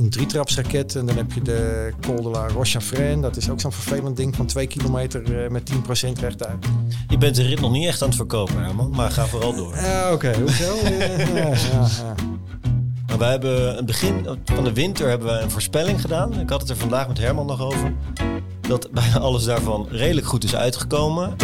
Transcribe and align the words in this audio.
een 0.00 0.10
drietrapsraket. 0.10 0.96
En 0.96 1.06
dan 1.06 1.16
heb 1.16 1.32
je 1.32 1.42
de 1.42 1.92
Col 2.00 2.22
de 2.22 2.28
la. 2.28 2.46
Dat 3.20 3.36
is 3.36 3.50
ook 3.50 3.60
zo'n 3.60 3.72
vervelend 3.72 4.16
ding 4.16 4.36
van 4.36 4.46
2 4.46 4.66
kilometer 4.66 5.44
uh, 5.44 5.50
met 5.50 5.70
10% 5.72 5.74
rechtuit. 6.20 6.66
Je 7.08 7.18
bent 7.18 7.36
de 7.36 7.42
rit 7.42 7.60
nog 7.60 7.72
niet 7.72 7.86
echt 7.86 8.02
aan 8.02 8.08
het 8.08 8.16
verkopen, 8.16 8.62
Herman. 8.62 8.90
Maar 8.90 9.10
ga 9.10 9.26
vooral 9.26 9.54
door. 9.54 9.74
Uh, 9.74 10.10
Oké, 10.12 10.12
okay. 10.12 10.40
hoezo? 10.40 10.74
ja. 11.34 11.54
Maar 13.06 13.18
wij 13.18 13.30
hebben 13.30 13.76
het 13.76 13.86
begin 13.86 14.26
van 14.44 14.64
de 14.64 14.72
winter 14.72 15.08
hebben 15.08 15.28
we 15.28 15.42
een 15.42 15.50
voorspelling 15.50 16.00
gedaan. 16.00 16.40
Ik 16.40 16.50
had 16.50 16.60
het 16.60 16.70
er 16.70 16.76
vandaag 16.76 17.08
met 17.08 17.18
Herman 17.18 17.46
nog 17.46 17.60
over. 17.60 17.92
Dat 18.60 18.90
bijna 18.90 19.18
alles 19.18 19.44
daarvan 19.44 19.86
redelijk 19.90 20.26
goed 20.26 20.44
is 20.44 20.54
uitgekomen. 20.54 21.36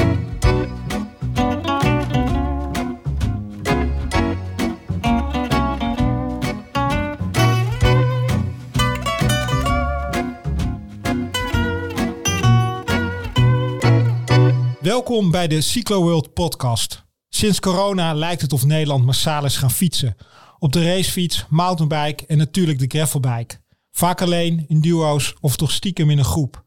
Welkom 15.06 15.30
bij 15.30 15.48
de 15.48 15.60
Cyclo 15.60 16.02
World 16.02 16.32
podcast. 16.32 17.04
Sinds 17.28 17.60
corona 17.60 18.14
lijkt 18.14 18.42
het 18.42 18.52
of 18.52 18.64
Nederland 18.64 19.04
massaal 19.04 19.44
is 19.44 19.56
gaan 19.56 19.70
fietsen. 19.70 20.16
Op 20.58 20.72
de 20.72 20.84
racefiets, 20.84 21.46
mountainbike 21.48 22.26
en 22.26 22.38
natuurlijk 22.38 22.78
de 22.78 22.86
gravelbike. 22.88 23.60
Vaak 23.90 24.22
alleen, 24.22 24.64
in 24.68 24.80
duo's 24.80 25.34
of 25.40 25.56
toch 25.56 25.70
stiekem 25.70 26.10
in 26.10 26.18
een 26.18 26.24
groep. 26.24 26.64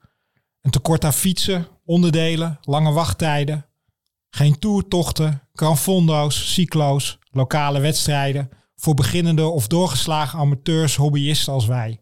Een 0.62 0.72
tekort 0.72 1.06
aan 1.06 1.14
fietsen, 1.14 1.68
onderdelen, 1.86 2.60
lange 2.62 2.92
wachttijden. 2.92 3.66
Geen 4.30 4.60
toertochten, 4.60 5.48
granfondo's, 5.54 6.54
cyclo's, 6.54 7.18
lokale 7.32 7.80
wedstrijden. 7.80 8.50
Voor 8.76 8.94
beginnende 8.94 9.48
of 9.48 9.68
doorgeslagen 9.68 10.40
amateurs, 10.40 10.96
hobbyisten 10.96 11.54
als 11.54 11.66
wij. 11.66 12.02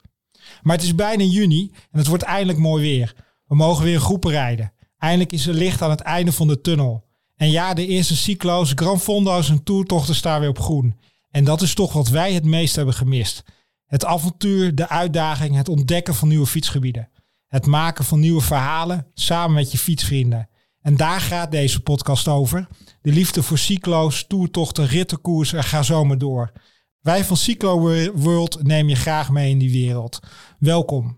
Maar 0.62 0.76
het 0.76 0.86
is 0.86 0.96
bijna 0.96 1.24
juni 1.24 1.72
en 1.92 1.98
het 1.98 2.08
wordt 2.08 2.24
eindelijk 2.24 2.60
mooi 2.60 2.84
weer. 2.84 3.16
We 3.46 3.56
mogen 3.56 3.84
weer 3.84 4.00
groepen 4.00 4.32
rijden. 4.32 4.72
Eindelijk 4.98 5.32
is 5.32 5.48
er 5.48 5.54
licht 5.54 5.82
aan 5.82 5.90
het 5.90 6.02
einde 6.02 6.32
van 6.32 6.48
de 6.48 6.62
tunnel. 6.62 7.06
En 7.36 7.50
ja, 7.50 7.74
de 7.74 7.88
eerste 7.88 8.16
cyclo's, 8.16 8.72
granfondo's 8.76 9.50
en 9.50 9.64
toertochten 9.64 10.16
staan 10.16 10.40
weer 10.40 10.50
op 10.50 10.60
groen. 10.60 11.00
En 11.30 11.44
dat 11.44 11.62
is 11.62 11.74
toch 11.74 11.94
wat 11.94 12.08
wij 12.08 12.34
het 12.34 12.46
meest 12.46 12.76
hebben 12.76 12.94
gemist. 12.94 13.44
Het 13.86 14.06
avontuur, 14.06 14.76
de 14.76 14.90
uitdaging, 14.90 15.56
het 15.56 15.70
ontdekken 15.70 16.16
van 16.16 16.28
nieuwe 16.28 16.46
fietsgebieden. 16.46 17.10
Het 17.48 17.66
maken 17.66 18.06
van 18.06 18.20
nieuwe 18.20 18.42
verhalen 18.42 19.08
samen 19.14 19.56
met 19.56 19.72
je 19.72 19.78
fietsvrienden. 19.78 20.50
En 20.82 20.98
daar 20.98 21.22
gaat 21.22 21.52
deze 21.52 21.80
podcast 21.80 22.28
over. 22.28 22.68
De 23.02 23.12
liefde 23.12 23.44
voor 23.44 23.58
cyclo's, 23.58 24.26
toertochten, 24.28 24.88
rittenkoers 24.88 25.54
en 25.54 25.64
ga 25.64 25.84
zo 25.84 26.06
maar 26.06 26.18
door. 26.18 26.52
Wij 27.00 27.26
van 27.26 27.38
Cyclo 27.38 27.80
World 28.14 28.64
nemen 28.64 28.90
je 28.90 28.96
graag 28.96 29.30
mee 29.30 29.50
in 29.50 29.58
die 29.58 29.72
wereld. 29.72 30.20
Welkom. 30.60 31.18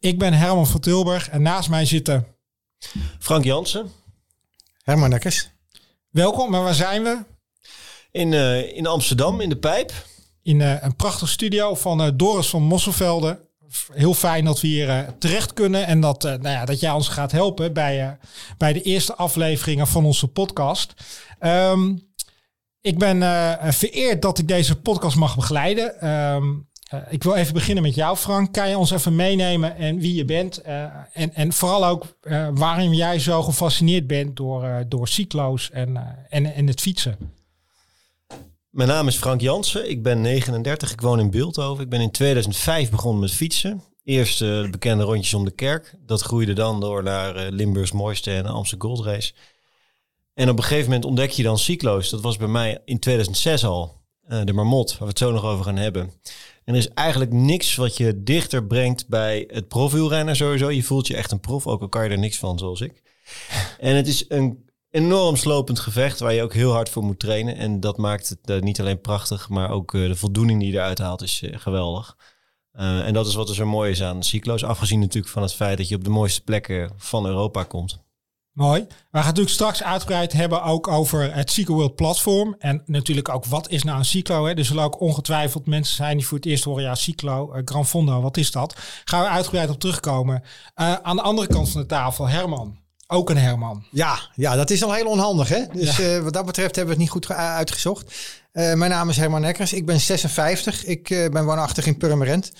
Ik 0.00 0.18
ben 0.18 0.32
Herman 0.32 0.66
van 0.66 0.80
Tilburg 0.80 1.28
en 1.28 1.42
naast 1.42 1.68
mij 1.68 1.84
zitten... 1.84 2.33
Frank 3.18 3.44
Jansen. 3.44 3.92
Herman 4.82 5.10
Nekkers. 5.10 5.50
Welkom, 6.10 6.50
maar 6.50 6.62
waar 6.62 6.74
zijn 6.74 7.02
we? 7.02 7.18
In, 8.10 8.32
uh, 8.32 8.76
in 8.76 8.86
Amsterdam, 8.86 9.40
in 9.40 9.48
de 9.48 9.56
Pijp. 9.56 9.92
In 10.42 10.60
uh, 10.60 10.82
een 10.82 10.96
prachtig 10.96 11.28
studio 11.28 11.74
van 11.74 12.00
uh, 12.00 12.08
Doris 12.14 12.48
van 12.48 12.62
Mosselvelde. 12.62 13.40
Heel 13.92 14.14
fijn 14.14 14.44
dat 14.44 14.60
we 14.60 14.66
hier 14.66 15.14
terecht 15.18 15.52
kunnen 15.52 15.86
en 15.86 16.00
dat, 16.00 16.22
nou 16.22 16.48
ja, 16.48 16.64
dat 16.64 16.80
jij 16.80 16.90
ons 16.90 17.08
gaat 17.08 17.32
helpen 17.32 17.72
bij, 17.72 18.18
bij 18.58 18.72
de 18.72 18.82
eerste 18.82 19.14
afleveringen 19.14 19.86
van 19.86 20.04
onze 20.04 20.28
podcast. 20.28 20.94
Um, 21.40 22.12
ik 22.80 22.98
ben 22.98 23.18
vereerd 23.74 24.22
dat 24.22 24.38
ik 24.38 24.48
deze 24.48 24.80
podcast 24.80 25.16
mag 25.16 25.36
begeleiden. 25.36 26.08
Um, 26.10 26.68
ik 27.08 27.22
wil 27.22 27.34
even 27.34 27.54
beginnen 27.54 27.82
met 27.82 27.94
jou, 27.94 28.16
Frank. 28.16 28.52
Kan 28.52 28.68
je 28.68 28.78
ons 28.78 28.90
even 28.90 29.16
meenemen 29.16 29.76
en 29.76 29.98
wie 29.98 30.14
je 30.14 30.24
bent? 30.24 30.62
en, 31.12 31.34
en 31.34 31.52
vooral 31.52 31.86
ook 31.86 32.16
waarom 32.54 32.92
jij 32.92 33.18
zo 33.18 33.42
gefascineerd 33.42 34.06
bent 34.06 34.36
door, 34.36 34.84
door 34.88 35.08
cyclo's 35.08 35.70
en, 35.70 36.16
en, 36.28 36.54
en 36.54 36.66
het 36.66 36.80
fietsen? 36.80 37.16
Mijn 38.74 38.88
naam 38.88 39.06
is 39.06 39.16
Frank 39.16 39.40
Jansen. 39.40 39.90
Ik 39.90 40.02
ben 40.02 40.20
39. 40.20 40.92
Ik 40.92 41.00
woon 41.00 41.20
in 41.20 41.30
Beeldhoven. 41.30 41.84
Ik 41.84 41.90
ben 41.90 42.00
in 42.00 42.10
2005 42.10 42.90
begonnen 42.90 43.20
met 43.20 43.32
fietsen. 43.32 43.82
Eerst 44.04 44.38
de 44.38 44.68
bekende 44.70 45.04
rondjes 45.04 45.34
om 45.34 45.44
de 45.44 45.50
kerk. 45.50 45.94
Dat 46.06 46.20
groeide 46.20 46.52
dan 46.52 46.80
door 46.80 47.02
naar 47.02 47.36
uh, 47.36 47.50
Limburgs 47.50 47.92
mooiste 47.92 48.30
en 48.30 48.46
Amsterdam 48.46 48.88
Gold 48.88 49.06
Race. 49.06 49.32
En 50.34 50.48
op 50.48 50.56
een 50.56 50.62
gegeven 50.62 50.84
moment 50.84 51.04
ontdek 51.04 51.30
je 51.30 51.42
dan 51.42 51.58
cyclo's. 51.58 52.10
Dat 52.10 52.20
was 52.20 52.36
bij 52.36 52.48
mij 52.48 52.80
in 52.84 52.98
2006 52.98 53.64
al. 53.64 54.02
De 54.44 54.52
Marmot, 54.52 54.90
waar 54.90 54.98
we 55.00 55.06
het 55.06 55.18
zo 55.18 55.32
nog 55.32 55.44
over 55.44 55.64
gaan 55.64 55.76
hebben. 55.76 56.12
En 56.64 56.74
er 56.74 56.80
is 56.80 56.88
eigenlijk 56.88 57.32
niks 57.32 57.74
wat 57.74 57.96
je 57.96 58.22
dichter 58.22 58.66
brengt 58.66 59.08
bij 59.08 59.44
het 59.48 59.68
profielrenner 59.68 60.36
sowieso. 60.36 60.70
Je 60.70 60.82
voelt 60.82 61.06
je 61.06 61.16
echt 61.16 61.32
een 61.32 61.40
prof, 61.40 61.66
ook 61.66 61.80
al 61.80 61.88
kan 61.88 62.04
je 62.04 62.10
er 62.10 62.18
niks 62.18 62.38
van 62.38 62.58
zoals 62.58 62.80
ik. 62.80 63.02
En 63.78 63.96
het 63.96 64.06
is 64.06 64.24
een 64.28 64.64
enorm 64.90 65.36
slopend 65.36 65.78
gevecht 65.78 66.18
waar 66.18 66.32
je 66.32 66.42
ook 66.42 66.54
heel 66.54 66.72
hard 66.72 66.88
voor 66.88 67.04
moet 67.04 67.18
trainen. 67.18 67.56
En 67.56 67.80
dat 67.80 67.96
maakt 67.96 68.28
het 68.28 68.50
uh, 68.50 68.60
niet 68.60 68.80
alleen 68.80 69.00
prachtig, 69.00 69.48
maar 69.48 69.70
ook 69.70 69.92
uh, 69.92 70.08
de 70.08 70.16
voldoening 70.16 70.60
die 70.60 70.70
je 70.70 70.76
eruit 70.76 70.98
haalt 70.98 71.22
is 71.22 71.42
uh, 71.42 71.58
geweldig. 71.58 72.16
en 72.72 73.14
dat 73.14 73.26
is 73.26 73.34
wat 73.34 73.48
er 73.48 73.54
zo 73.54 73.66
mooi 73.66 73.90
is 73.90 74.02
aan 74.02 74.22
cyclo's. 74.22 74.64
Afgezien 74.64 75.00
natuurlijk 75.00 75.32
van 75.32 75.42
het 75.42 75.54
feit 75.54 75.78
dat 75.78 75.88
je 75.88 75.96
op 75.96 76.04
de 76.04 76.10
mooiste 76.10 76.42
plekken 76.42 76.90
van 76.96 77.26
Europa 77.26 77.62
komt. 77.62 78.03
Mooi. 78.54 78.80
We 78.80 79.18
gaan 79.18 79.26
natuurlijk 79.26 79.54
straks 79.54 79.82
uitgebreid 79.82 80.32
hebben 80.32 80.62
ook 80.62 80.88
over 80.88 81.34
het 81.34 81.66
World 81.66 81.94
platform. 81.94 82.54
En 82.58 82.82
natuurlijk 82.86 83.28
ook 83.28 83.44
wat 83.44 83.70
is 83.70 83.82
nou 83.82 83.98
een 83.98 84.04
cyclo. 84.04 84.46
Hè? 84.46 84.54
Er 84.54 84.64
zullen 84.64 84.84
ook 84.84 85.00
ongetwijfeld 85.00 85.66
mensen 85.66 85.96
zijn 85.96 86.16
die 86.16 86.26
voor 86.26 86.36
het 86.36 86.46
eerst 86.46 86.64
horen, 86.64 86.82
ja, 86.82 86.94
cyclo, 86.94 87.54
uh, 87.54 87.60
Gran 87.64 87.86
Fondo, 87.86 88.20
wat 88.20 88.36
is 88.36 88.50
dat? 88.50 88.76
Gaan 89.04 89.22
we 89.22 89.28
uitgebreid 89.28 89.70
op 89.70 89.80
terugkomen. 89.80 90.42
Uh, 90.76 90.92
aan 90.92 91.16
de 91.16 91.22
andere 91.22 91.46
kant 91.46 91.70
van 91.70 91.80
de 91.80 91.86
tafel, 91.86 92.28
Herman. 92.28 92.78
Ook 93.06 93.30
een 93.30 93.36
Herman. 93.36 93.84
Ja, 93.90 94.18
ja, 94.34 94.56
dat 94.56 94.70
is 94.70 94.84
al 94.84 94.92
heel 94.92 95.06
onhandig. 95.06 95.48
Hè? 95.48 95.66
Dus 95.72 95.96
ja. 95.96 96.16
uh, 96.16 96.22
wat 96.22 96.32
dat 96.32 96.46
betreft 96.46 96.76
hebben 96.76 96.96
we 96.96 97.02
het 97.02 97.12
niet 97.12 97.24
goed 97.24 97.36
uitgezocht. 97.36 98.14
Mijn 98.52 98.78
naam 98.78 99.08
is 99.08 99.16
Herman 99.16 99.40
Nekkers. 99.40 99.72
Ik 99.72 99.86
ben 99.86 100.00
56. 100.00 100.84
Ik 100.84 101.08
ben 101.08 101.44
woonachtig 101.44 101.86
in 101.86 101.96
Purmerend. 101.96 102.52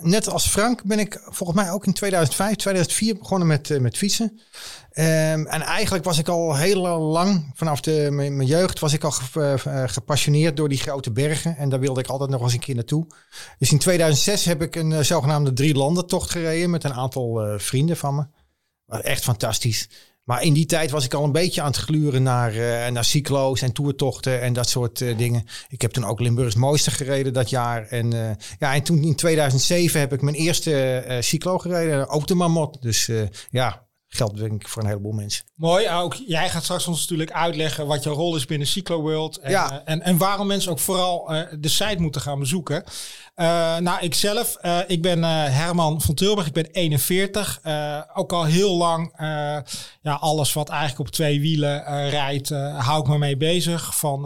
Net 0.00 0.28
als 0.28 0.48
Frank 0.48 0.84
ben 0.84 0.98
ik 0.98 1.20
volgens 1.24 1.58
mij 1.58 1.70
ook 1.70 1.86
in 1.86 1.92
2005, 1.92 2.56
2004 2.56 3.18
begonnen 3.18 3.48
met, 3.48 3.80
met 3.80 3.96
fietsen. 3.96 4.40
Um, 4.94 5.46
en 5.46 5.62
eigenlijk 5.62 6.04
was 6.04 6.18
ik 6.18 6.28
al 6.28 6.56
heel 6.56 6.98
lang, 6.98 7.52
vanaf 7.54 7.80
de, 7.80 8.08
mijn, 8.10 8.46
jeugd, 8.46 8.78
was 8.78 8.92
ik 8.92 9.04
al 9.04 9.10
ge, 9.10 9.84
gepassioneerd 9.86 10.56
door 10.56 10.68
die 10.68 10.78
grote 10.78 11.10
bergen. 11.10 11.56
En 11.56 11.68
daar 11.68 11.80
wilde 11.80 12.00
ik 12.00 12.06
altijd 12.06 12.30
nog 12.30 12.42
eens 12.42 12.52
een 12.52 12.58
keer 12.58 12.74
naartoe. 12.74 13.06
Dus 13.58 13.72
in 13.72 13.78
2006 13.78 14.44
heb 14.44 14.62
ik 14.62 14.76
een 14.76 15.04
zogenaamde 15.04 15.52
drie 15.52 15.74
landen 15.74 16.06
tocht 16.06 16.30
gereden 16.30 16.70
met 16.70 16.84
een 16.84 16.94
aantal 16.94 17.54
vrienden 17.58 17.96
van 17.96 18.14
me. 18.14 18.26
Echt 19.00 19.24
fantastisch. 19.24 19.88
Maar 20.24 20.42
in 20.42 20.52
die 20.52 20.66
tijd 20.66 20.90
was 20.90 21.04
ik 21.04 21.14
al 21.14 21.24
een 21.24 21.32
beetje 21.32 21.60
aan 21.60 21.66
het 21.70 21.76
gluren 21.76 22.22
naar, 22.22 22.54
uh, 22.54 22.88
naar 22.88 23.04
cyclo's 23.04 23.62
en 23.62 23.72
toertochten 23.72 24.40
en 24.40 24.52
dat 24.52 24.68
soort 24.68 25.00
uh, 25.00 25.18
dingen. 25.18 25.44
Ik 25.68 25.82
heb 25.82 25.92
toen 25.92 26.04
ook 26.04 26.20
Limburgs 26.20 26.54
mooiste 26.54 26.90
gereden 26.90 27.32
dat 27.32 27.50
jaar. 27.50 27.86
En, 27.86 28.14
uh, 28.14 28.30
ja, 28.58 28.74
en 28.74 28.82
toen 28.82 29.02
in 29.02 29.16
2007 29.16 30.00
heb 30.00 30.12
ik 30.12 30.22
mijn 30.22 30.36
eerste 30.36 31.16
cyclo 31.20 31.58
gereden, 31.58 32.08
ook 32.08 32.26
de 32.26 32.34
Marmot. 32.34 32.82
Dus 32.82 33.10
ja, 33.50 33.86
geldt 34.14 34.38
denk 34.38 34.62
ik 34.62 34.68
voor 34.68 34.82
een 34.82 34.88
heleboel 34.88 35.12
mensen. 35.12 35.44
Mooi, 35.54 35.90
ook 35.90 36.14
jij 36.14 36.50
gaat 36.50 36.62
straks 36.62 36.86
ons 36.86 37.00
natuurlijk 37.00 37.32
uitleggen 37.32 37.86
wat 37.86 38.02
jouw 38.02 38.14
rol 38.14 38.36
is 38.36 38.46
binnen 38.46 38.66
Cyclo 38.66 39.00
World. 39.00 39.36
En, 39.38 39.50
ja. 39.50 39.82
en, 39.84 40.02
en 40.02 40.16
waarom 40.16 40.46
mensen 40.46 40.70
ook 40.70 40.78
vooral 40.78 41.26
de 41.58 41.68
site 41.68 42.00
moeten 42.00 42.20
gaan 42.20 42.38
bezoeken. 42.38 42.84
Uh, 43.36 43.76
nou, 43.78 44.00
ik 44.00 44.14
zelf, 44.14 44.56
uh, 44.62 44.78
ik 44.86 45.02
ben 45.02 45.22
Herman 45.22 46.00
van 46.00 46.14
Tilburg, 46.14 46.46
ik 46.46 46.52
ben 46.52 46.66
41. 46.66 47.60
ook 48.14 48.32
al 48.32 48.44
heel 48.44 48.76
lang, 48.76 49.12
ja, 50.02 50.12
alles 50.20 50.52
wat 50.52 50.68
eigenlijk 50.68 51.00
op 51.00 51.08
twee 51.08 51.40
wielen 51.40 52.08
rijdt, 52.08 52.48
hou 52.78 53.00
ik 53.02 53.08
me 53.08 53.18
mee 53.18 53.36
bezig. 53.36 53.98
Van 53.98 54.22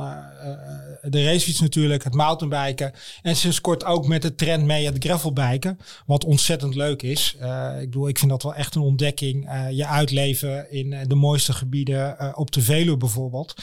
de 1.02 1.24
racefiets 1.24 1.60
natuurlijk, 1.60 2.04
het 2.04 2.14
mountainbiken. 2.14 2.92
En 3.22 3.36
sinds 3.36 3.60
kort 3.60 3.84
ook 3.84 4.06
met 4.06 4.22
de 4.22 4.34
trend 4.34 4.64
mee 4.64 4.86
het 4.86 5.04
gravelbiken, 5.04 5.78
wat 6.06 6.24
ontzettend 6.24 6.74
leuk 6.74 7.02
is. 7.02 7.36
ik 7.80 7.90
bedoel, 7.90 8.08
ik 8.08 8.18
vind 8.18 8.30
dat 8.30 8.42
wel 8.42 8.54
echt 8.54 8.74
een 8.74 8.82
ontdekking. 8.82 9.48
Je 9.76 9.86
uitleven 9.86 10.70
in 10.70 11.04
de 11.06 11.14
mooiste 11.14 11.52
gebieden, 11.52 12.36
op 12.36 12.50
de 12.50 12.62
Veluwe 12.62 12.96
bijvoorbeeld. 12.96 13.54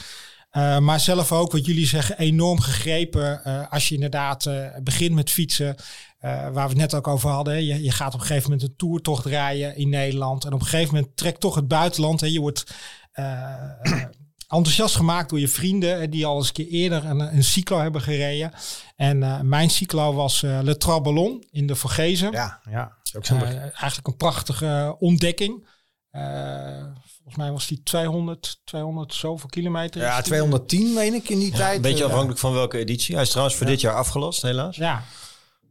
Uh, 0.57 0.80
maar 0.80 1.00
zelf 1.00 1.31
ook, 1.31 1.51
wat 1.51 1.65
jullie 1.65 1.86
zeggen, 1.86 2.18
enorm 2.18 2.60
gegrepen. 2.60 3.42
Uh, 3.48 3.71
als 3.71 3.89
je 3.89 3.95
inderdaad 3.95 4.45
uh, 4.45 4.68
begint 4.83 5.15
met 5.15 5.31
fietsen. 5.31 5.75
waar 6.21 6.54
we 6.54 6.60
het 6.60 6.75
net 6.75 6.95
ook 6.95 7.07
over 7.07 7.30
hadden. 7.30 7.65
Je, 7.65 7.83
je, 7.83 7.92
gaat 7.92 8.13
op 8.13 8.19
een 8.19 8.25
gegeven 8.25 8.50
moment 8.50 8.69
een 8.69 8.75
toertocht 8.75 9.25
rijden 9.25 9.75
in 9.75 9.89
Nederland. 9.89 10.45
En 10.45 10.54
op 10.54 10.60
een 10.60 10.65
gegeven 10.65 10.94
moment 10.94 11.18
trekt 11.18 11.39
toch 11.39 11.56
het 11.56 11.68
buitenland. 11.68 12.21
Hè. 12.21 12.27
Je 12.27 12.39
wordt 12.39 12.75
enthousiast 14.48 14.95
gemaakt 14.95 15.30
door 15.30 15.39
je 15.39 15.48
vrienden. 15.48 16.10
Die 16.10 16.25
al 16.25 16.38
eens 16.38 16.48
een 16.48 16.54
keer 16.54 16.68
eerder 16.68 17.06
een, 17.06 17.36
een 17.36 17.44
cyclo 17.44 17.80
hebben 17.80 18.01
gereden. 18.01 18.51
En 18.95 19.48
mijn 19.48 19.69
cyclo 19.69 20.13
was 20.13 20.42
Le 20.42 20.77
Traballon 20.77 21.44
in 21.51 21.68
de 21.68 21.75
Vorgezen. 21.75 22.31
Ja, 22.31 22.60
ja. 22.69 22.98
Ook 23.15 23.25
zo 23.25 23.36
eigenlijk 23.36 24.07
een 24.07 24.18
prachtige 24.18 24.95
ontdekking. 25.00 25.68
Volgens 26.13 27.36
mij 27.36 27.51
was 27.51 27.68
die 27.68 27.83
200, 27.83 28.62
200 28.63 29.13
zoveel 29.13 29.50
kilometer. 29.50 30.01
Ja, 30.01 30.21
210 30.21 30.94
meen 30.94 31.13
ik 31.13 31.30
in 31.30 31.39
die 31.39 31.51
ja, 31.51 31.57
tijd. 31.57 31.75
Een 31.75 31.81
beetje 31.81 32.06
afhankelijk 32.06 32.39
van 32.39 32.54
welke 32.54 32.77
editie. 32.77 33.13
Hij 33.13 33.24
is 33.24 33.30
trouwens 33.30 33.57
voor 33.57 33.65
ja. 33.65 33.71
dit 33.71 33.81
jaar 33.81 33.95
afgelast, 33.95 34.42
helaas. 34.42 34.75
Ja. 34.75 35.04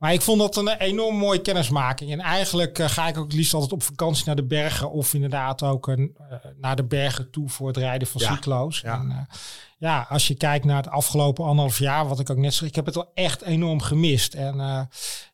Maar 0.02 0.12
ik 0.12 0.20
vond 0.20 0.38
dat 0.38 0.56
een 0.56 0.68
enorm 0.68 1.16
mooie 1.16 1.40
kennismaking. 1.40 2.12
En 2.12 2.20
eigenlijk 2.20 2.78
eh, 2.78 2.88
ga 2.88 3.08
ik 3.08 3.18
ook 3.18 3.24
het 3.24 3.32
liefst 3.32 3.54
altijd 3.54 3.72
op 3.72 3.82
vakantie 3.82 4.26
naar 4.26 4.36
de 4.36 4.44
bergen. 4.44 4.90
Of 4.90 5.14
inderdaad 5.14 5.62
ook 5.62 5.86
een, 5.86 6.16
uh, 6.20 6.36
naar 6.60 6.76
de 6.76 6.84
bergen 6.84 7.30
toe 7.30 7.48
voor 7.48 7.66
het 7.66 7.76
rijden 7.76 8.08
van 8.08 8.20
Ja. 8.20 8.34
cyclo's. 8.34 8.80
Ja. 8.80 9.00
En, 9.00 9.10
eh, 9.10 9.36
ja, 9.82 10.06
als 10.08 10.28
je 10.28 10.34
kijkt 10.34 10.64
naar 10.64 10.76
het 10.76 10.88
afgelopen 10.88 11.44
anderhalf 11.44 11.78
jaar, 11.78 12.08
wat 12.08 12.20
ik 12.20 12.30
ook 12.30 12.36
net 12.36 12.54
zei, 12.54 12.68
ik 12.68 12.74
heb 12.74 12.86
het 12.86 12.94
wel 12.94 13.10
echt 13.14 13.42
enorm 13.42 13.80
gemist. 13.80 14.34
En 14.34 14.60
eh, 14.60 14.80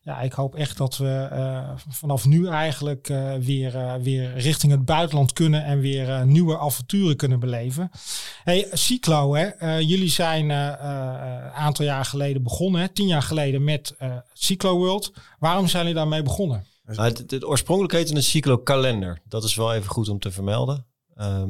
ja, 0.01 0.21
ik 0.21 0.33
hoop 0.33 0.55
echt 0.55 0.77
dat 0.77 0.97
we 0.97 1.27
eh, 1.31 1.69
vanaf 1.89 2.25
nu 2.25 2.47
eigenlijk 2.47 3.09
eh, 3.09 3.33
weer, 3.33 3.99
weer 4.01 4.37
richting 4.37 4.71
het 4.71 4.85
buitenland 4.85 5.33
kunnen 5.33 5.63
en 5.63 5.79
weer 5.79 6.25
nieuwe 6.25 6.59
avonturen 6.59 7.15
kunnen 7.15 7.39
beleven. 7.39 7.89
Hey, 8.43 8.67
Cyclo, 8.71 9.35
hè, 9.35 9.75
jullie 9.77 10.09
zijn 10.09 10.49
een 10.49 11.51
aantal 11.51 11.85
jaar 11.85 12.05
geleden 12.05 12.43
begonnen, 12.43 12.81
hè, 12.81 12.89
tien 12.89 13.07
jaar 13.07 13.21
geleden 13.21 13.63
met 13.63 13.95
Cyclo 14.33 14.77
World. 14.77 15.13
Waarom 15.39 15.67
zijn 15.67 15.81
jullie 15.81 15.97
daarmee 15.97 16.23
begonnen? 16.23 16.65
Nou, 16.83 17.01
het, 17.01 17.31
het 17.31 17.45
oorspronkelijk 17.45 17.93
heette 17.93 18.15
een 18.15 18.23
cyclo-kalender. 18.23 19.21
Dat 19.25 19.43
is 19.43 19.55
wel 19.55 19.73
even 19.73 19.89
goed 19.89 20.09
om 20.09 20.19
te 20.19 20.31
vermelden. 20.31 20.85
Ehm, 21.15 21.49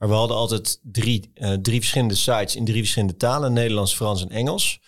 maar 0.00 0.08
we 0.08 0.14
hadden 0.14 0.36
altijd 0.36 0.80
drie, 0.82 1.30
eh, 1.34 1.52
drie 1.52 1.80
verschillende 1.80 2.14
sites 2.14 2.56
in 2.56 2.64
drie 2.64 2.78
verschillende 2.78 3.16
talen. 3.16 3.52
Nederlands, 3.52 3.94
Frans 3.94 4.22
en 4.22 4.30
Engels. 4.30 4.80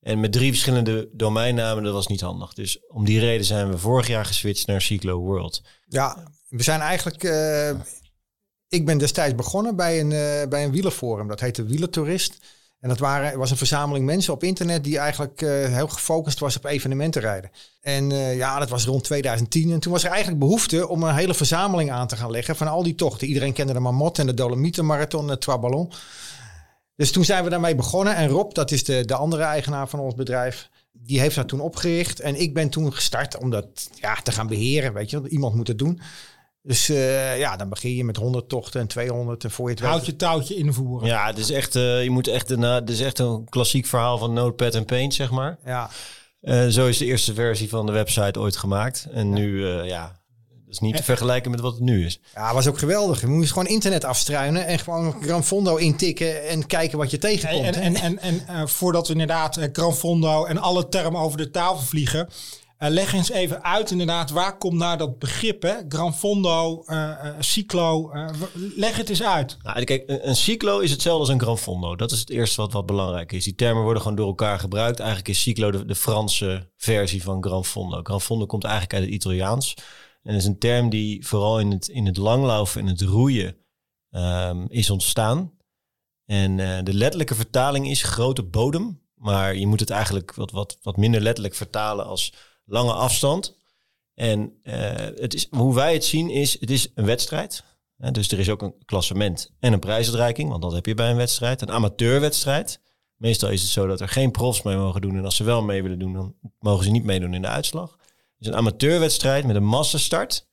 En 0.00 0.20
met 0.20 0.32
drie 0.32 0.50
verschillende 0.50 1.08
domeinnamen, 1.12 1.84
dat 1.84 1.92
was 1.92 2.06
niet 2.06 2.20
handig. 2.20 2.52
Dus 2.54 2.78
om 2.88 3.04
die 3.04 3.18
reden 3.20 3.46
zijn 3.46 3.70
we 3.70 3.78
vorig 3.78 4.06
jaar 4.06 4.24
geswitcht 4.24 4.66
naar 4.66 4.80
Cyclo 4.82 5.18
World. 5.18 5.62
Ja, 5.88 6.32
we 6.48 6.62
zijn 6.62 6.80
eigenlijk. 6.80 7.24
eh, 7.24 7.70
ik 8.68 8.86
ben 8.86 8.98
destijds 8.98 9.34
begonnen 9.34 9.76
bij 9.76 10.00
een, 10.00 10.12
eh, 10.12 10.48
bij 10.48 10.64
een 10.64 10.70
wielerforum. 10.70 11.28
Dat 11.28 11.40
heette 11.40 11.64
Wielertourist. 11.64 12.38
En 12.80 12.88
dat 12.88 12.98
waren, 12.98 13.38
was 13.38 13.50
een 13.50 13.56
verzameling 13.56 14.06
mensen 14.06 14.32
op 14.32 14.44
internet 14.44 14.84
die 14.84 14.98
eigenlijk 14.98 15.42
eh, 15.42 15.50
heel 15.50 15.88
gefocust 15.88 16.38
was 16.38 16.56
op 16.56 16.64
evenementen 16.64 17.20
rijden. 17.20 17.50
En 17.80 18.12
eh, 18.12 18.36
ja, 18.36 18.58
dat 18.58 18.68
was 18.68 18.84
rond 18.84 19.04
2010. 19.04 19.72
En 19.72 19.80
toen 19.80 19.92
was 19.92 20.04
er 20.04 20.10
eigenlijk 20.10 20.38
behoefte 20.38 20.88
om 20.88 21.02
een 21.02 21.14
hele 21.14 21.34
verzameling 21.34 21.90
aan 21.90 22.06
te 22.06 22.16
gaan 22.16 22.30
leggen 22.30 22.56
van 22.56 22.68
al 22.68 22.82
die 22.82 22.94
tochten. 22.94 23.28
Iedereen 23.28 23.52
kende 23.52 23.72
de 23.72 23.80
Marmot 23.80 24.18
en 24.18 24.26
de 24.26 24.34
Dolomietenmarathon, 24.34 25.26
de 25.26 25.38
Trois 25.38 25.60
Ballons. 25.60 25.96
Dus 26.96 27.12
toen 27.12 27.24
zijn 27.24 27.44
we 27.44 27.50
daarmee 27.50 27.74
begonnen. 27.74 28.16
En 28.16 28.28
Rob, 28.28 28.54
dat 28.54 28.70
is 28.70 28.84
de, 28.84 29.04
de 29.04 29.14
andere 29.14 29.42
eigenaar 29.42 29.88
van 29.88 30.00
ons 30.00 30.14
bedrijf, 30.14 30.70
die 30.92 31.20
heeft 31.20 31.36
dat 31.36 31.48
toen 31.48 31.60
opgericht. 31.60 32.20
En 32.20 32.40
ik 32.40 32.54
ben 32.54 32.68
toen 32.68 32.92
gestart 32.92 33.38
om 33.38 33.50
dat 33.50 33.90
ja, 34.00 34.14
te 34.14 34.32
gaan 34.32 34.46
beheren. 34.46 34.92
Weet 34.92 35.10
je, 35.10 35.28
iemand 35.28 35.54
moet 35.54 35.68
het 35.68 35.78
doen. 35.78 36.00
Dus 36.66 36.88
eh, 36.88 37.38
ja, 37.38 37.56
dan 37.56 37.68
begin 37.68 37.94
je 37.94 38.04
met 38.04 38.16
100 38.16 38.48
tochten 38.48 38.80
en 38.80 38.86
200 38.86 39.44
en 39.44 39.50
voor 39.50 39.64
je 39.66 39.70
het 39.70 39.80
weet. 39.80 39.90
Houd 39.90 40.06
je 40.06 40.16
touwtje 40.16 40.54
invoeren. 40.56 41.08
Ja, 41.08 41.26
het 41.26 41.38
is 41.38 41.50
echt, 41.50 41.76
eh, 41.76 42.02
je 42.02 42.10
moet 42.10 42.28
echt, 42.28 42.50
een, 42.50 42.62
het 42.62 42.90
is 42.90 43.00
echt 43.00 43.18
een 43.18 43.46
klassiek 43.48 43.86
verhaal 43.86 44.18
van 44.18 44.32
Notepad 44.32 44.74
en 44.74 44.84
Paint, 44.84 45.14
zeg 45.14 45.30
maar. 45.30 45.58
Ja, 45.64 45.90
Eh, 46.40 46.66
zo 46.66 46.86
is 46.86 46.98
de 46.98 47.04
eerste 47.04 47.34
versie 47.34 47.68
van 47.68 47.86
de 47.86 47.92
website 47.92 48.40
ooit 48.40 48.56
gemaakt. 48.56 49.06
En 49.12 49.30
nu, 49.32 49.66
eh, 49.68 49.86
ja, 49.88 50.02
dat 50.64 50.68
is 50.74 50.78
niet 50.78 50.96
te 50.96 51.02
vergelijken 51.02 51.50
met 51.50 51.60
wat 51.60 51.72
het 51.72 51.80
nu 51.82 52.04
is. 52.06 52.20
ja, 52.34 52.54
was 52.54 52.66
ook 52.66 52.78
geweldig. 52.78 53.20
Je 53.20 53.26
moest 53.26 53.52
gewoon 53.52 53.66
internet 53.68 54.04
afstruinen 54.04 54.66
en 54.66 54.78
gewoon 54.78 55.22
Gran 55.22 55.44
Fondo 55.44 55.76
intikken 55.76 56.48
en 56.48 56.66
kijken 56.66 56.98
wat 56.98 57.10
je 57.10 57.18
tegenkomt. 57.18 57.76
en 57.76 57.94
en, 57.96 58.18
en, 58.18 58.46
en 58.46 58.68
voordat 58.68 59.06
we 59.06 59.12
inderdaad 59.12 59.56
eh, 59.56 59.68
Gran 59.72 59.94
Fondo 59.94 60.44
en 60.44 60.58
alle 60.58 60.88
termen 60.88 61.20
over 61.20 61.38
de 61.38 61.50
tafel 61.50 61.82
vliegen, 61.86 62.28
eh, 62.84 62.90
leg 62.90 63.12
eens 63.12 63.30
even 63.30 63.62
uit 63.62 63.90
inderdaad, 63.90 64.30
waar 64.30 64.58
komt 64.58 64.78
nou 64.78 64.96
dat 64.96 65.18
begrip, 65.18 65.62
hè? 65.62 65.74
Gran 65.88 66.14
Fondo, 66.14 66.82
eh, 66.86 67.26
eh, 67.26 67.34
cyclo, 67.38 68.12
leg 68.76 68.96
het 68.96 69.08
eens 69.08 69.22
uit. 69.22 69.56
Nou, 69.62 69.84
kijk, 69.84 70.04
een, 70.06 70.36
cyclo 70.36 70.78
is 70.78 70.90
hetzelfde 70.90 71.20
als 71.20 71.28
een 71.28 71.40
Gran 71.40 71.58
Fondo. 71.58 71.96
Dat 71.96 72.10
is 72.10 72.20
het 72.20 72.30
eerste 72.30 72.60
wat, 72.60 72.72
wat 72.72 72.86
belangrijk 72.86 73.32
is. 73.32 73.44
Die 73.44 73.54
termen 73.54 73.82
worden 73.82 74.02
gewoon 74.02 74.16
door 74.16 74.26
elkaar 74.26 74.58
gebruikt. 74.58 74.98
Eigenlijk 74.98 75.28
is 75.28 75.42
cyclo 75.42 75.84
de, 75.84 75.94
Franse 75.94 76.70
versie 76.76 77.22
van 77.22 77.44
Gran 77.44 77.64
Fondo. 77.64 78.00
Gran 78.02 78.20
Fondo 78.20 78.46
komt 78.46 78.64
eigenlijk 78.64 78.94
uit 78.94 79.04
het 79.04 79.12
Italiaans. 79.12 79.74
En 80.22 80.34
is 80.34 80.44
een 80.44 80.58
term 80.58 80.90
die 80.90 81.26
vooral 81.26 81.60
in 81.60 81.70
het, 81.70 81.88
in 81.88 82.06
het 82.06 82.16
langlaufen 82.16 82.80
en 82.80 82.86
het 82.86 83.00
roeien 83.00 83.56
ehm, 84.10 84.64
is 84.68 84.90
ontstaan. 84.90 85.52
En 86.26 86.56
de 86.84 86.94
letterlijke 86.94 87.34
vertaling 87.34 87.88
is 87.88 88.02
grote 88.02 88.42
bodem. 88.42 89.02
Maar 89.14 89.56
je 89.56 89.66
moet 89.66 89.80
het 89.80 89.90
eigenlijk 89.90 90.34
wat, 90.34 90.50
wat, 90.50 90.78
wat 90.82 90.96
minder 90.96 91.20
letterlijk 91.20 91.54
vertalen 91.54 92.06
als 92.06 92.32
lange 92.64 92.92
afstand. 92.92 93.56
En 94.14 94.58
eh, 94.62 94.92
het 94.94 95.34
is, 95.34 95.46
hoe 95.50 95.74
wij 95.74 95.92
het 95.92 96.04
zien 96.04 96.30
is, 96.30 96.60
het 96.60 96.70
is 96.70 96.88
een 96.94 97.04
wedstrijd. 97.04 97.64
Hè, 97.96 98.10
dus 98.10 98.30
er 98.30 98.38
is 98.38 98.48
ook 98.48 98.62
een 98.62 98.74
klassement 98.84 99.50
en 99.60 99.72
een 99.72 99.78
prijsuitreiking, 99.78 100.50
want 100.50 100.62
dat 100.62 100.72
heb 100.72 100.86
je 100.86 100.94
bij 100.94 101.10
een 101.10 101.16
wedstrijd. 101.16 101.62
Een 101.62 101.70
amateurwedstrijd. 101.70 102.80
Meestal 103.16 103.50
is 103.50 103.62
het 103.62 103.70
zo 103.70 103.86
dat 103.86 104.00
er 104.00 104.08
geen 104.08 104.30
profs 104.30 104.62
mee 104.62 104.76
mogen 104.76 105.00
doen. 105.00 105.16
En 105.16 105.24
als 105.24 105.36
ze 105.36 105.44
wel 105.44 105.62
mee 105.62 105.82
willen 105.82 105.98
doen, 105.98 106.12
dan 106.12 106.34
mogen 106.58 106.84
ze 106.84 106.90
niet 106.90 107.04
meedoen 107.04 107.34
in 107.34 107.42
de 107.42 107.48
uitslag. 107.48 107.98
Is 108.38 108.46
een 108.46 108.56
amateurwedstrijd 108.56 109.46
met 109.46 109.56
een 109.56 109.64
massastart 109.64 110.48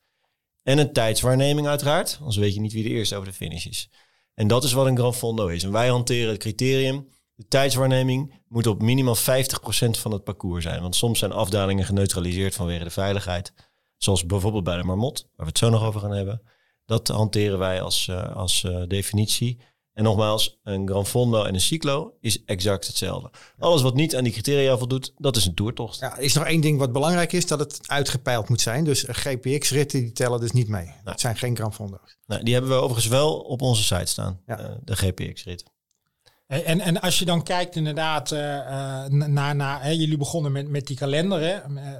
en 0.62 0.78
een 0.78 0.92
tijdswaarneming 0.92 1.66
uiteraard. 1.66 2.16
Anders 2.18 2.36
weet 2.36 2.54
je 2.54 2.60
niet 2.60 2.72
wie 2.72 2.82
de 2.82 2.88
eerste 2.88 3.16
over 3.16 3.28
de 3.28 3.34
finish 3.34 3.66
is. 3.66 3.90
En 4.34 4.46
dat 4.46 4.64
is 4.64 4.72
wat 4.72 4.86
een 4.86 4.96
Gran 4.96 5.14
Fondo 5.14 5.46
is. 5.46 5.62
En 5.62 5.72
wij 5.72 5.88
hanteren 5.88 6.28
het 6.28 6.38
criterium. 6.38 7.08
De 7.34 7.46
tijdswaarneming 7.48 8.34
moet 8.48 8.66
op 8.66 8.82
minimaal 8.82 9.16
50% 9.16 9.20
van 9.90 10.12
het 10.12 10.24
parcours 10.24 10.64
zijn. 10.64 10.82
Want 10.82 10.96
soms 10.96 11.18
zijn 11.18 11.32
afdalingen 11.32 11.84
geneutraliseerd 11.84 12.54
vanwege 12.54 12.84
de 12.84 12.90
veiligheid. 12.90 13.52
Zoals 13.96 14.26
bijvoorbeeld 14.26 14.64
bij 14.64 14.76
de 14.76 14.82
Marmot, 14.84 15.22
waar 15.22 15.46
we 15.46 15.52
het 15.52 15.58
zo 15.58 15.70
nog 15.70 15.82
over 15.82 16.00
gaan 16.00 16.10
hebben. 16.14 16.42
Dat 16.86 17.08
hanteren 17.08 17.58
wij 17.58 17.80
als, 17.82 18.08
eh, 18.08 18.36
als 18.36 18.64
eh, 18.64 18.82
definitie. 18.88 19.60
En 19.92 20.04
nogmaals, 20.04 20.58
een 20.62 20.88
Gran 20.88 21.06
Fondo 21.06 21.44
en 21.44 21.54
een 21.54 21.60
Cyclo 21.60 22.14
is 22.20 22.44
exact 22.44 22.86
hetzelfde. 22.86 23.30
Alles 23.58 23.82
wat 23.82 23.94
niet 23.94 24.16
aan 24.16 24.24
die 24.24 24.32
criteria 24.32 24.76
voldoet, 24.78 25.12
dat 25.16 25.36
is 25.36 25.46
een 25.46 25.54
toertocht. 25.54 25.98
Ja, 26.00 26.16
is 26.16 26.34
nog 26.34 26.44
één 26.44 26.60
ding 26.60 26.78
wat 26.78 26.92
belangrijk 26.92 27.32
is, 27.32 27.46
dat 27.46 27.58
het 27.58 27.88
uitgepeild 27.88 28.48
moet 28.48 28.60
zijn. 28.60 28.84
Dus 28.84 29.04
GPX-ritten 29.08 30.00
die 30.00 30.12
tellen 30.12 30.40
dus 30.40 30.50
niet 30.52 30.68
mee. 30.68 30.92
Het 31.04 31.20
zijn 31.20 31.36
geen 31.36 31.56
Gran 31.56 31.74
Fondo's. 31.74 32.18
Nou, 32.26 32.42
die 32.42 32.52
hebben 32.52 32.70
we 32.72 32.76
overigens 32.76 33.06
wel 33.06 33.38
op 33.40 33.62
onze 33.62 33.82
site 33.82 34.06
staan, 34.06 34.40
Ja. 34.46 34.58
eh, 34.58 34.70
de 34.84 34.96
GPX-rit. 34.96 35.64
En, 36.60 36.80
en 36.80 37.00
als 37.00 37.18
je 37.18 37.24
dan 37.24 37.42
kijkt 37.42 37.76
inderdaad 37.76 38.32
eh, 38.32 38.58
eh, 38.58 39.10
naar, 39.10 39.56
naar 39.56 39.82
hè, 39.82 39.90
jullie 39.90 40.16
begonnen 40.16 40.52
met, 40.52 40.68
met 40.68 40.86
die 40.86 40.96
kalender. 40.96 41.40
Hè? 41.40 41.54
Eh, 41.54 41.92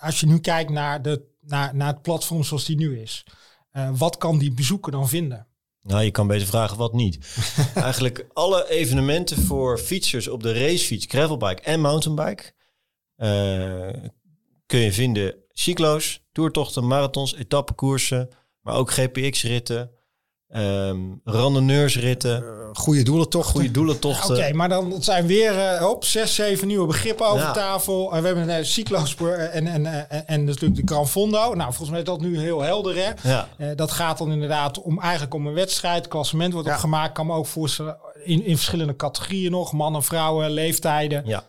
als 0.00 0.20
je 0.20 0.26
nu 0.26 0.38
kijkt 0.38 0.70
naar, 0.70 1.02
de, 1.02 1.22
naar, 1.40 1.74
naar 1.74 1.92
het 1.92 2.02
platform 2.02 2.44
zoals 2.44 2.64
die 2.64 2.76
nu 2.76 3.00
is. 3.00 3.24
wat 3.92 4.16
kan 4.16 4.38
die 4.38 4.54
bezoeker 4.54 4.92
dan 4.92 5.08
vinden? 5.08 5.46
Nou, 5.82 6.02
je 6.02 6.10
kan 6.10 6.26
beter 6.26 6.46
vragen 6.46 6.76
wat 6.76 6.92
niet. 6.92 7.18
Eigenlijk 7.74 8.26
alle 8.32 8.70
evenementen 8.70 9.42
voor 9.42 9.78
fietsers 9.78 10.28
op 10.28 10.42
de 10.42 10.52
racefiets, 10.52 11.06
gravelbike 11.08 11.62
en 11.62 11.80
mountainbike 11.80 12.52
kun 14.66 14.80
je 14.80 14.92
vinden. 14.92 15.34
Cyclo's, 15.52 16.22
toertochten, 16.32 16.86
marathons, 16.86 17.34
etappekoersen, 17.34 18.28
maar 18.60 18.74
ook 18.74 18.90
GPX-ritten, 18.90 19.90
ehm 20.50 20.98
randonneursritten, 21.24 22.36
Eh, 22.36 22.48
goede 22.72 23.02
doelen 23.02 23.28
toch? 23.28 23.46
goede 23.46 23.70
doelentochten. 23.70 24.36
Oké, 24.36 24.52
maar 24.52 24.68
dan 24.68 24.94
zijn 25.02 25.26
weer 25.26 25.58
eh 25.58 25.88
op 25.88 26.04
zes, 26.04 26.34
zeven 26.34 26.66
nieuwe 26.66 26.86
begrippen 26.86 27.26
over 27.26 27.40
Ja. 27.46 27.52
tafel. 27.52 28.12
En 28.14 28.20
we 28.20 28.26
hebben 28.26 28.48
een 28.48 28.64
cyclospoor 28.66 29.32
en, 29.32 29.66
en, 29.66 29.86
en, 29.86 30.26
en 30.26 30.44
natuurlijk 30.44 30.86
de 30.86 30.94
Gran 30.94 31.08
Fondo. 31.08 31.54
Nou, 31.54 31.68
volgens 31.68 31.90
mij 31.90 31.98
is 31.98 32.04
dat 32.04 32.20
nu 32.20 32.38
heel 32.40 32.60
helder, 32.60 32.94
hè? 32.96 33.30
Ja. 33.30 33.48
Eh, 33.56 33.68
dat 33.76 33.90
gaat 33.90 34.18
dan 34.18 34.32
inderdaad 34.32 34.82
om 34.82 35.00
eigenlijk 35.00 35.34
om 35.34 35.46
een 35.46 35.54
wedstrijd. 35.54 36.08
Klassement 36.08 36.52
wordt 36.52 36.68
Ja. 36.68 36.74
ook 36.74 36.80
gemaakt. 36.80 37.12
Kan 37.12 37.26
me 37.26 37.34
ook 37.34 37.46
voorstellen 37.46 37.96
in, 38.24 38.44
in 38.44 38.56
verschillende 38.56 38.96
categorieën 38.96 39.50
nog. 39.50 39.72
Mannen, 39.72 40.02
vrouwen, 40.02 40.50
leeftijden. 40.50 41.22
ja. 41.26 41.44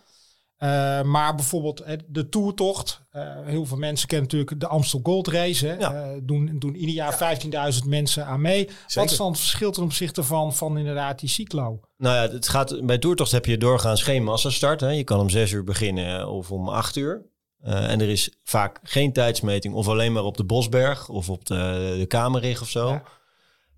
Eh, 0.61 1.01
maar 1.01 1.35
bijvoorbeeld 1.35 1.83
de 2.07 2.29
toertocht. 2.29 3.01
Eh, 3.11 3.23
heel 3.43 3.65
veel 3.65 3.77
mensen 3.77 4.07
kennen 4.07 4.27
natuurlijk 4.27 4.59
de 4.59 4.67
Amstel 4.67 4.99
Gold 5.03 5.27
Race. 5.27 5.67
Hè. 5.67 5.73
Ja. 5.73 5.93
Eh, 5.93 6.17
doen, 6.23 6.55
doen 6.59 6.75
ieder 6.75 6.95
jaar 6.95 7.17
15.000 7.17 7.85
mensen 7.85 8.25
aan 8.25 8.41
mee. 8.41 8.69
Wat 8.93 9.11
is 9.11 9.17
dan 9.17 9.27
het 9.27 9.39
verschil 9.39 9.71
ten 9.71 9.83
opzichte 9.83 10.23
van, 10.23 10.53
van 10.53 10.77
inderdaad 10.77 11.19
die 11.19 11.29
cyclo? 11.29 11.79
Nou 11.97 12.15
ja, 12.15 12.33
het 12.33 12.47
gaat, 12.47 12.85
bij 12.85 12.97
toertocht 12.97 13.31
heb 13.31 13.45
je 13.45 13.57
doorgaans 13.57 14.03
geen 14.03 14.23
massastart. 14.23 14.81
Hè. 14.81 14.89
Je 14.89 15.03
kan 15.03 15.19
om 15.19 15.29
zes 15.29 15.51
uur 15.51 15.63
beginnen 15.63 16.29
of 16.29 16.51
om 16.51 16.69
acht 16.69 16.95
uur. 16.95 17.25
En 17.61 18.01
er 18.01 18.09
is 18.09 18.33
vaak 18.43 18.79
geen 18.83 19.13
tijdsmeting 19.13 19.73
of 19.73 19.87
alleen 19.87 20.13
maar 20.13 20.23
op 20.23 20.37
de 20.37 20.43
Bosberg 20.43 21.09
of 21.09 21.29
op 21.29 21.45
de, 21.45 21.95
de 21.97 22.05
Kamerrig 22.05 22.61
of 22.61 22.69
zo. 22.69 23.01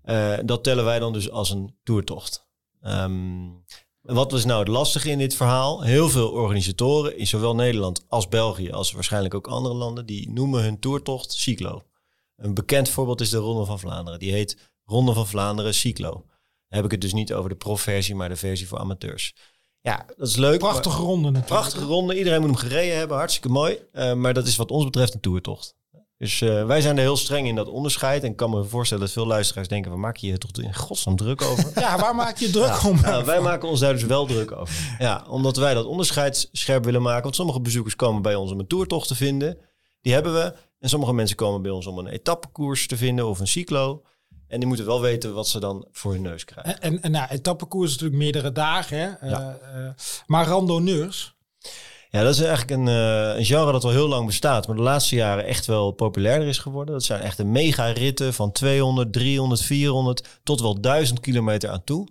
Ja. 0.04 0.42
Dat 0.42 0.64
tellen 0.64 0.84
wij 0.84 0.98
dan 0.98 1.12
dus 1.12 1.30
als 1.30 1.50
een 1.50 1.76
toertocht. 1.82 2.46
Ehm, 2.82 3.48
wat 4.04 4.32
was 4.32 4.44
nou 4.44 4.58
het 4.58 4.68
lastige 4.68 5.10
in 5.10 5.18
dit 5.18 5.34
verhaal? 5.34 5.82
Heel 5.82 6.08
veel 6.08 6.30
organisatoren 6.30 7.18
in 7.18 7.26
zowel 7.26 7.54
Nederland 7.54 8.04
als 8.08 8.28
België, 8.28 8.72
als 8.72 8.92
waarschijnlijk 8.92 9.34
ook 9.34 9.46
andere 9.46 9.74
landen, 9.74 10.06
die 10.06 10.30
noemen 10.30 10.62
hun 10.62 10.78
toertocht 10.78 11.32
cyclo. 11.32 11.82
Een 12.36 12.54
bekend 12.54 12.88
voorbeeld 12.88 13.20
is 13.20 13.30
de 13.30 13.36
Ronde 13.36 13.64
van 13.64 13.78
Vlaanderen. 13.78 14.18
Die 14.18 14.32
heet 14.32 14.70
Ronde 14.84 15.12
van 15.12 15.26
Vlaanderen 15.26 15.74
cyclo. 15.74 16.10
Dan 16.10 16.22
heb 16.68 16.84
ik 16.84 16.90
het 16.90 17.00
dus 17.00 17.12
niet 17.12 17.32
over 17.32 17.50
de 17.50 17.56
profversie, 17.56 18.14
maar 18.14 18.28
de 18.28 18.36
versie 18.36 18.68
voor 18.68 18.78
amateurs. 18.78 19.34
Ja, 19.80 20.04
dat 20.16 20.28
is 20.28 20.36
leuk. 20.36 20.58
Prachtige 20.58 21.02
ronde 21.02 21.30
natuurlijk. 21.30 21.46
Prachtige 21.46 21.84
ronde. 21.84 22.18
Iedereen 22.18 22.40
moet 22.40 22.50
hem 22.50 22.58
gereden 22.58 22.96
hebben. 22.96 23.16
Hartstikke 23.16 23.48
mooi. 23.48 23.78
Eh, 23.92 24.14
maar 24.14 24.34
dat 24.34 24.46
is 24.46 24.56
wat 24.56 24.70
ons 24.70 24.84
betreft 24.84 25.14
een 25.14 25.20
toertocht. 25.20 25.76
Dus 26.24 26.40
eh, 26.40 26.66
wij 26.66 26.80
zijn 26.80 26.96
er 26.96 27.02
heel 27.02 27.16
streng 27.16 27.46
in 27.46 27.54
dat 27.54 27.68
onderscheid. 27.68 28.22
En 28.22 28.30
ik 28.30 28.36
kan 28.36 28.50
me 28.50 28.64
voorstellen 28.64 29.04
dat 29.04 29.12
veel 29.12 29.26
luisteraars 29.26 29.68
denken... 29.68 29.90
we 29.90 29.96
maken 29.96 30.20
je 30.20 30.26
hier 30.26 30.38
toch 30.38 30.50
in 30.50 30.74
godsnaam 30.74 31.16
druk 31.16 31.42
over? 31.42 31.70
Ja, 31.80 31.98
waar 31.98 32.14
maak 32.14 32.38
je 32.38 32.50
druk 32.50 32.84
om? 32.84 33.00
Nou, 33.00 33.24
wij 33.24 33.40
maken 33.40 33.68
ons 33.68 33.80
daar 33.80 33.92
dus 33.92 34.04
wel 34.04 34.26
druk 34.26 34.52
over. 34.52 34.96
Ja, 34.98 35.24
omdat 35.28 35.56
wij 35.56 35.74
dat 35.74 35.84
onderscheid 35.84 36.48
scherp 36.52 36.84
willen 36.84 37.02
maken. 37.02 37.22
Want 37.22 37.34
sommige 37.34 37.60
bezoekers 37.60 37.96
komen 37.96 38.22
bij 38.22 38.34
ons 38.34 38.52
om 38.52 38.58
een 38.58 38.66
toertocht 38.66 39.08
te 39.08 39.14
vinden. 39.14 39.58
Die 40.00 40.12
hebben 40.12 40.34
we. 40.34 40.54
En 40.78 40.88
sommige 40.88 41.12
mensen 41.12 41.36
komen 41.36 41.62
bij 41.62 41.70
ons 41.70 41.86
om 41.86 41.98
een 41.98 42.06
etappekoers 42.06 42.86
te 42.86 42.96
vinden 42.96 43.28
of 43.28 43.40
een 43.40 43.48
cyclo. 43.48 44.02
En 44.48 44.58
die 44.58 44.68
moeten 44.68 44.86
wel 44.86 45.00
weten 45.00 45.34
wat 45.34 45.48
ze 45.48 45.60
dan 45.60 45.86
voor 45.92 46.12
hun 46.12 46.22
neus 46.22 46.44
krijgen. 46.44 46.80
En, 46.80 46.92
en, 46.92 47.02
en 47.02 47.10
nou, 47.10 47.28
etappekoers 47.30 47.90
is 47.90 47.92
natuurlijk 47.92 48.22
meerdere 48.22 48.52
dagen. 48.52 48.98
Hè? 48.98 49.28
Ja. 49.28 49.58
Eh, 49.62 49.86
eh, 49.86 49.92
maar 50.26 50.46
randonneurs, 50.46 51.33
Ja, 52.14 52.22
dat 52.22 52.34
is 52.34 52.40
eigenlijk 52.40 52.70
een, 52.70 52.88
eh, 52.88 53.38
een 53.38 53.44
genre 53.44 53.72
dat 53.72 53.84
al 53.84 53.90
heel 53.90 54.08
lang 54.08 54.26
bestaat, 54.26 54.66
maar 54.66 54.76
de 54.76 54.82
laatste 54.82 55.14
jaren 55.14 55.44
echt 55.44 55.66
wel 55.66 55.90
populairder 55.90 56.48
is 56.48 56.58
geworden. 56.58 56.94
Dat 56.94 57.04
zijn 57.04 57.20
echt 57.20 57.36
de 57.36 57.44
mega-ritten 57.44 58.34
van 58.34 58.52
200, 58.52 59.12
300, 59.12 59.62
400 59.62 60.40
tot 60.42 60.60
wel 60.60 60.80
1000 60.80 61.20
kilometer 61.20 61.70
aan 61.70 61.84
toe. 61.84 62.08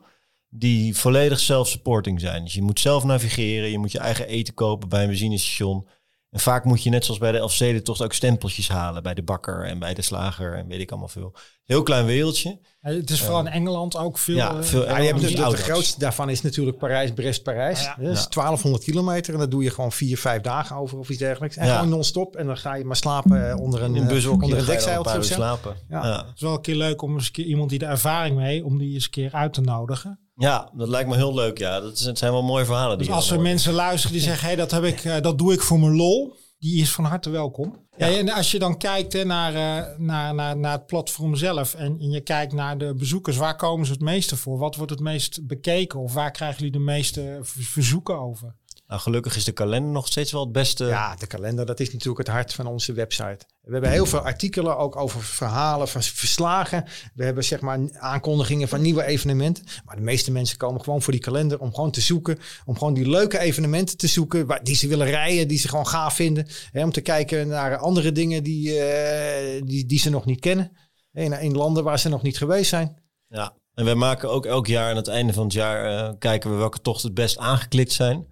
Die 0.49 0.97
volledig 0.97 1.39
self-supporting 1.39 2.19
zijn. 2.19 2.43
Dus 2.43 2.53
je 2.53 2.61
moet 2.61 2.79
zelf 2.79 3.03
navigeren, 3.03 3.69
je 3.69 3.77
moet 3.77 3.91
je 3.91 3.99
eigen 3.99 4.27
eten 4.27 4.53
kopen 4.53 4.89
bij 4.89 5.01
een 5.01 5.09
benzinestation. 5.09 5.87
En 6.29 6.39
vaak 6.39 6.63
moet 6.63 6.83
je 6.83 6.89
net 6.89 7.05
zoals 7.05 7.19
bij 7.19 7.31
de 7.31 7.37
Elfstedentocht 7.37 8.01
ook 8.01 8.13
stempeltjes 8.13 8.69
halen 8.69 9.03
bij 9.03 9.13
de 9.13 9.23
bakker 9.23 9.65
en 9.65 9.79
bij 9.79 9.93
de 9.93 10.01
slager 10.01 10.53
en 10.53 10.67
weet 10.67 10.79
ik 10.79 10.91
allemaal 10.91 11.07
veel. 11.07 11.35
Heel 11.65 11.83
klein 11.83 12.05
wereldje. 12.05 12.59
eh, 12.81 12.95
het 12.95 13.09
is 13.09 13.21
vooral 13.21 13.39
in 13.39 13.47
Engeland 13.47 13.97
ook 13.97 14.17
veel. 14.17 14.35
Ja, 14.35 14.57
eh, 14.57 14.63
veel 14.63 14.85
Ja, 14.85 14.97
je 14.97 15.07
hebt 15.07 15.19
dus 15.21 15.35
de 15.35 15.43
grootste 15.57 15.99
daarvan 15.99 16.29
is 16.29 16.41
natuurlijk 16.41 16.77
Parijs-Brest-Parijs. 16.77 17.81
Ja. 17.83 17.95
Dat 17.99 18.11
is 18.11 18.19
Ja. 18.21 18.27
1200 18.29 18.83
kilometer 18.83 19.33
en 19.33 19.39
dat 19.39 19.51
doe 19.51 19.63
je 19.63 19.69
gewoon 19.69 19.91
vier, 19.91 20.17
vijf 20.17 20.41
dagen 20.41 20.75
over 20.75 20.97
of 20.97 21.09
iets 21.09 21.19
dergelijks. 21.19 21.55
En 21.57 21.65
Ja. 21.67 21.73
gewoon 21.75 21.89
non-stop. 21.89 22.35
En 22.35 22.45
dan 22.45 22.57
ga 22.57 22.73
je 22.75 22.83
maar 22.85 22.95
slapen 22.95 23.49
eh, 23.49 23.59
onder 23.59 23.81
een, 23.83 23.95
In 23.95 24.01
een 24.01 24.07
eh, 24.07 24.13
bushokje 24.13 24.43
onder 24.43 24.59
een 24.59 24.65
dekzeiltje 24.65 25.17
of 25.17 25.23
slapen. 25.25 25.75
Ja. 25.89 26.05
Ja. 26.05 26.17
Het 26.17 26.35
is 26.35 26.41
wel 26.41 26.53
een 26.53 26.61
keer 26.61 26.75
leuk 26.75 27.01
om 27.01 27.13
eens 27.13 27.25
een 27.25 27.31
keer 27.31 27.45
iemand 27.45 27.69
die 27.69 27.79
er 27.79 27.89
ervaring 27.89 28.35
mee, 28.35 28.65
om 28.65 28.77
die 28.77 28.93
eens 28.93 29.03
een 29.05 29.09
keer 29.11 29.31
uit 29.33 29.53
te 29.53 29.61
nodigen. 29.61 30.19
Ja, 30.35 30.69
dat 30.73 30.87
lijkt 30.87 31.09
me 31.09 31.15
heel 31.15 31.33
leuk. 31.33 31.57
Ja, 31.57 31.79
dat 31.79 31.97
zijn 32.13 32.31
wel 32.31 32.43
mooie 32.43 32.65
verhalen. 32.65 32.97
Die 32.97 33.07
Dus 33.07 33.15
als 33.15 33.27
er 33.29 33.33
hoort. 33.35 33.47
mensen 33.47 33.73
luisteren 33.73 34.15
die 34.15 34.25
zeggen, 34.25 34.47
hey, 34.47 34.55
dat, 34.55 34.71
heb 34.71 34.83
ik, 34.83 35.03
eh, 35.03 35.21
dat 35.21 35.37
doe 35.37 35.53
ik 35.53 35.61
voor 35.61 35.79
mijn 35.79 35.95
lol, 35.95 36.35
die 36.63 36.81
is 36.81 36.91
van 36.91 37.05
harte 37.05 37.29
welkom. 37.29 37.81
Ja. 37.97 38.17
en 38.17 38.29
als 38.29 38.51
je 38.51 38.59
dan 38.59 38.77
kijkt 38.77 39.13
hè, 39.13 39.25
naar, 39.25 39.53
eh, 39.53 39.97
naar, 39.97 40.33
naar, 40.33 40.57
naar 40.57 40.71
het 40.71 40.85
platform 40.85 41.35
zelf 41.35 41.73
en, 41.73 41.99
en 41.99 42.11
je 42.11 42.21
kijkt 42.21 42.53
naar 42.53 42.77
de 42.77 42.95
bezoekers, 42.95 43.37
waar 43.37 43.55
komen 43.55 43.85
ze 43.85 43.91
het 43.91 44.01
meeste 44.01 44.35
voor? 44.35 44.57
Wat 44.57 44.75
wordt 44.75 44.91
het 44.91 44.99
meest 44.99 45.47
bekeken 45.47 45.99
of 45.99 46.13
waar 46.13 46.31
krijgen 46.31 46.57
jullie 46.57 46.71
de 46.71 46.91
meeste 46.91 47.39
verzoeken 47.43 48.19
over? 48.19 48.55
Nou, 48.93 49.05
gelukkig 49.05 49.35
is 49.35 49.43
de 49.43 49.51
kalender 49.51 49.91
nog 49.91 50.07
steeds 50.07 50.31
wel 50.31 50.41
het 50.41 50.51
beste. 50.51 50.85
Ja, 50.85 51.15
de 51.15 51.27
kalender, 51.27 51.65
dat 51.65 51.79
is 51.79 51.91
natuurlijk 51.91 52.17
het 52.17 52.27
hart 52.27 52.53
van 52.53 52.67
onze 52.67 52.93
website. 52.93 53.45
We 53.61 53.71
hebben 53.71 53.91
heel 53.91 54.05
veel 54.05 54.19
artikelen 54.19 54.77
ook 54.77 54.95
over 54.95 55.23
verhalen, 55.23 55.87
vers- 55.87 56.09
verslagen. 56.09 56.85
We 57.13 57.23
hebben 57.23 57.43
zeg 57.43 57.61
maar 57.61 57.79
aankondigingen 57.91 58.67
van 58.67 58.81
nieuwe 58.81 59.05
evenementen. 59.05 59.63
Maar 59.85 59.95
de 59.95 60.01
meeste 60.01 60.31
mensen 60.31 60.57
komen 60.57 60.83
gewoon 60.83 61.01
voor 61.01 61.13
die 61.13 61.21
kalender 61.21 61.59
om 61.59 61.73
gewoon 61.73 61.91
te 61.91 62.01
zoeken. 62.01 62.39
Om 62.65 62.77
gewoon 62.77 62.93
die 62.93 63.09
leuke 63.09 63.39
evenementen 63.39 63.97
te 63.97 64.07
zoeken 64.07 64.45
waar, 64.45 64.63
die 64.63 64.75
ze 64.75 64.87
willen 64.87 65.07
rijden, 65.07 65.47
die 65.47 65.57
ze 65.57 65.67
gewoon 65.67 65.87
gaaf 65.87 66.15
vinden. 66.15 66.47
Hè, 66.71 66.83
om 66.83 66.91
te 66.91 67.01
kijken 67.01 67.47
naar 67.47 67.77
andere 67.77 68.11
dingen 68.11 68.43
die, 68.43 68.79
eh, 68.79 69.61
die, 69.65 69.85
die 69.85 69.99
ze 69.99 70.09
nog 70.09 70.25
niet 70.25 70.39
kennen. 70.39 70.71
In, 71.13 71.31
in 71.31 71.55
landen 71.55 71.83
waar 71.83 71.99
ze 71.99 72.09
nog 72.09 72.21
niet 72.21 72.37
geweest 72.37 72.69
zijn. 72.69 73.01
Ja. 73.27 73.53
En 73.73 73.85
wij 73.85 73.95
maken 73.95 74.29
ook 74.29 74.45
elk 74.45 74.67
jaar 74.67 74.89
aan 74.89 74.95
het 74.95 75.07
einde 75.07 75.33
van 75.33 75.43
het 75.43 75.53
jaar 75.53 76.07
eh, 76.07 76.13
kijken 76.19 76.51
we 76.51 76.55
welke 76.55 76.81
tochten 76.81 77.05
het 77.05 77.15
best 77.15 77.37
aangeklikt 77.37 77.91
zijn. 77.91 78.31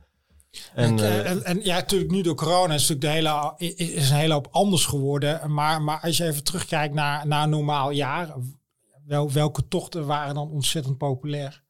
En, 0.74 0.84
En, 0.84 1.00
eh, 1.00 1.30
en, 1.32 1.44
en 1.46 1.60
ja, 1.64 1.76
natuurlijk 1.76 2.12
nu 2.12 2.22
door 2.22 2.36
corona 2.36 2.74
is 2.74 2.88
natuurlijk 2.90 3.24
de 3.24 3.30
hele, 3.30 3.74
is 3.96 4.10
een 4.10 4.16
hele 4.16 4.34
hoop 4.34 4.48
anders 4.52 4.86
geworden. 4.86 5.54
Maar, 5.54 5.82
maar 5.82 6.00
als 6.02 6.18
je 6.18 6.26
even 6.26 6.44
terugkijkt 6.44 6.94
naar, 6.94 7.28
naar 7.28 7.44
een 7.44 7.50
normaal 7.50 7.90
jaar, 7.92 8.34
wel, 9.08 9.32
welke 9.32 9.68
tochten 9.68 10.06
waren 10.06 10.36
dan 10.36 10.50
ontzettend 10.52 10.98
populair? 10.98 11.62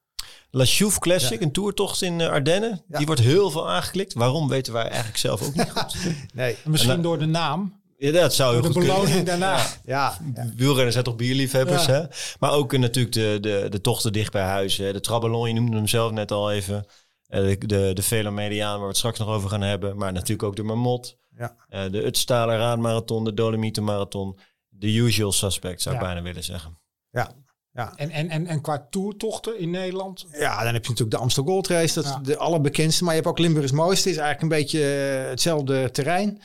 La 0.52 0.66
Chouffe 0.66 1.00
Classic, 1.00 1.42
een 1.42 1.52
toertocht 1.52 2.02
in 2.02 2.22
eh, 2.22 2.28
Ardennen, 2.30 2.82
Ja. 2.88 2.98
die 2.98 3.06
wordt 3.06 3.22
heel 3.22 3.52
veel 3.52 3.70
aangeklikt. 3.70 4.14
Waarom 4.14 4.48
weten 4.48 4.74
wij 4.74 4.88
eigenlijk 4.88 5.18
zelf 5.18 5.42
ook 5.48 5.56
niet 5.56 5.72
goed. 5.72 5.96
Nee. 6.34 6.58
En 6.64 6.72
misschien 6.72 6.92
En, 6.94 7.02
door 7.02 7.20
de 7.20 7.26
naam, 7.26 7.80
ja, 7.98 8.12
dat 8.12 8.34
zou 8.34 8.54
heel 8.54 8.62
door 8.62 8.74
de 8.74 8.78
goed 8.80 8.88
kunnen. 8.88 9.04
beloning 9.04 9.26
daarna. 9.28 9.66
Ja, 9.86 10.18
ja. 10.36 10.50
Wielrenners 10.56 10.94
zijn 10.94 11.04
toch 11.06 11.16
bierliefhebbers, 11.16 11.86
Ja. 11.86 11.92
hè? 11.92 12.04
Maar 12.40 12.52
ook 12.52 12.74
eh, 12.74 12.80
natuurlijk 12.80 13.14
de, 13.16 13.38
de, 13.42 13.66
de 13.70 13.82
tochten 13.82 14.14
dicht 14.14 14.32
bij 14.32 14.44
huis. 14.44 14.78
hè. 14.78 14.94
De 14.94 15.00
Traballon, 15.00 15.48
je 15.48 15.54
noemde 15.54 15.76
hem 15.76 15.88
zelf 15.88 16.12
net 16.12 16.32
al 16.32 16.52
even. 16.52 16.86
Eh, 17.32 17.42
de, 17.42 17.58
de, 17.66 17.92
de 17.94 18.02
Velomediaan, 18.04 18.72
waar 18.74 18.82
we 18.82 18.88
het 18.88 18.98
straks 18.98 19.20
nog 19.20 19.28
over 19.28 19.50
gaan 19.50 19.62
hebben. 19.62 19.98
Maar 19.98 20.12
natuurlijk 20.14 20.44
ook 20.44 20.56
de 20.56 20.64
Marmot. 20.64 21.18
Ja. 21.38 21.56
Eh, 21.70 21.84
de 21.92 22.06
Utstaler 22.06 22.58
Raadmarathon, 22.58 23.24
de 23.24 23.34
Dolomieten 23.34 23.84
Marathon. 23.84 24.38
De 24.70 24.88
usual 24.94 25.32
suspect, 25.32 25.82
zou 25.82 25.96
ik 25.96 26.02
bijna 26.02 26.22
willen 26.22 26.44
zeggen. 26.44 26.78
ja. 27.12 27.32
ja. 27.74 27.94
En, 27.96 28.10
en, 28.10 28.30
en, 28.30 28.48
en 28.48 28.62
qua 28.62 28.88
toertochten 28.90 29.60
in 29.60 29.70
Nederland, 29.70 30.26
Ja, 30.32 30.64
dan 30.64 30.74
heb 30.74 30.84
je 30.84 30.90
natuurlijk 30.90 31.12
de 31.12 31.18
Amstel 31.18 31.44
Gold 31.44 31.68
Race. 31.68 31.94
Dat 31.94 32.04
is 32.04 32.10
Ja. 32.10 32.20
de 32.20 32.38
allerbekendste. 32.38 33.04
Maar 33.04 33.14
je 33.16 33.20
hebt 33.20 33.32
ook 33.32 33.40
Limburgs 33.40 33.72
Mooiste. 33.72 34.10
is 34.10 34.18
eigenlijk 34.18 34.54
een 34.54 34.60
beetje 34.60 34.80
eh, 35.24 35.30
hetzelfde 35.30 35.92
terrein. 35.92 36.42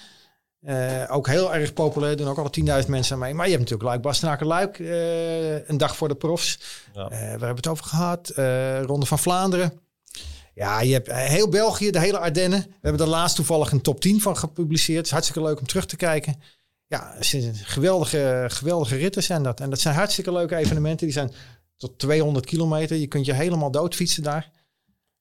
Eh, 0.61 1.05
ook 1.09 1.27
heel 1.27 1.55
erg 1.55 1.73
populair. 1.73 2.17
Doen 2.17 2.29
ook 2.29 2.39
al 2.39 2.51
10.000 2.83 2.89
mensen 2.89 3.15
aan 3.15 3.21
mee. 3.21 3.35
Maar 3.35 3.45
je 3.49 3.53
hebt 3.53 3.63
natuurlijk 3.63 3.89
Luik, 3.89 4.03
Bastenaken, 4.03 4.47
Luik. 4.47 4.79
eh, 4.79 5.69
een 5.69 5.77
dag 5.79 5.97
voor 5.97 6.09
de 6.09 6.15
profs. 6.15 6.59
Ja. 6.95 7.03
Eh, 7.05 7.09
waar 7.11 7.21
hebben 7.21 7.49
we 7.49 7.55
het 7.55 7.67
over 7.69 7.85
gehad? 7.85 8.29
Eh, 8.29 8.83
Ronde 8.83 9.07
van 9.07 9.19
Vlaanderen. 9.19 9.81
Ja, 10.57 10.81
je 10.81 10.93
hebt 10.93 11.09
eh, 11.09 11.17
heel 11.17 11.49
België, 11.49 11.91
de 11.91 12.01
hele 12.01 12.19
Ardennen. 12.19 12.61
We 12.61 12.79
hebben 12.81 13.01
er 13.01 13.07
laatst 13.09 13.37
toevallig 13.37 13.73
een 13.73 13.81
top 13.81 14.01
10 14.01 14.21
van 14.21 14.37
gepubliceerd. 14.37 14.97
Het 14.97 15.07
is 15.07 15.13
hartstikke 15.13 15.43
leuk 15.43 15.61
om 15.61 15.67
terug 15.67 15.87
te 15.87 15.97
kijken. 15.97 16.43
Ja, 16.87 17.13
het 17.15 17.27
zijn 17.27 17.55
geweldige, 17.55 18.45
geweldige 18.49 18.97
ritten 18.97 19.23
zijn 19.23 19.43
dat. 19.43 19.61
En 19.61 19.71
dat 19.71 19.81
zijn 19.81 19.95
hartstikke 19.95 20.33
leuke 20.33 20.57
evenementen. 20.57 21.07
Die 21.07 21.15
zijn 21.15 21.33
tot 21.77 21.99
200 21.99 22.47
kilometer. 22.47 22.97
Je 22.97 23.07
kunt 23.07 23.27
je 23.27 23.33
helemaal 23.33 23.71
doodfietsen 23.71 24.23
daar. 24.23 24.51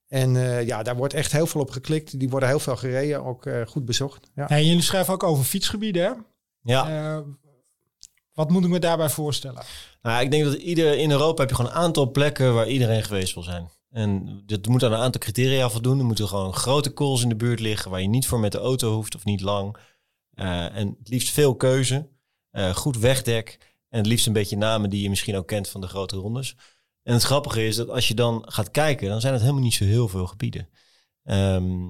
En 0.08 0.36
eh, 0.36 0.66
ja, 0.66 0.84
daar 0.84 0.96
wordt 0.96 1.14
echt 1.14 1.32
heel 1.32 1.48
veel 1.48 1.62
op 1.62 1.70
geklikt. 1.70 2.20
Die 2.20 2.30
worden 2.30 2.50
heel 2.50 2.60
veel 2.60 2.76
gereden, 2.76 3.26
ook 3.26 3.46
eh, 3.46 3.62
goed 3.68 3.86
bezocht. 3.86 4.30
Ja. 4.36 4.50
en 4.50 4.66
jullie 4.66 4.82
schrijven 4.82 5.14
ook 5.14 5.24
over 5.24 5.44
fietsgebieden. 5.44 6.04
Hè? 6.04 6.12
Ja, 6.62 6.90
Eh, 6.90 7.22
wat 8.34 8.50
moet 8.50 8.64
ik 8.64 8.70
me 8.70 8.80
daarbij 8.80 9.10
voorstellen? 9.10 9.64
nou, 10.02 10.24
ik 10.24 10.32
denk 10.32 10.44
dat 10.44 10.54
ieder, 10.54 10.98
in 10.98 11.12
Europa 11.12 11.42
heb 11.42 11.50
je 11.50 11.56
gewoon 11.56 11.72
een 11.72 11.78
aantal 11.78 12.12
plekken 12.12 12.54
waar 12.54 12.68
iedereen 12.68 13.04
geweest 13.04 13.34
wil 13.34 13.44
zijn. 13.44 13.70
En 13.96 14.42
dat 14.46 14.68
moet 14.68 14.84
aan 14.84 14.92
een 14.92 15.00
aantal 15.00 15.22
criteria 15.22 15.70
voldoen. 15.70 16.00
Er 16.00 16.06
moeten 16.06 16.28
gewoon 16.28 16.54
grote 16.54 16.94
calls 16.94 17.22
in 17.22 17.30
de 17.30 17.36
buurt 17.36 17.60
liggen 17.60 17.92
waar 17.92 18.02
je 18.02 18.08
niet 18.08 18.28
voor 18.28 18.40
met 18.40 18.52
de 18.52 18.58
auto 18.58 18.94
hoeft 18.94 19.16
of 19.16 19.26
niet 19.26 19.42
lang. 19.42 19.78
Eh, 20.34 20.76
en 20.76 20.96
het 21.00 21.10
liefst 21.10 21.30
veel 21.30 21.56
keuze, 21.56 22.10
eh, 22.52 22.76
goed 22.76 22.98
wegdek 22.98 23.58
en 23.90 23.98
het 23.98 24.08
liefst 24.08 24.28
een 24.28 24.34
beetje 24.34 24.58
namen 24.58 24.90
die 24.90 25.02
je 25.02 25.10
misschien 25.10 25.36
ook 25.36 25.48
kent 25.48 25.70
van 25.70 25.82
de 25.82 25.88
grote 25.88 26.16
rondes. 26.16 26.56
En 27.04 27.14
het 27.14 27.24
grappige 27.24 27.66
is 27.66 27.76
dat 27.76 27.90
als 27.90 28.08
je 28.08 28.14
dan 28.14 28.44
gaat 28.48 28.72
kijken, 28.72 29.08
dan 29.10 29.22
zijn 29.22 29.34
het 29.34 29.42
helemaal 29.42 29.64
niet 29.64 29.74
zo 29.74 29.84
heel 29.86 30.08
veel 30.08 30.28
gebieden. 30.28 30.70
Ehm, 31.24 31.90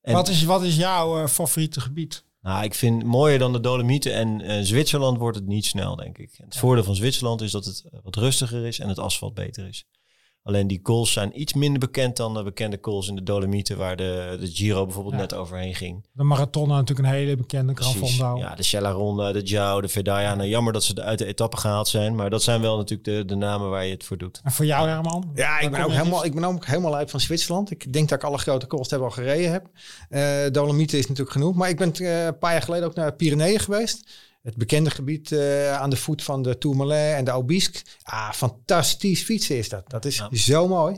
en- 0.00 0.12
Wat, 0.12 0.28
is, 0.28 0.42
wat 0.42 0.62
is 0.62 0.76
jouw 0.76 1.22
eh, 1.22 1.26
favoriete 1.28 1.80
gebied? 1.80 2.24
nou, 2.40 2.64
ik 2.64 2.74
vind 2.74 3.04
mooier 3.04 3.38
dan 3.38 3.52
de 3.52 3.60
Dolomieten 3.60 4.14
en 4.14 4.66
Zwitserland 4.66 5.18
wordt 5.18 5.36
het 5.36 5.46
niet 5.46 5.66
snel, 5.66 5.96
denk 5.96 6.18
ik. 6.18 6.30
Het 6.36 6.56
voordeel 6.56 6.84
van 6.84 6.94
Zwitserland 6.94 7.40
is 7.40 7.50
dat 7.50 7.64
het 7.64 7.84
wat 8.02 8.16
rustiger 8.16 8.66
is 8.66 8.78
en 8.78 8.88
het 8.88 8.98
asfalt 8.98 9.34
beter 9.34 9.68
is. 9.68 9.86
Alleen 10.42 10.66
die 10.66 10.82
calls 10.82 11.12
zijn 11.12 11.40
iets 11.40 11.52
minder 11.52 11.78
bekend 11.78 12.16
dan 12.16 12.34
de 12.34 12.42
bekende 12.42 12.80
calls 12.80 13.08
in 13.08 13.14
de 13.14 13.22
Dolomieten, 13.22 13.76
waar 13.76 13.96
de, 13.96 14.36
de 14.40 14.46
Giro 14.46 14.84
bijvoorbeeld 14.84 15.14
Ja. 15.14 15.20
net 15.20 15.34
overheen 15.34 15.74
ging. 15.74 16.06
De 16.12 16.22
marathon 16.22 16.68
natuurlijk 16.68 17.08
een 17.08 17.14
hele 17.14 17.36
bekende 17.36 17.72
Gran. 17.74 18.38
Ja, 18.38 18.54
de 18.54 18.78
Ronde, 18.88 19.32
de 19.32 19.40
Giao, 19.44 19.80
de 19.80 19.88
Verdaya. 19.88 20.34
Nou, 20.34 20.48
jammer 20.48 20.72
dat 20.72 20.84
ze 20.84 21.02
uit 21.02 21.18
de 21.18 21.26
etappe 21.26 21.56
gehaald 21.56 21.88
zijn, 21.88 22.14
maar 22.14 22.30
dat 22.30 22.42
zijn 22.42 22.60
wel 22.60 22.76
natuurlijk 22.76 23.04
de, 23.04 23.24
de 23.24 23.34
namen 23.34 23.70
waar 23.70 23.84
je 23.84 23.92
het 23.92 24.04
voor 24.04 24.18
doet. 24.18 24.40
En 24.44 24.52
voor 24.52 24.64
jou 24.64 24.88
Herman? 24.88 25.30
Ja, 25.34 25.60
ik 25.60 25.70
ben, 25.70 25.84
ook 25.84 25.90
helemaal, 25.90 26.24
ik 26.24 26.34
ben 26.34 26.44
ook 26.44 26.66
helemaal 26.66 26.96
uit 26.96 27.10
van 27.10 27.20
Zwitserland. 27.20 27.70
Ik 27.70 27.92
denk 27.92 28.08
dat 28.08 28.18
ik 28.18 28.24
alle 28.24 28.38
grote 28.38 28.66
kosten 28.66 28.96
heb 28.96 29.06
al 29.06 29.12
gereden 29.12 29.52
heb. 29.52 29.66
Eh 30.08 30.50
Dolomieten 30.52 30.98
is 30.98 31.06
natuurlijk 31.06 31.32
genoeg. 31.32 31.54
Maar 31.54 31.68
ik 31.68 31.76
ben 31.76 31.92
eh, 31.92 32.24
een 32.24 32.38
paar 32.38 32.52
jaar 32.52 32.62
geleden 32.62 32.86
ook 32.86 32.94
naar 32.94 33.10
de 33.10 33.16
Pyreneeën 33.16 33.60
geweest. 33.60 34.10
Het 34.42 34.56
bekende 34.56 34.90
gebied 34.90 35.32
eh, 35.32 35.72
aan 35.80 35.90
de 35.90 35.96
voet 35.96 36.22
van 36.22 36.42
de 36.42 36.58
Tourmalet 36.58 37.14
en 37.16 37.24
de 37.24 37.30
Aubisque. 37.30 37.80
Ah, 38.02 38.30
fantastisch 38.32 39.22
fietsen 39.22 39.56
is 39.56 39.68
dat. 39.68 39.90
Dat 39.90 40.04
is 40.04 40.16
Ja. 40.16 40.28
zo 40.32 40.68
mooi. 40.68 40.96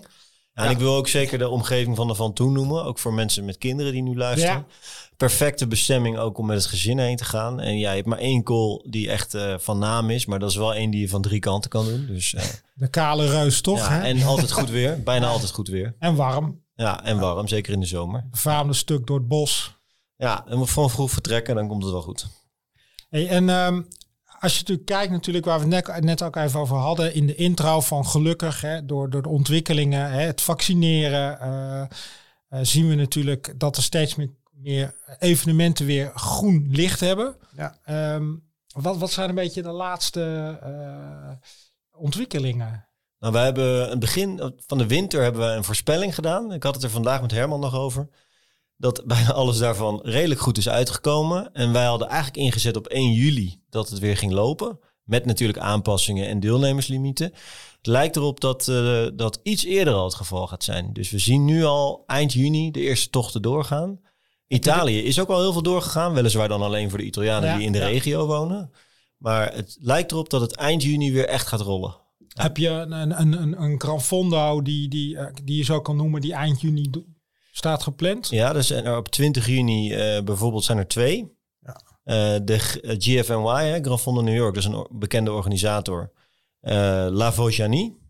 Ja, 0.52 0.64
en 0.64 0.70
ik 0.70 0.78
wil 0.78 0.94
ook 0.94 1.08
zeker 1.08 1.38
de 1.38 1.48
omgeving 1.48 1.96
van 1.96 2.06
de 2.08 2.14
Van 2.14 2.32
Toen 2.32 2.52
noemen. 2.52 2.84
Ook 2.84 2.98
voor 2.98 3.14
mensen 3.14 3.44
met 3.44 3.58
kinderen 3.58 3.92
die 3.92 4.02
nu 4.02 4.16
luisteren. 4.16 4.66
Perfecte 5.16 5.66
bestemming 5.66 6.18
ook 6.18 6.38
om 6.38 6.46
met 6.46 6.56
het 6.56 6.66
gezin 6.66 6.98
heen 6.98 7.16
te 7.16 7.24
gaan. 7.24 7.60
En 7.60 7.78
ja, 7.78 7.90
je 7.90 7.96
hebt 7.96 8.08
maar 8.08 8.18
één 8.18 8.42
call 8.42 8.84
die 8.88 9.10
echt 9.10 9.34
eh, 9.34 9.54
van 9.58 9.78
naam 9.78 10.10
is. 10.10 10.26
Maar 10.26 10.38
dat 10.38 10.50
is 10.50 10.56
wel 10.56 10.74
één 10.74 10.90
die 10.90 11.00
je 11.00 11.08
van 11.08 11.22
drie 11.22 11.40
kanten 11.40 11.70
kan 11.70 11.84
doen. 11.84 12.06
Dus, 12.06 12.34
eh, 12.34 12.44
De 12.74 12.88
kale 12.88 13.28
reus 13.30 13.60
toch? 13.60 13.78
ja, 13.78 13.90
hè? 13.90 14.00
en 14.02 14.22
altijd 14.22 14.52
goed 14.52 14.70
weer. 14.70 15.02
Bijna 15.02 15.26
altijd 15.26 15.50
goed 15.50 15.68
weer. 15.68 15.94
En 15.98 16.14
warm. 16.14 16.62
Ja, 16.74 17.04
en 17.04 17.18
warm. 17.18 17.48
Zeker 17.48 17.72
in 17.72 17.80
de 17.80 17.86
zomer. 17.86 18.26
Befaamde 18.30 18.74
stuk 18.74 19.06
door 19.06 19.18
het 19.18 19.28
bos. 19.28 19.76
Ja, 20.16 20.44
en 20.46 20.58
moet 20.58 20.70
gewoon 20.70 20.90
vroeg 20.90 21.10
vertrekken. 21.10 21.54
Dan 21.54 21.68
komt 21.68 21.82
het 21.82 21.92
wel 21.92 22.02
goed. 22.02 22.26
Hey, 23.14 23.28
en 23.28 23.49
ehm, 23.49 23.83
als 24.40 24.52
je 24.52 24.59
natuurlijk 24.59 24.87
kijkt, 24.87 25.12
natuurlijk 25.12 25.44
waar 25.44 25.61
we 25.61 25.75
het 25.75 25.87
net, 25.87 26.04
net 26.04 26.23
ook 26.23 26.37
even 26.37 26.61
over 26.61 26.76
hadden 26.76 27.14
in 27.14 27.26
de 27.26 27.35
intro 27.35 27.80
van 27.80 28.06
gelukkig, 28.06 28.61
hè, 28.61 28.85
door, 28.85 29.11
door 29.11 29.23
de 29.23 29.28
ontwikkelingen, 29.28 30.11
hè, 30.11 30.21
het 30.21 30.40
vaccineren, 30.40 31.40
eh, 31.40 31.80
eh, 31.80 31.88
zien 32.62 32.88
we 32.88 32.94
natuurlijk 32.94 33.54
dat 33.59 33.76
er 33.76 33.83
steeds 33.83 34.14
meer, 34.14 34.30
meer 34.50 34.94
evenementen 35.18 35.87
weer 35.87 36.12
groen 36.14 36.68
licht 36.71 37.00
hebben. 37.00 37.37
Ja. 37.56 37.78
Ehm, 37.85 38.35
Wat, 38.68 38.97
wat 38.97 39.11
zijn 39.11 39.28
een 39.28 39.35
beetje 39.35 39.62
de 39.62 39.73
laatste 39.73 40.59
eh, 40.62 41.49
ontwikkelingen? 41.92 42.88
Nou, 43.18 43.33
wij 43.33 43.44
hebben 43.44 43.92
een 43.92 43.99
begin 43.99 44.52
van 44.66 44.78
de 44.78 44.87
winter 44.87 45.23
hebben 45.23 45.49
we 45.49 45.56
een 45.56 45.64
voorspelling 45.64 46.14
gedaan. 46.14 46.52
Ik 46.52 46.62
had 46.62 46.75
het 46.75 46.85
er 46.85 46.90
vandaag 46.90 47.21
met 47.21 47.30
Herman 47.30 47.61
nog 47.61 47.75
over. 47.75 48.09
Dat 48.76 49.02
bijna 49.07 49.33
alles 49.33 49.59
daarvan 49.59 50.00
redelijk 50.02 50.40
goed 50.40 50.59
is 50.59 50.69
uitgekomen. 50.69 51.52
En 51.52 51.73
wij 51.73 51.85
hadden 51.85 52.09
eigenlijk 52.09 52.37
ingezet 52.37 52.76
op 52.76 52.87
1 52.87 53.12
juli 53.12 53.61
dat 53.71 53.88
het 53.88 53.99
weer 53.99 54.16
ging 54.16 54.33
lopen. 54.33 54.78
Met 55.04 55.26
natuurlijk 55.26 55.59
aanpassingen 55.59 56.28
en 56.28 56.40
deelnemerslimieten. 56.40 57.33
Het 57.76 57.87
lijkt 57.87 58.16
erop 58.16 58.40
dat 58.40 58.69
uh, 58.69 59.07
dat 59.14 59.40
iets 59.43 59.64
eerder 59.64 59.95
al 59.95 60.04
het 60.04 60.14
geval 60.14 60.47
gaat 60.47 60.64
zijn. 60.64 60.93
Dus 60.93 61.11
we 61.11 61.19
zien 61.19 61.45
nu 61.45 61.64
al 61.64 62.02
eind 62.07 62.33
juni 62.33 62.71
de 62.71 62.81
eerste 62.81 63.11
tochten 63.11 63.43
doorgaan. 63.43 64.00
Italië 64.47 65.02
is 65.02 65.21
ook 65.21 65.28
al 65.28 65.40
heel 65.40 65.52
veel 65.52 65.62
doorgegaan. 65.62 66.12
Weliswaar 66.12 66.49
dan 66.49 66.62
alleen 66.62 66.90
voor 66.90 66.99
de 66.99 67.04
Italianen 67.04 67.49
Ja, 67.49 67.57
die 67.57 67.66
in 67.66 67.73
de 67.73 67.78
ja. 67.78 67.87
regio 67.87 68.26
wonen. 68.26 68.71
Maar 69.19 69.54
het 69.54 69.76
lijkt 69.81 70.12
erop 70.12 70.31
dat 70.31 70.40
het 70.40 70.54
eind 70.54 70.83
juni 70.83 71.12
weer 71.12 71.28
echt 71.28 71.47
gaat 71.47 71.61
rollen. 71.61 71.97
Heb 72.28 72.57
je 72.57 72.69
een, 72.69 72.93
een, 72.93 73.43
een, 73.43 73.62
een, 73.62 73.81
Gran 73.81 74.00
Fondo 74.00 74.62
die, 74.62 74.88
die, 74.88 75.16
eh, 75.19 75.35
die 75.45 75.57
je 75.57 75.64
zo 75.64 75.81
kan 75.81 75.97
noemen, 75.97 76.21
die 76.21 76.33
eind 76.33 76.61
juni 76.61 76.90
staat 77.56 77.82
gepland? 77.82 78.28
Ja, 78.28 78.52
dus 78.52 78.70
en 78.70 78.84
er 78.84 78.96
op 78.96 79.08
20 79.08 79.46
juni 79.46 79.92
eh, 79.92 80.23
bijvoorbeeld 80.23 80.64
zijn 80.64 80.78
er 80.78 80.87
twee. 80.88 81.32
Ja. 81.61 81.80
Eh, 82.04 82.40
de 82.44 82.58
G- 82.58 82.76
eh, 82.76 82.94
GFNY, 82.99 83.64
hè, 83.64 83.80
Grand 83.80 84.00
Fondo 84.00 84.20
New 84.20 84.34
York, 84.37 84.54
dat 84.54 84.62
is 84.62 84.68
een 84.68 84.87
bekende 84.90 85.32
organisator. 85.32 86.12
Eh 86.61 87.06
La 87.11 87.32
Vaujanie, 87.32 88.02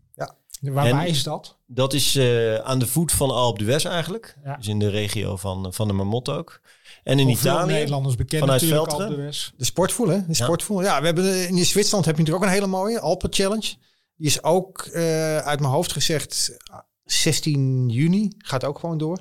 Waar, 0.61 0.85
En- 0.85 0.95
waar 0.95 1.07
is 1.07 1.23
dat? 1.23 1.57
dat 1.65 1.93
is 1.93 2.15
eh, 2.15 2.55
aan 2.55 2.79
de 2.79 2.87
voet 2.87 3.11
van 3.11 3.31
Alpe 3.31 3.63
d'Huez 3.63 3.85
eigenlijk. 3.85 4.37
Ja. 4.43 4.55
Dus 4.55 4.67
in 4.67 4.79
de 4.79 4.89
regio 4.89 5.35
van, 5.35 5.73
van 5.73 5.87
de 5.87 5.93
Marmot 5.93 6.29
ook. 6.29 6.61
En 7.03 7.19
in 7.19 7.29
Italië, 7.29 7.71
Nederlanders 7.71 8.15
bekend 8.15 8.41
vanuit 8.41 8.61
natuurlijk 8.61 8.89
Velteren. 8.89 9.15
de 9.17 9.23
West. 9.23 9.53
De 9.57 9.65
sportvoel, 9.65 10.07
hè? 10.07 10.25
De 10.27 10.33
sportvoel. 10.33 10.81
Ja, 10.81 10.99
we 10.99 11.05
hebben 11.05 11.47
in 11.47 11.65
Zwitserland 11.65 12.05
heb 12.05 12.15
je 12.15 12.21
natuurlijk 12.21 12.45
ook 12.45 12.51
een 12.51 12.61
hele 12.61 12.77
mooie 12.77 12.99
Alpen 12.99 13.33
Challenge. 13.33 13.73
Die 14.15 14.27
is 14.27 14.43
ook 14.43 14.81
eh, 14.81 15.37
uit 15.37 15.59
mijn 15.59 15.71
hoofd 15.71 15.91
gezegd 15.91 16.57
16 17.05 17.89
juni. 17.89 18.31
Gaat 18.37 18.63
ook 18.63 18.79
gewoon 18.79 18.97
door. 18.97 19.19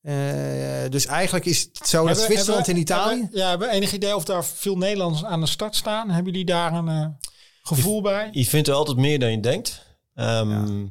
Eh, 0.00 0.14
dus 0.90 1.06
eigenlijk 1.06 1.44
is 1.44 1.60
het 1.72 1.88
zo 1.88 2.06
dat 2.06 2.18
Zwitserland 2.18 2.66
hebben- 2.66 2.74
en 2.74 2.80
Italië. 2.80 3.20
Hebben, 3.20 3.38
ja, 3.40 3.48
hebben 3.48 3.68
we 3.68 3.74
enig 3.74 3.92
idee 3.92 4.16
of 4.16 4.24
daar 4.24 4.44
veel 4.44 4.76
Nederlanders 4.76 5.24
aan 5.24 5.40
de 5.40 5.46
start 5.46 5.76
staan? 5.76 6.10
Hebben 6.10 6.32
jullie 6.32 6.46
daar 6.46 6.72
een 6.72 6.88
eh, 6.88 7.06
gevoel 7.62 8.02
bij? 8.02 8.28
je 8.32 8.44
vindt 8.44 8.68
er 8.68 8.74
altijd 8.74 8.96
meer 8.96 9.18
dan 9.18 9.30
je 9.30 9.40
denkt. 9.40 9.86
Ehm, 10.14 10.86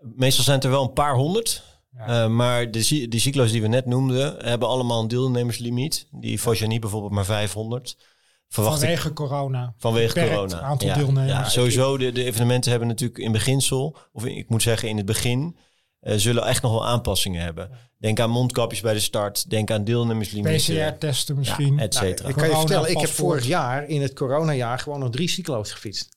Meestal 0.00 0.44
zijn 0.44 0.56
het 0.56 0.64
er 0.64 0.70
wel 0.70 0.82
een 0.82 0.92
paar 0.92 1.14
honderd. 1.14 1.62
Ja. 1.96 2.06
Eh, 2.24 2.28
maar 2.28 2.70
de, 2.70 3.08
die 3.08 3.20
cyclo's 3.20 3.50
die 3.50 3.62
we 3.62 3.68
net 3.68 3.86
noemden, 3.86 4.44
hebben 4.44 4.68
allemaal 4.68 5.00
een 5.00 5.08
deelnemerslimiet. 5.08 6.06
Die 6.10 6.40
Vaujanie 6.40 6.78
bijvoorbeeld 6.78 7.12
maar 7.12 7.24
500. 7.24 7.96
Verwacht 8.52 8.82
ik 8.82 8.88
Vanwege 8.88 9.12
corona. 9.12 9.74
Vanwege 9.78 10.14
Beperkt 10.14 10.34
corona. 10.34 10.60
aantal 10.60 10.88
ja, 10.88 10.94
deelnemers. 10.94 11.32
Ja, 11.32 11.48
sowieso, 11.48 11.96
de, 11.96 12.12
de 12.12 12.24
evenementen 12.24 12.70
hebben 12.70 12.88
natuurlijk 12.88 13.18
in 13.18 13.32
beginsel, 13.32 13.96
of 14.12 14.24
ik 14.24 14.48
moet 14.48 14.62
zeggen 14.62 14.88
in 14.88 14.96
het 14.96 15.06
begin, 15.06 15.56
eh, 16.00 16.14
zullen 16.16 16.46
echt 16.46 16.62
nog 16.62 16.72
wel 16.72 16.86
aanpassingen 16.86 17.42
hebben. 17.42 17.70
Denk 17.98 18.20
aan 18.20 18.30
mondkapjes 18.30 18.80
bij 18.80 18.92
de 18.94 19.00
start, 19.00 19.50
denk 19.50 19.70
aan 19.70 19.84
deelnemerslimieten. 19.84 20.74
PCR-testen 20.74 21.36
misschien. 21.36 21.78
et 21.78 21.92
Nou, 21.92 22.06
cetera. 22.06 22.28
ik 22.28 22.34
kan 22.34 22.48
je 22.48 22.56
vertellen, 22.56 22.90
ik 22.90 22.98
heb 22.98 23.10
vorig 23.10 23.46
jaar 23.46 23.88
in 23.88 24.02
het 24.02 24.12
coronajaar 24.12 24.78
gewoon 24.78 24.98
nog 24.98 25.10
drie 25.10 25.28
cyclo's 25.28 25.72
gefietst. 25.72 26.16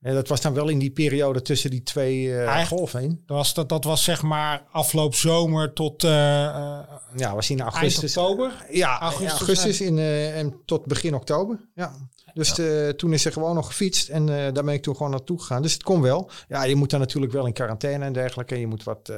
En 0.00 0.14
dat 0.14 0.28
was 0.28 0.40
dan 0.40 0.54
wel 0.54 0.68
in 0.68 0.78
die 0.78 0.90
periode 0.90 1.42
tussen 1.42 1.70
die 1.70 1.82
twee 1.82 2.34
Eigenlijk- 2.36 2.68
golven 2.68 3.00
heen. 3.00 3.22
dat, 3.26 3.36
was, 3.36 3.54
dat, 3.54 3.68
dat 3.68 3.84
was 3.84 4.04
zeg 4.04 4.22
maar 4.22 4.64
afloop 4.72 5.14
zomer 5.14 5.72
tot 5.72 6.04
eh, 6.04 6.10
Ja, 7.16 7.34
was 7.34 7.50
in 7.50 7.60
augustus. 7.60 8.16
oktober. 8.16 8.66
Ja, 8.70 9.00
Augustus, 9.00 9.38
augustus, 9.38 9.80
in, 9.80 9.98
en 9.98 10.60
tot 10.64 10.86
begin 10.86 11.14
oktober. 11.14 11.68
Ja. 11.74 11.92
Dus 12.36 12.58
eh, 12.58 12.88
toen 12.88 13.12
is 13.12 13.24
er 13.24 13.32
gewoon 13.32 13.54
nog 13.54 13.66
gefietst 13.66 14.08
en 14.08 14.28
eh, 14.28 14.52
daar 14.54 14.64
ben 14.64 14.74
ik 14.74 14.82
toen 14.82 14.96
gewoon 14.96 15.10
naartoe 15.10 15.40
gegaan. 15.40 15.62
Dus 15.62 15.72
het 15.72 15.82
kon 15.82 16.00
wel. 16.02 16.30
Ja, 16.48 16.64
je 16.64 16.74
moet 16.76 16.90
dan 16.90 17.00
natuurlijk 17.00 17.32
wel 17.32 17.46
in 17.46 17.52
quarantaine 17.52 18.04
en 18.04 18.12
dergelijke. 18.12 18.58
Je 18.60 18.66
moet 18.66 18.84
wat, 18.84 19.08
eh, 19.08 19.16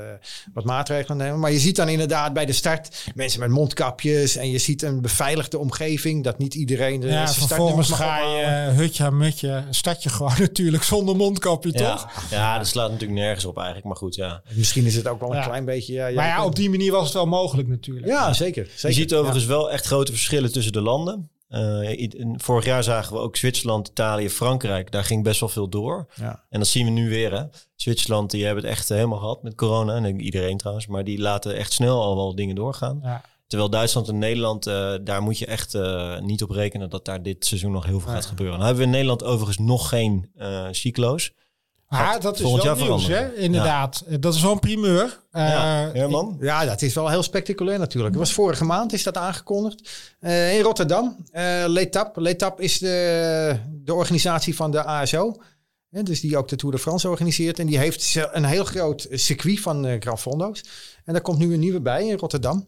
wat 0.55 0.65
maatregelen 0.65 1.17
nemen. 1.17 1.39
Maar 1.41 1.53
je 1.53 1.59
ziet 1.59 1.77
dan 1.77 1.89
inderdaad 1.89 2.33
bij 2.33 2.47
de 2.47 2.53
start 2.53 3.05
mensen 3.15 3.41
met 3.41 3.49
mondkapjes. 3.51 4.37
En 4.37 4.51
je 4.51 4.59
ziet 4.59 4.83
een 4.83 5.01
beveiligde 5.01 5.59
omgeving. 5.59 6.25
Dat 6.25 6.39
niet 6.39 6.55
iedereen 6.55 7.01
de 7.01 7.07
Ja, 7.07 7.29
vervolgens 7.29 7.91
ga 7.91 8.19
je 8.19 8.43
eh, 8.43 8.77
hutje 8.77 9.05
aan 9.05 9.16
mutje, 9.16 9.64
start 9.71 10.03
je 10.03 10.09
gewoon 10.09 10.33
natuurlijk 10.49 10.83
zonder 10.83 11.16
mondkapje, 11.16 11.73
toch? 11.73 12.09
Ja, 12.31 12.37
ja, 12.37 12.59
dat 12.59 12.66
slaat 12.66 12.90
natuurlijk 12.90 13.19
nergens 13.21 13.45
op 13.45 13.57
eigenlijk, 13.57 13.87
maar 13.87 13.97
goed, 13.97 14.14
ja. 14.14 14.42
Misschien 14.53 14.85
is 14.85 14.95
het 14.95 15.09
ook 15.09 15.21
wel 15.21 15.31
een 15.31 15.37
Ja. 15.37 15.45
klein 15.45 15.64
beetje... 15.64 15.92
Ja, 15.95 16.11
Maar 16.11 16.27
ja, 16.27 16.45
op 16.45 16.57
die 16.57 16.71
manier 16.71 16.92
was 16.92 17.05
het 17.05 17.12
wel 17.12 17.27
mogelijk 17.27 17.69
natuurlijk. 17.69 18.07
ja 18.07 18.33
zeker, 18.33 18.64
zeker. 18.64 18.88
Je 18.88 18.95
ziet 18.95 19.14
overigens 19.14 19.45
wel 19.47 19.71
echt 19.73 19.87
grote 19.87 20.12
verschillen 20.12 20.53
tussen 20.53 20.73
de 20.73 20.81
landen. 20.81 21.31
Eh, 21.49 22.09
vorig 22.37 22.65
jaar 22.65 22.83
zagen 22.83 23.13
we 23.13 23.19
ook 23.19 23.37
Zwitserland, 23.37 23.89
Italië, 23.89 24.31
Frankrijk. 24.31 24.91
Daar 24.91 25.05
ging 25.05 25.23
best 25.23 25.41
wel 25.41 25.49
veel 25.49 25.69
door. 25.69 26.07
Ja. 26.15 26.45
En 26.49 26.59
dat 26.59 26.69
zien 26.69 26.85
we 26.85 26.91
nu 26.91 27.09
weer. 27.09 27.33
Hè. 27.33 27.45
Zwitserland, 27.77 28.31
die 28.31 28.45
hebben 28.45 28.65
het 28.65 28.73
echt 28.73 28.89
helemaal 28.89 29.19
gehad 29.19 29.43
met 29.43 29.55
corona. 29.55 29.95
En 29.95 30.21
iedereen 30.21 30.57
trouwens. 30.57 30.87
Maar 30.87 31.05
die 31.05 31.19
laten 31.19 31.57
echt 31.57 31.73
snel 31.73 32.03
al 32.03 32.17
wel 32.17 32.35
dingen 32.35 32.55
doorgaan. 32.55 33.01
Ja. 33.03 33.23
Terwijl 33.47 33.71
Duitsland 33.71 34.09
en 34.09 34.19
Nederland, 34.19 34.67
eh, 34.67 34.95
daar 35.03 35.23
moet 35.23 35.39
je 35.39 35.47
echt 35.47 35.75
eh, 35.75 36.19
niet 36.19 36.43
op 36.43 36.51
rekenen 36.51 36.91
dat 36.91 37.05
daar 37.05 37.23
dit 37.23 37.47
seizoen 37.47 37.73
nog 37.73 37.85
heel 37.85 38.01
veel 38.01 38.13
gaat 38.13 38.27
gebeuren. 38.27 38.57
Dan 38.57 38.67
hebben 38.67 38.85
we 38.85 38.89
in 38.89 38.95
Nederland 38.95 39.25
overigens 39.25 39.59
nog 39.59 39.89
geen 39.89 40.31
eh 40.37 40.67
cyclo's. 40.71 41.33
Maar 41.88 42.05
Gaat 42.05 42.22
dat 42.22 42.35
is 42.35 42.40
volgend 42.40 42.62
wel 42.64 42.77
jaar 42.77 42.85
nieuws, 42.87 43.07
hè? 43.07 43.35
Inderdaad. 43.35 44.05
Dat 44.20 44.35
is 44.35 44.42
wel 44.42 44.53
een 44.53 44.59
primeur. 44.59 45.20
ja, 45.33 45.87
Eh, 45.88 45.94
Herman? 45.94 46.37
Ja, 46.40 46.64
dat 46.64 46.83
is 46.83 46.94
wel 46.94 47.09
heel 47.09 47.22
spectaculair 47.22 47.79
natuurlijk. 47.79 48.14
Het 48.14 48.22
was 48.24 48.33
vorige 48.33 48.64
maand 48.64 48.92
is 48.92 49.03
dat 49.03 49.16
aangekondigd. 49.16 49.90
Eh, 50.20 50.57
in 50.57 50.62
Rotterdam. 50.62 51.16
eh 51.31 51.64
Letap. 51.66 52.16
Letap 52.16 52.61
is 52.61 52.79
de, 52.79 53.59
de 53.70 53.94
organisatie 53.94 54.57
van 54.57 54.70
de 54.70 54.85
ASO. 54.85 55.37
Hè, 55.90 56.03
dus 56.03 56.20
die 56.20 56.37
ook 56.37 56.48
de 56.48 56.57
Tour 56.57 56.74
de 56.74 56.81
France 56.81 57.09
organiseert. 57.09 57.59
En 57.59 57.66
die 57.66 57.79
heeft 57.79 58.14
een 58.33 58.44
heel 58.44 58.64
groot 58.64 59.07
circuit 59.11 59.61
van 59.61 59.87
eh 59.87 60.01
Gran 60.01 60.18
Fondo's. 60.18 60.64
En 61.05 61.12
daar 61.12 61.22
komt 61.22 61.38
nu 61.38 61.53
een 61.53 61.61
nieuwe 61.61 61.81
bij 61.81 62.07
in 62.07 62.16
Rotterdam. 62.18 62.66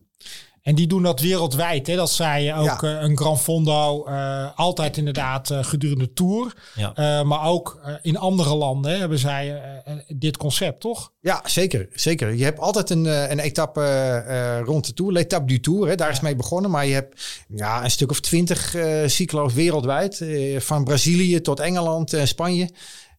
En 0.63 0.75
die 0.75 0.87
doen 0.87 1.03
dat 1.03 1.21
wereldwijd. 1.21 1.87
Hè? 1.87 1.97
Dat 1.97 2.11
zij 2.11 2.55
ook 2.57 2.65
Ja. 2.65 2.81
eh, 2.81 3.03
een 3.03 3.17
Gran 3.17 3.39
Fondo 3.39 4.05
eh, 4.05 4.47
altijd 4.59 4.97
inderdaad 4.97 5.51
eh, 5.51 5.65
gedurende 5.65 6.05
de 6.05 6.13
Tour. 6.13 6.55
Ja. 6.75 6.93
Eh, 6.95 7.23
maar 7.27 7.45
ook 7.45 7.81
in 8.03 8.17
andere 8.17 8.55
landen 8.55 8.93
hè, 8.93 8.99
hebben 8.99 9.19
zij 9.19 9.61
dit 10.09 10.37
concept, 10.37 10.81
toch? 10.81 11.13
Ja, 11.21 11.41
zeker. 11.45 11.89
zeker. 11.93 12.35
Je 12.35 12.45
hebt 12.45 12.59
altijd 12.59 12.91
een, 12.91 13.05
een 13.31 13.39
etappe 13.39 14.63
rond 14.65 14.87
de 14.87 14.95
Tour. 14.95 15.13
L'etappe 15.13 15.47
du 15.47 15.61
Tour, 15.61 15.89
hè, 15.89 15.95
daar 15.95 16.11
is 16.11 16.21
mee 16.21 16.37
begonnen. 16.37 16.71
Maar 16.71 16.87
je 16.87 16.95
hebt 16.95 17.45
ja, 17.49 17.85
een 17.85 17.91
stuk 17.91 18.11
of 18.11 18.21
twintig 18.21 18.77
cyclo's 19.07 19.53
wereldwijd. 19.55 20.21
eh, 20.21 20.61
van 20.61 20.85
Brazilië 20.85 21.41
tot 21.41 21.61
Engeland 21.61 22.13
en 22.13 22.29
Spanje. 22.29 22.71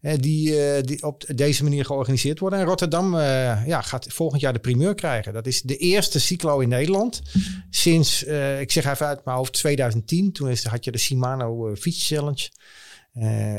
Die, 0.02 0.66
eh, 0.66 0.84
die 0.84 1.04
op 1.04 1.24
deze 1.36 1.64
manier 1.64 1.86
georganiseerd 1.86 2.40
worden. 2.40 2.60
En 2.60 2.66
Rotterdam 2.66 3.16
eh, 3.16 3.66
ja, 3.66 3.82
gaat 3.82 4.06
volgend 4.10 4.42
jaar 4.42 4.54
de 4.54 4.60
primeur 4.60 4.96
krijgen. 4.96 5.34
Dat 5.34 5.48
is 5.48 5.62
de 5.62 5.78
eerste 5.78 6.20
cyclo 6.20 6.60
in 6.60 6.70
Nederland. 6.70 7.22
Sinds, 7.70 8.24
eh, 8.24 8.60
ik 8.60 8.72
zeg 8.72 8.86
even 8.86 9.06
uit 9.06 9.26
mijn 9.26 9.38
hoofd, 9.38 9.54
2010. 9.54 10.32
Toen 10.32 10.50
is, 10.50 10.64
had 10.64 10.86
je 10.86 10.92
de 10.92 10.98
Shimano 10.98 11.76
Fiets 11.76 12.08
Challenge. 12.08 12.50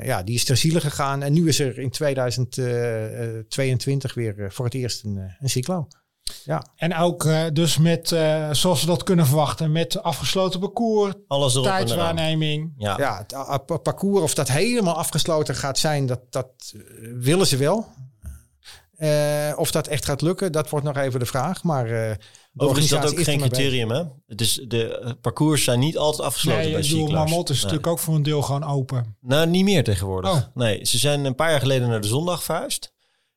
Ja, 0.04 0.22
die 0.22 0.34
is 0.34 0.44
ter 0.44 0.56
ziele 0.56 0.80
gegaan. 0.80 1.22
En 1.22 1.32
nu 1.32 1.48
is 1.48 1.58
er 1.58 1.78
in 1.78 1.90
2022 1.90 4.14
weer 4.14 4.52
voor 4.52 4.64
het 4.64 4.74
eerst 4.74 5.04
een, 5.04 5.36
een 5.40 5.50
cyclo. 5.50 5.88
Ja, 6.44 6.66
En 6.76 6.96
ook 6.96 7.24
eh, 7.24 7.44
dus 7.52 7.78
met, 7.78 8.12
eh, 8.12 8.50
zoals 8.52 8.80
we 8.80 8.86
dat 8.86 9.02
kunnen 9.02 9.26
verwachten, 9.26 9.72
met 9.72 10.02
afgesloten 10.02 10.60
parcours, 10.60 11.14
Alles 11.28 11.54
erop 11.54 11.66
tijdswaarneming. 11.66 12.72
Ja. 12.76 12.96
ja 12.98 13.24
het 13.66 13.82
parcours, 13.82 14.22
of 14.22 14.34
dat 14.34 14.48
helemaal 14.48 14.94
afgesloten 14.94 15.54
gaat 15.54 15.78
zijn, 15.78 16.06
dat, 16.06 16.20
dat 16.30 16.48
eh, 16.74 16.80
willen 17.14 17.46
ze 17.46 17.56
wel. 17.56 17.86
Eh, 19.02 19.52
of 19.56 19.70
dat 19.70 19.86
echt 19.86 20.04
gaat 20.04 20.22
lukken, 20.22 20.52
dat 20.52 20.70
wordt 20.70 20.86
nog 20.86 20.96
even 20.96 21.20
de 21.20 21.26
vraag. 21.26 21.62
Maar 21.62 21.84
eh, 21.84 21.90
de 21.90 22.64
Overigens 22.64 22.92
is 22.92 23.00
dat 23.00 23.10
ook 23.12 23.18
is 23.18 23.24
geen 23.24 23.38
criterium, 23.38 23.90
hè? 23.90 24.02
Het 24.26 24.40
is 24.40 24.60
de 24.68 25.16
parcours 25.20 25.64
zijn 25.64 25.78
niet 25.78 25.98
altijd 25.98 26.28
afgesloten 26.28 26.62
Nee, 26.62 26.72
bij 26.72 26.82
cycla's. 26.82 27.10
Marmot 27.10 27.50
is 27.50 27.54
Nee. 27.54 27.64
natuurlijk 27.64 27.92
ook 27.92 27.98
voor 27.98 28.14
een 28.14 28.22
deel 28.22 28.42
gewoon 28.42 28.64
open. 28.64 29.16
Nou, 29.20 29.46
niet 29.46 29.64
meer 29.64 29.84
tegenwoordig. 29.84 30.30
Oh. 30.30 30.40
Nee, 30.54 30.84
ze 30.84 30.98
zijn 30.98 31.24
een 31.24 31.34
paar 31.34 31.50
jaar 31.50 31.60
geleden 31.60 31.88
naar 31.88 32.00
de 32.00 32.06
zondag 32.06 32.42
verhuisd. 32.42 32.92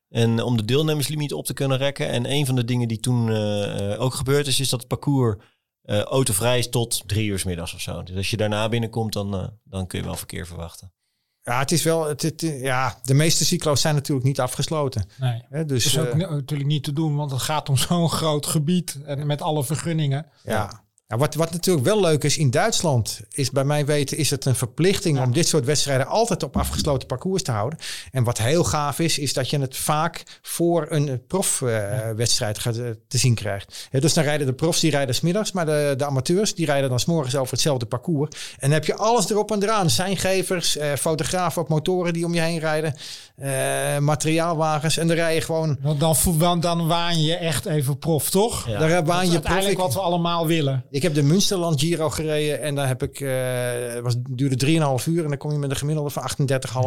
En 0.10 0.42
om 0.44 0.58
de 0.58 0.66
deelnemerslimiet 0.66 1.34
op 1.34 1.46
te 1.46 1.54
kunnen 1.54 1.78
rekken. 1.78 2.08
En 2.10 2.32
een 2.32 2.46
van 2.46 2.56
de 2.56 2.66
dingen 2.66 2.88
die 2.88 3.00
toen 3.00 3.30
eh, 3.30 3.94
eh, 3.94 4.02
ook 4.02 4.14
gebeurd 4.14 4.48
is, 4.48 4.60
is 4.60 4.70
dat 4.70 4.80
het 4.80 4.88
parcours 4.90 5.36
eh, 5.82 6.00
autovrij 6.00 6.58
is 6.60 6.70
tot 6.70 7.08
drie 7.08 7.28
uur 7.30 7.40
's 7.40 7.44
middags 7.44 7.74
of 7.74 7.82
zo. 7.82 8.04
Dus 8.04 8.16
als 8.16 8.30
je 8.30 8.38
daarna 8.38 8.70
binnenkomt, 8.70 9.14
dan, 9.14 9.34
eh, 9.36 9.48
dan 9.64 9.88
kun 9.88 10.00
je 10.00 10.06
wel 10.06 10.16
verkeer 10.16 10.48
verwachten. 10.48 10.94
Ja, 11.42 11.60
het 11.60 11.72
is 11.72 11.84
wel, 11.84 12.06
het, 12.06 12.22
het- 12.22 12.42
ja, 12.42 13.00
de 13.04 13.14
meeste 13.14 13.46
cyclo's 13.46 13.82
zijn 13.82 13.96
natuurlijk 13.96 14.26
niet 14.28 14.40
afgesloten. 14.40 15.10
Nee. 15.20 15.42
Dus 15.50 15.68
Dat 15.94 15.94
is 15.94 15.98
ook 15.98 16.16
natuurlijk 16.30 16.70
niet 16.70 16.84
te 16.84 16.94
doen, 16.94 17.16
want 17.16 17.32
het 17.32 17.42
gaat 17.42 17.70
om 17.70 17.78
zo'n 17.78 18.10
groot 18.20 18.46
gebied 18.46 19.00
en 19.06 19.26
met 19.28 19.42
alle 19.42 19.64
vergunningen. 19.64 20.26
ja. 20.44 20.84
Ja, 21.08 21.18
wat, 21.18 21.36
wat 21.36 21.52
natuurlijk 21.52 21.86
wel 21.86 22.02
leuk 22.02 22.24
is 22.24 22.38
in 22.38 22.52
Duitsland, 22.52 23.22
is 23.32 23.52
bij 23.52 23.64
mij 23.64 23.86
weten, 23.86 24.18
is 24.18 24.30
het 24.30 24.46
een 24.46 24.56
verplichting 24.56 25.20
om 25.20 25.34
dit 25.34 25.48
soort 25.48 25.66
wedstrijden 25.66 26.08
altijd 26.08 26.44
op 26.44 26.58
afgesloten 26.58 27.08
parcours 27.08 27.44
te 27.44 27.52
houden. 27.52 27.80
En 28.12 28.24
wat 28.24 28.38
heel 28.38 28.64
gaaf 28.64 29.00
is, 29.00 29.20
is 29.20 29.34
dat 29.34 29.50
je 29.50 29.60
het 29.60 29.78
vaak 29.78 30.24
voor 30.42 30.86
een 30.90 31.22
profwedstrijd 31.28 32.66
uh, 32.66 32.74
te 33.08 33.18
zien 33.18 33.36
krijgt. 33.36 33.88
dus 33.92 34.14
dan 34.14 34.24
rijden 34.24 34.48
de 34.48 34.54
profs, 34.54 34.80
die 34.80 34.92
rijden 34.92 35.16
smiddags, 35.16 35.52
maar 35.52 35.66
de, 35.66 35.94
de 35.98 36.06
amateurs, 36.06 36.56
die 36.56 36.66
rijden 36.66 36.90
dan 36.90 37.00
s'morgens 37.00 37.36
over 37.36 37.52
hetzelfde 37.52 37.86
parcours. 37.86 38.30
En 38.52 38.58
dan 38.60 38.72
heb 38.72 38.86
je 38.86 38.96
alles 38.96 39.30
erop 39.30 39.52
en 39.52 39.64
eraan. 39.64 39.90
Zijngevers, 39.90 40.78
uh, 40.78 40.94
fotografen 40.94 41.62
op 41.62 41.70
motoren 41.70 42.14
die 42.14 42.26
om 42.26 42.34
je 42.34 42.42
heen 42.42 42.60
rijden, 42.60 42.96
uh, 43.38 43.98
materiaalwagens. 43.98 44.98
En 44.98 45.08
dan 45.08 45.16
rij 45.16 45.36
je 45.36 45.42
gewoon... 45.42 45.78
Dan, 45.82 46.16
dan, 46.38 46.60
dan 46.60 46.88
waan 46.88 47.22
je 47.22 47.36
echt 47.36 47.66
even 47.66 48.00
prof, 48.00 48.30
toch? 48.30 48.68
Ja. 48.68 48.80
Daar 48.80 49.06
waan 49.06 49.32
je 49.32 49.40
prof. 49.40 49.74
wat 49.74 49.94
we 49.94 50.00
allemaal 50.00 50.48
willen. 50.48 50.86
Ik 50.96 51.02
heb 51.02 51.14
de 51.14 51.24
Münsterland 51.24 51.80
Giro 51.80 52.10
gereden 52.10 52.62
en 52.62 52.76
daar 52.76 52.88
heb 52.88 53.04
ik, 53.04 53.20
uh, 53.20 54.00
was, 54.02 54.16
duurde 54.30 54.66
3,5 55.00 55.06
uur 55.08 55.24
en 55.24 55.30
dan 55.30 55.38
kom 55.38 55.52
je 55.52 55.58
met 55.58 55.70
een 55.70 55.76
gemiddelde 55.76 56.10
van 56.10 56.30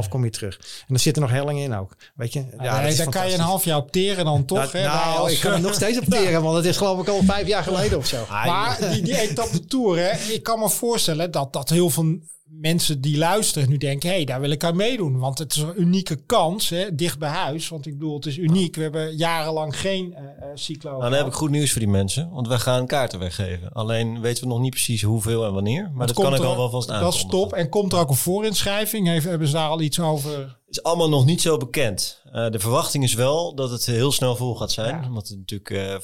38,5 0.03 0.09
kom 0.09 0.25
je 0.25 0.31
terug. 0.31 0.57
En 0.57 0.85
dan 0.89 0.99
zitten 0.99 1.23
nog 1.23 1.31
hellingen 1.31 1.63
in 1.63 1.75
ook, 1.75 1.97
weet 2.15 2.33
je. 2.33 2.45
Ja, 2.61 2.81
nee, 2.81 2.95
dan 2.95 3.11
kan 3.11 3.29
je 3.29 3.35
een 3.35 3.41
half 3.41 3.65
jaar 3.65 3.77
opteren 3.77 4.25
dan 4.25 4.45
toch? 4.45 4.73
hè, 4.73 4.83
nou, 4.83 5.19
als, 5.19 5.33
ik 5.33 5.41
kan 5.41 5.53
er 5.53 5.61
nog 5.61 5.75
steeds 5.75 5.99
opteren, 6.05 6.43
want 6.43 6.57
het 6.57 6.65
is 6.65 6.77
geloof 6.77 7.01
ik 7.01 7.09
al 7.09 7.23
vijf 7.25 7.47
jaar 7.47 7.63
geleden 7.63 7.99
of 7.99 8.07
zo. 8.07 8.25
Maar 8.29 8.79
die, 8.93 9.03
die 9.03 9.21
etappe 9.21 9.65
tour, 9.65 9.99
hè, 9.99 10.33
ik 10.33 10.43
kan 10.43 10.59
me 10.59 10.69
voorstellen 10.69 11.31
dat, 11.31 11.53
dat 11.53 11.69
heel 11.69 11.91
veel 11.91 12.19
mensen 12.51 13.01
die 13.01 13.19
luisteren 13.19 13.69
nu 13.69 13.77
denken, 13.77 14.09
hé, 14.09 14.15
hey, 14.15 14.25
daar 14.25 14.41
wil 14.41 14.51
ik 14.51 14.65
aan 14.65 14.77
meedoen. 14.77 15.19
Want 15.19 15.39
het 15.39 15.55
is 15.55 15.63
een 15.63 15.81
unieke 15.81 16.17
kans, 16.27 16.69
hè, 16.69 16.95
dicht 16.95 17.19
bij 17.19 17.31
huis. 17.31 17.69
Want 17.69 17.87
ik 17.87 17.99
bedoel, 17.99 18.15
het 18.15 18.27
is 18.27 18.39
uniek. 18.39 18.77
We 18.77 18.83
hebben 18.83 19.17
jarenlang 19.17 19.81
geen 19.81 20.11
uh, 20.11 20.45
cyclo. 20.55 20.91
Nou, 20.91 21.03
dan 21.03 21.13
heb 21.13 21.27
ik 21.27 21.33
goed 21.33 21.51
nieuws 21.51 21.71
voor 21.71 21.81
die 21.81 21.91
mensen. 21.91 22.31
Want 22.31 22.49
wij 22.49 22.59
gaan 22.59 22.87
kaarten 22.87 23.19
weggeven. 23.19 23.73
Alleen 23.73 24.21
weten 24.21 24.43
we 24.43 24.49
nog 24.49 24.61
niet 24.61 24.71
precies 24.71 25.03
hoeveel 25.03 25.45
en 25.45 25.53
wanneer. 25.53 25.91
Maar 25.95 26.07
dat, 26.07 26.17
dat 26.17 26.25
kan 26.25 26.35
ik 26.35 26.43
al 26.43 26.57
wel 26.57 26.71
vast 26.71 26.91
aankondigen. 26.91 27.29
Dat 27.29 27.33
is 27.33 27.41
top. 27.41 27.53
En 27.53 27.69
komt 27.69 27.93
er 27.93 27.99
ook 27.99 28.09
een 28.09 28.17
voorinschrijving? 28.17 29.07
Heeft, 29.07 29.25
hebben 29.25 29.49
ze 29.49 29.55
daar 29.55 29.69
al 29.69 29.81
iets 29.81 30.01
over? 30.01 30.57
is 30.69 30.83
allemaal 30.83 31.09
nog 31.09 31.25
niet 31.25 31.41
zo 31.41 31.57
bekend. 31.57 32.23
Uh, 32.27 32.51
de 32.51 32.59
verwachting 32.59 33.05
is 33.05 33.15
wel 33.15 33.55
dat 33.55 33.71
het 33.71 33.87
heel 33.87 34.13
snel 34.13 34.37
vol 34.37 34.55
gaat 34.55 34.73
zijn. 34.73 35.01
Ja. 35.01 35.07
Omdat 35.07 35.29
het 35.29 35.39
natuurlijk 35.39 35.71
uh, 35.71 35.95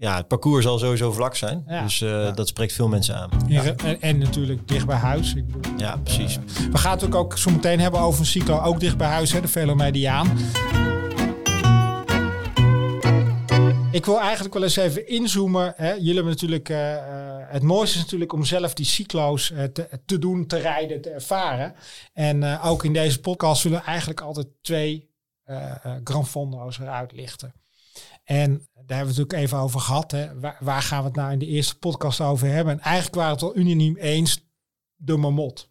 ja, 0.00 0.16
het 0.16 0.28
parcours 0.28 0.64
zal 0.64 0.78
sowieso 0.78 1.12
vlak 1.12 1.36
zijn. 1.36 1.64
Ja. 1.66 1.82
Dus 1.82 2.00
uh, 2.00 2.10
ja. 2.10 2.30
dat 2.30 2.48
spreekt 2.48 2.72
veel 2.72 2.88
mensen 2.88 3.16
aan. 3.16 3.30
Ja. 3.46 3.62
En, 3.62 4.00
en, 4.00 4.18
natuurlijk 4.18 4.68
dicht 4.68 4.86
bij 4.86 4.96
huis. 4.96 5.34
Ik 5.34 5.46
bedoel, 5.46 5.72
ja, 5.78 5.96
precies. 5.96 6.36
Uh, 6.36 6.72
we 6.72 6.78
gaan 6.78 6.98
het 6.98 7.14
ook 7.14 7.38
zo 7.38 7.50
meteen 7.50 7.80
hebben 7.80 8.00
over 8.00 8.20
een 8.20 8.26
cyclo 8.26 8.60
ook 8.60 8.80
dicht 8.80 8.96
bij 8.96 9.08
huis, 9.08 9.32
hè, 9.32 9.40
de 9.40 9.48
Velomediaan. 9.48 10.38
Ik 13.92 14.04
wil 14.04 14.20
eigenlijk 14.20 14.54
wel 14.54 14.62
eens 14.62 14.76
even 14.76 15.08
inzoomen. 15.08 15.72
Hè. 15.76 15.92
Jullie 15.92 16.14
hebben 16.14 16.32
natuurlijk, 16.32 16.68
uh, 16.68 16.96
het 17.48 17.62
mooiste 17.62 17.96
is 17.96 18.02
natuurlijk 18.02 18.32
om 18.32 18.44
zelf 18.44 18.74
die 18.74 18.86
cyclo's 18.86 19.52
te, 19.72 19.88
te, 20.06 20.18
doen, 20.18 20.46
te 20.46 20.58
rijden, 20.58 21.00
te 21.00 21.10
ervaren. 21.10 21.74
En 22.12 22.60
ook 22.60 22.84
in 22.84 22.92
deze 22.92 23.20
podcast 23.20 23.60
zullen 23.60 23.78
we 23.78 23.84
eigenlijk 23.84 24.20
altijd 24.20 24.46
twee 24.62 25.08
Grand 26.04 26.28
Fondo's 26.28 26.78
eruit 26.78 27.12
lichten. 27.12 27.52
En 28.24 28.68
daar 28.86 28.96
hebben 28.96 29.14
we 29.14 29.20
het 29.20 29.30
natuurlijk 29.30 29.52
even 29.52 29.58
over 29.58 29.80
gehad. 29.80 30.10
Hè. 30.10 30.40
Waar, 30.40 30.56
waar, 30.60 30.82
gaan 30.82 30.98
we 30.98 31.06
het 31.06 31.16
nou 31.16 31.32
in 31.32 31.38
de 31.38 31.46
eerste 31.46 31.78
podcast 31.78 32.20
over 32.20 32.48
hebben? 32.48 32.72
En 32.72 32.80
eigenlijk 32.80 33.14
waren 33.14 33.32
het 33.32 33.42
al 33.42 33.56
unaniem 33.56 33.96
eens 33.96 34.40
de 34.96 35.16
mamot. 35.16 35.70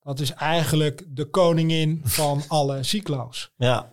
Dat 0.00 0.20
is 0.20 0.30
eigenlijk 0.30 1.04
de 1.08 1.24
koningin 1.24 2.00
van 2.04 2.42
alle 2.48 2.82
cyclo's. 2.82 3.52
Ja. 3.56 3.92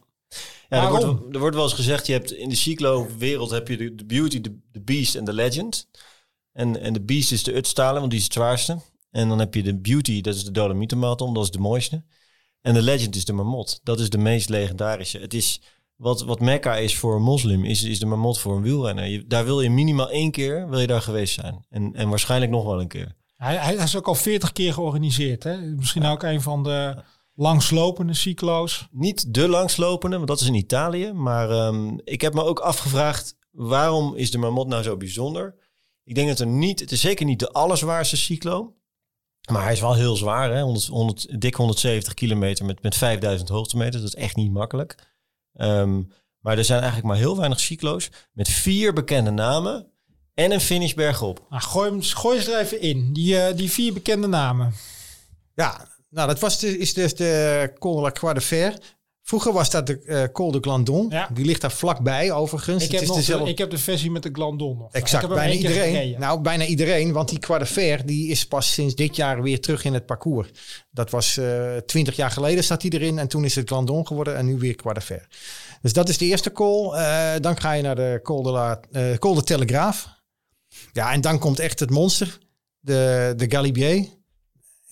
Ja, 0.70 0.84
er 0.84 0.90
wordt, 0.90 1.34
er 1.34 1.40
wordt 1.40 1.56
wel 1.56 1.66
eens 1.66 1.74
gezegd, 1.74 2.08
je 2.08 2.14
hebt 2.14 2.32
in 2.32 2.50
de 2.50 2.56
cyclo-wereld 2.56 3.50
heb 3.50 3.68
je 3.68 3.78
de, 3.78 3.96
de 3.96 4.06
beauty, 4.06 4.42
de, 4.42 4.60
de 4.72 4.82
beast 4.82 5.16
en 5.16 5.26
de 5.26 5.34
legend. 5.34 5.88
En, 6.52 6.82
en 6.82 6.94
de 6.94 7.02
beast 7.02 7.32
is 7.32 7.44
de 7.44 7.56
Utstalen, 7.56 8.00
want 8.00 8.10
die 8.10 8.20
is 8.20 8.26
het 8.26 8.34
zwaarste. 8.34 8.80
En 9.12 9.30
dan 9.30 9.40
heb 9.40 9.54
je 9.54 9.64
de 9.64 9.76
beauty, 9.76 10.22
dat 10.22 10.36
is 10.36 10.44
de 10.44 10.52
Dolomietenmarathon, 10.52 11.34
dat 11.34 11.44
is 11.44 11.52
de 11.52 11.60
mooiste. 11.60 12.04
En 12.62 12.74
de 12.74 12.82
legend 12.82 13.16
is 13.16 13.26
de 13.26 13.34
mamot, 13.34 13.80
dat 13.84 14.00
is 14.00 14.10
de 14.10 14.18
meest 14.18 14.50
legendarische. 14.50 15.20
Het 15.20 15.34
is 15.34 15.62
wat, 15.98 16.22
wat 16.22 16.40
Mekka 16.40 16.76
is 16.76 16.98
voor 16.98 17.16
een 17.16 17.22
moslim, 17.22 17.64
is, 17.64 17.84
is 17.84 18.00
de 18.00 18.06
mamot 18.06 18.40
voor 18.40 18.56
een 18.56 18.62
wielrenner. 18.62 19.06
Je, 19.06 19.28
daar 19.28 19.46
wil 19.46 19.62
je 19.62 19.70
minimaal 19.70 20.10
één 20.10 20.32
keer 20.32 20.70
wil 20.70 20.80
je 20.80 20.88
daar 20.88 21.02
geweest 21.02 21.34
zijn. 21.34 21.66
En, 21.70 21.94
en 21.94 22.10
waarschijnlijk 22.10 22.52
nog 22.52 22.64
wel 22.64 22.82
een 22.82 22.88
keer. 22.88 23.16
Hij, 23.36 23.56
hij 23.56 23.76
is 23.76 23.98
ook 23.98 24.08
al 24.08 24.16
veertig 24.16 24.52
keer 24.52 24.74
georganiseerd. 24.74 25.44
Hè? 25.44 25.58
Misschien 25.58 26.02
ja. 26.02 26.12
ook 26.12 26.24
een 26.24 26.42
van 26.42 26.64
de 26.64 27.04
langslopende 27.34 28.14
cyclo's. 28.14 28.88
Niet 28.92 29.34
de 29.34 29.48
langslopende, 29.48 30.16
want 30.16 30.28
dat 30.28 30.42
is 30.42 30.48
in 30.48 30.54
Italië. 30.54 31.12
Maar 31.14 31.68
um, 31.68 32.02
ik 32.04 32.22
heb 32.22 32.34
me 32.34 32.44
ook 32.44 32.60
afgevraagd, 32.60 33.38
waarom 33.52 34.16
is 34.16 34.32
de 34.32 34.38
mamot 34.38 34.68
nou 34.68 34.84
zo 34.84 34.98
bijzonder? 34.98 35.56
Ik 36.04 36.16
denk 36.16 36.28
dat 36.28 36.40
er 36.40 36.48
niet, 36.48 36.80
het 36.80 36.92
is 36.92 37.02
zeker 37.02 37.26
niet 37.26 37.40
de 37.40 37.52
allerzwaarste 37.52 38.18
cyclo. 38.18 38.76
Maar 39.52 39.64
hij 39.64 39.74
is 39.74 39.80
wel 39.80 39.94
heel 39.94 40.16
zwaar, 40.16 40.52
hè? 40.52 40.62
100, 40.62 40.86
100, 40.86 41.42
dik 41.42 41.56
170 41.56 42.14
kilometer 42.14 42.66
met, 42.66 42.82
met 42.82 42.96
5000 42.96 43.50
hoogtemeters. 43.50 44.02
Dat 44.02 44.16
is 44.16 44.22
echt 44.22 44.36
niet 44.36 44.52
makkelijk. 44.52 45.16
Um, 45.58 46.12
maar 46.40 46.58
er 46.58 46.66
zijn 46.66 46.82
eigenlijk 46.82 47.08
maar 47.08 47.18
heel 47.18 47.38
weinig 47.38 47.60
cyclo's 47.60 48.10
met 48.32 48.50
vier 48.50 48.94
bekende 48.94 49.32
namen 49.32 49.92
en 50.34 50.52
een 50.52 50.62
finish 50.62 50.94
bergop. 50.94 51.46
Nou, 51.50 51.62
gooi, 51.62 51.90
hem, 51.90 52.02
gooi 52.02 52.42
ze 52.42 52.52
er 52.52 52.60
even 52.60 52.82
in, 52.82 53.14
die, 53.14 53.36
uh, 53.36 53.46
die 53.56 53.72
vier 53.72 53.94
bekende 53.94 54.28
namen. 54.28 54.74
Ja, 55.54 55.88
nou 56.10 56.28
dat 56.28 56.40
was 56.40 56.60
de, 56.60 56.78
is 56.78 56.94
dus 56.94 57.16
de 57.16 57.74
Col 57.80 58.02
de 58.02 58.42
Vroeger 59.28 59.54
was 59.54 59.70
dat 59.70 59.88
de 59.88 60.02
uh, 60.06 60.24
Col 60.34 60.52
de 60.52 60.58
Glandon. 60.62 61.10
Ja. 61.10 61.30
Die 61.34 61.46
ligt 61.46 61.62
daar 61.62 61.72
vlakbij 61.72 62.32
overigens. 62.32 62.84
Ik 62.84 62.92
heb, 62.92 63.00
het 63.00 63.02
is 63.02 63.08
nog 63.08 63.18
dezelfde... 63.18 63.46
de, 63.46 63.52
ik 63.52 63.58
heb 63.58 63.70
de 63.70 63.78
versie 63.78 64.12
met 64.12 64.24
de 64.24 64.30
Glandon 64.34 64.78
nog. 64.78 64.92
Exact, 64.92 65.28
bijna 65.28 65.54
iedereen. 65.54 66.20
Nou, 66.20 66.42
bijna 66.42 66.66
iedereen. 66.66 67.12
Want 67.12 67.30
die 67.30 67.40
Croix 67.40 67.68
de 67.68 67.74
Fer 67.74 68.06
die 68.06 68.30
is 68.30 68.48
pas 68.48 68.74
sinds 68.74 68.96
dit 68.96 69.16
jaar 69.16 69.42
weer 69.42 69.62
terug 69.62 69.84
in 69.84 69.94
het 69.94 70.06
parcours. 70.06 70.50
Dat 70.92 71.10
was 71.10 71.38
uh, 71.38 71.78
twintig 71.78 72.16
jaar 72.16 72.32
geleden 72.32 72.64
staat 72.64 72.82
hij 72.82 72.92
erin. 72.92 73.20
En 73.20 73.28
toen 73.28 73.46
is 73.46 73.56
het 73.56 73.68
Glandon 73.68 74.08
geworden 74.08 74.36
en 74.36 74.46
nu 74.46 74.58
weer 74.58 74.76
Croix 74.76 75.00
de 75.00 75.06
Fer. 75.06 75.28
Dus 75.82 75.94
dat 75.94 76.10
is 76.10 76.18
de 76.18 76.26
eerste 76.26 76.52
call. 76.52 76.94
Uh, 76.94 77.32
dan 77.42 77.60
ga 77.60 77.72
je 77.72 77.82
naar 77.82 77.96
de 77.96 78.20
Col 78.24 78.44
de, 78.44 78.52
la, 78.52 78.80
Col 79.20 79.36
de 79.36 79.44
Telegraaf. 79.44 80.08
Ja, 80.94 81.12
en 81.12 81.22
dan 81.22 81.40
komt 81.40 81.60
echt 81.60 81.80
het 81.80 81.90
monster. 81.90 82.38
De, 82.80 83.34
de 83.36 83.46
Galibier. 83.50 84.06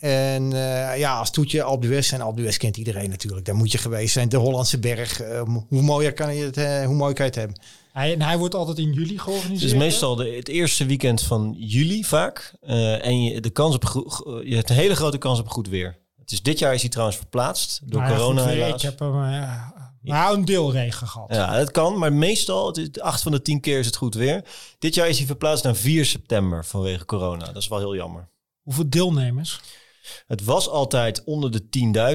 En 0.05 0.51
uh, 0.51 0.97
ja, 0.97 1.17
als 1.17 1.31
toetje 1.31 1.77
d'Huez. 1.79 2.13
En 2.13 2.19
d'Huez 2.35 2.57
kent 2.57 2.77
iedereen 2.77 3.09
natuurlijk. 3.09 3.45
Daar 3.45 3.55
moet 3.55 3.71
je 3.71 3.77
geweest 3.77 4.13
zijn. 4.13 4.29
De 4.29 4.37
Hollandse 4.37 4.79
berg. 4.79 5.21
Uh, 5.21 5.41
hoe, 5.69 5.81
mooier 5.81 6.13
kan 6.13 6.35
je 6.35 6.43
het, 6.43 6.57
uh, 6.57 6.85
hoe 6.85 6.95
mooi 6.95 7.13
kan 7.13 7.25
je 7.25 7.31
het 7.31 7.39
hebben? 7.39 7.61
Hij, 7.93 8.13
en 8.13 8.21
hij 8.21 8.37
wordt 8.37 8.55
altijd 8.55 8.77
in 8.77 8.93
juli 8.93 9.19
georganiseerd? 9.19 9.61
Het 9.61 9.71
is 9.71 9.77
meestal 9.77 10.15
de, 10.15 10.29
het 10.29 10.47
eerste 10.47 10.85
weekend 10.85 11.21
van 11.21 11.55
juli 11.57 12.03
vaak. 12.03 12.53
en 12.61 13.23
je, 13.23 13.41
de 13.41 13.49
kans 13.49 13.75
op, 13.75 13.83
je 14.43 14.55
hebt 14.55 14.69
een 14.69 14.75
hele 14.75 14.95
grote 14.95 15.17
kans 15.17 15.39
op 15.39 15.47
goed 15.47 15.67
weer. 15.67 15.97
Het 16.19 16.31
is, 16.31 16.41
dit 16.41 16.59
jaar 16.59 16.73
is 16.73 16.81
hij 16.81 16.89
trouwens 16.89 17.17
verplaatst 17.17 17.81
door 17.83 18.01
nou 18.01 18.13
ja, 18.13 18.17
corona 18.17 18.45
weer, 18.45 18.67
Ik 18.67 18.81
heb 18.81 18.99
hem 18.99 19.13
nou, 20.01 20.37
een 20.37 20.45
deelregen 20.45 21.07
gehad. 21.07 21.33
Ja, 21.33 21.53
het 21.53 21.71
kan, 21.71 21.97
maar 21.97 22.13
meestal, 22.13 22.67
het 22.67 22.77
is, 22.77 22.99
acht 22.99 23.21
van 23.21 23.31
de 23.31 23.41
tien 23.41 23.59
keer 23.59 23.79
is 23.79 23.85
het 23.85 23.95
goed 23.95 24.15
weer. 24.15 24.43
Dit 24.79 24.95
jaar 24.95 25.07
is 25.07 25.17
hij 25.17 25.25
verplaatst 25.25 25.63
naar 25.63 25.75
4 25.75 26.05
september 26.05 26.65
vanwege 26.65 27.05
corona. 27.05 27.45
Dat 27.45 27.55
is 27.55 27.67
wel 27.67 27.79
heel 27.79 27.95
jammer. 27.95 28.29
Hoeveel 28.63 28.89
deelnemers? 28.89 29.59
Het 30.27 30.43
was 30.43 30.69
altijd 30.69 31.23
onder 31.23 31.51
de 31.51 31.61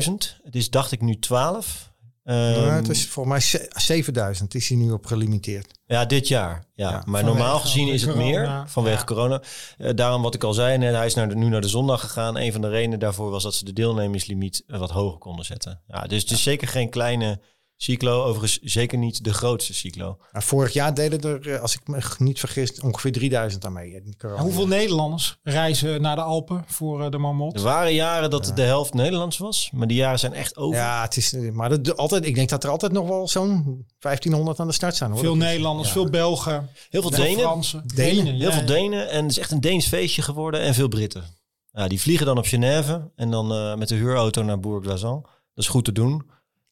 10.000. 0.04 0.42
Het 0.42 0.56
is, 0.56 0.70
dacht 0.70 0.92
ik, 0.92 1.00
nu 1.00 1.18
12. 1.18 1.90
Um, 2.24 2.36
ja, 2.36 2.74
het 2.74 2.88
is 2.88 3.08
voor 3.08 3.28
mij 3.28 3.40
7000 3.40 4.54
is 4.54 4.68
hij 4.68 4.78
nu 4.78 4.90
op 4.90 5.06
gelimiteerd. 5.06 5.78
Ja, 5.86 6.04
dit 6.04 6.28
jaar. 6.28 6.64
Ja, 6.74 6.90
ja 6.90 7.02
maar 7.06 7.24
normaal 7.24 7.58
gezien 7.58 7.88
is 7.88 8.02
het 8.02 8.10
corona, 8.12 8.58
meer 8.58 8.68
vanwege 8.68 8.98
ja. 8.98 9.04
corona. 9.04 9.42
Uh, 9.78 9.90
daarom 9.94 10.22
wat 10.22 10.34
ik 10.34 10.44
al 10.44 10.52
zei, 10.52 10.78
net, 10.78 10.94
hij 10.94 11.06
is 11.06 11.14
naar 11.14 11.28
de, 11.28 11.34
nu 11.34 11.48
naar 11.48 11.60
de 11.60 11.68
zondag 11.68 12.00
gegaan. 12.00 12.36
Een 12.36 12.52
van 12.52 12.60
de 12.60 12.68
redenen 12.68 12.98
daarvoor 12.98 13.30
was 13.30 13.42
dat 13.42 13.54
ze 13.54 13.64
de 13.64 13.72
deelnemerslimiet 13.72 14.64
wat 14.66 14.90
hoger 14.90 15.18
konden 15.18 15.44
zetten. 15.44 15.80
Ja, 15.86 16.02
dus 16.02 16.22
het 16.22 16.30
is 16.30 16.42
zeker 16.42 16.68
geen 16.68 16.90
kleine 16.90 17.40
cyclo. 17.82 18.24
Overigens 18.24 18.58
zeker 18.62 18.98
niet 18.98 19.24
de 19.24 19.34
grootste 19.34 19.74
cyclo. 19.74 20.18
Nou, 20.32 20.44
vorig 20.44 20.72
jaar 20.72 20.94
deden 20.94 21.42
er, 21.42 21.58
als 21.58 21.74
ik 21.74 21.88
me 21.88 22.02
niet 22.18 22.38
vergis, 22.38 22.80
ongeveer 22.80 23.12
3000 23.12 23.64
aan 23.64 23.72
mee. 23.72 24.02
hoeveel 24.36 24.66
Nederlanders 24.66 25.38
reizen 25.42 26.00
naar 26.00 26.16
de 26.16 26.22
Alpen 26.22 26.64
voor 26.66 27.00
uh, 27.00 27.10
de 27.10 27.18
Marmot? 27.18 27.56
Er 27.56 27.62
waren 27.62 27.94
jaren 27.94 28.30
dat 28.30 28.46
ja. 28.46 28.54
de 28.54 28.62
helft 28.62 28.94
Nederlands 28.94 29.38
was, 29.38 29.70
maar 29.72 29.86
die 29.86 29.96
jaren 29.96 30.18
zijn 30.18 30.32
echt 30.32 30.56
over. 30.56 30.80
Ja, 30.80 31.02
het 31.02 31.16
is, 31.16 31.32
maar 31.52 31.68
dat, 31.68 31.96
altijd, 31.96 32.26
ik 32.26 32.34
denk 32.34 32.48
dat 32.48 32.64
er 32.64 32.70
altijd 32.70 32.92
nog 32.92 33.08
wel 33.08 33.28
zo'n 33.28 33.86
1500 33.98 34.60
aan 34.60 34.66
de 34.66 34.72
start 34.72 34.96
zijn. 34.96 35.10
Hoor. 35.10 35.20
Veel 35.20 35.36
Nederlanders, 35.36 35.88
ja. 35.88 35.94
veel 35.94 36.10
Belgen. 36.10 36.68
Heel 36.88 37.00
veel 37.00 37.10
Denen. 37.10 37.38
Fransen. 37.38 37.82
Denen. 37.94 38.34
Heel 38.34 38.50
ja. 38.50 38.52
veel 38.52 38.66
Denen. 38.66 39.10
En 39.10 39.22
het 39.22 39.30
is 39.30 39.38
echt 39.38 39.50
een 39.50 39.60
Deens 39.60 39.86
feestje 39.86 40.22
geworden 40.22 40.60
en 40.60 40.74
veel 40.74 40.88
Britten. 40.88 41.24
Ja, 41.72 41.88
die 41.88 42.00
vliegen 42.00 42.26
dan 42.26 42.38
op 42.38 42.46
Genève 42.46 43.10
en 43.16 43.30
dan 43.30 43.52
uh, 43.52 43.74
met 43.74 43.88
de 43.88 43.94
huurauto 43.94 44.42
naar 44.42 44.60
Bourg-Glazan. 44.60 45.20
Dat 45.54 45.64
is 45.64 45.68
goed 45.68 45.84
te 45.84 45.92
doen. 45.92 46.30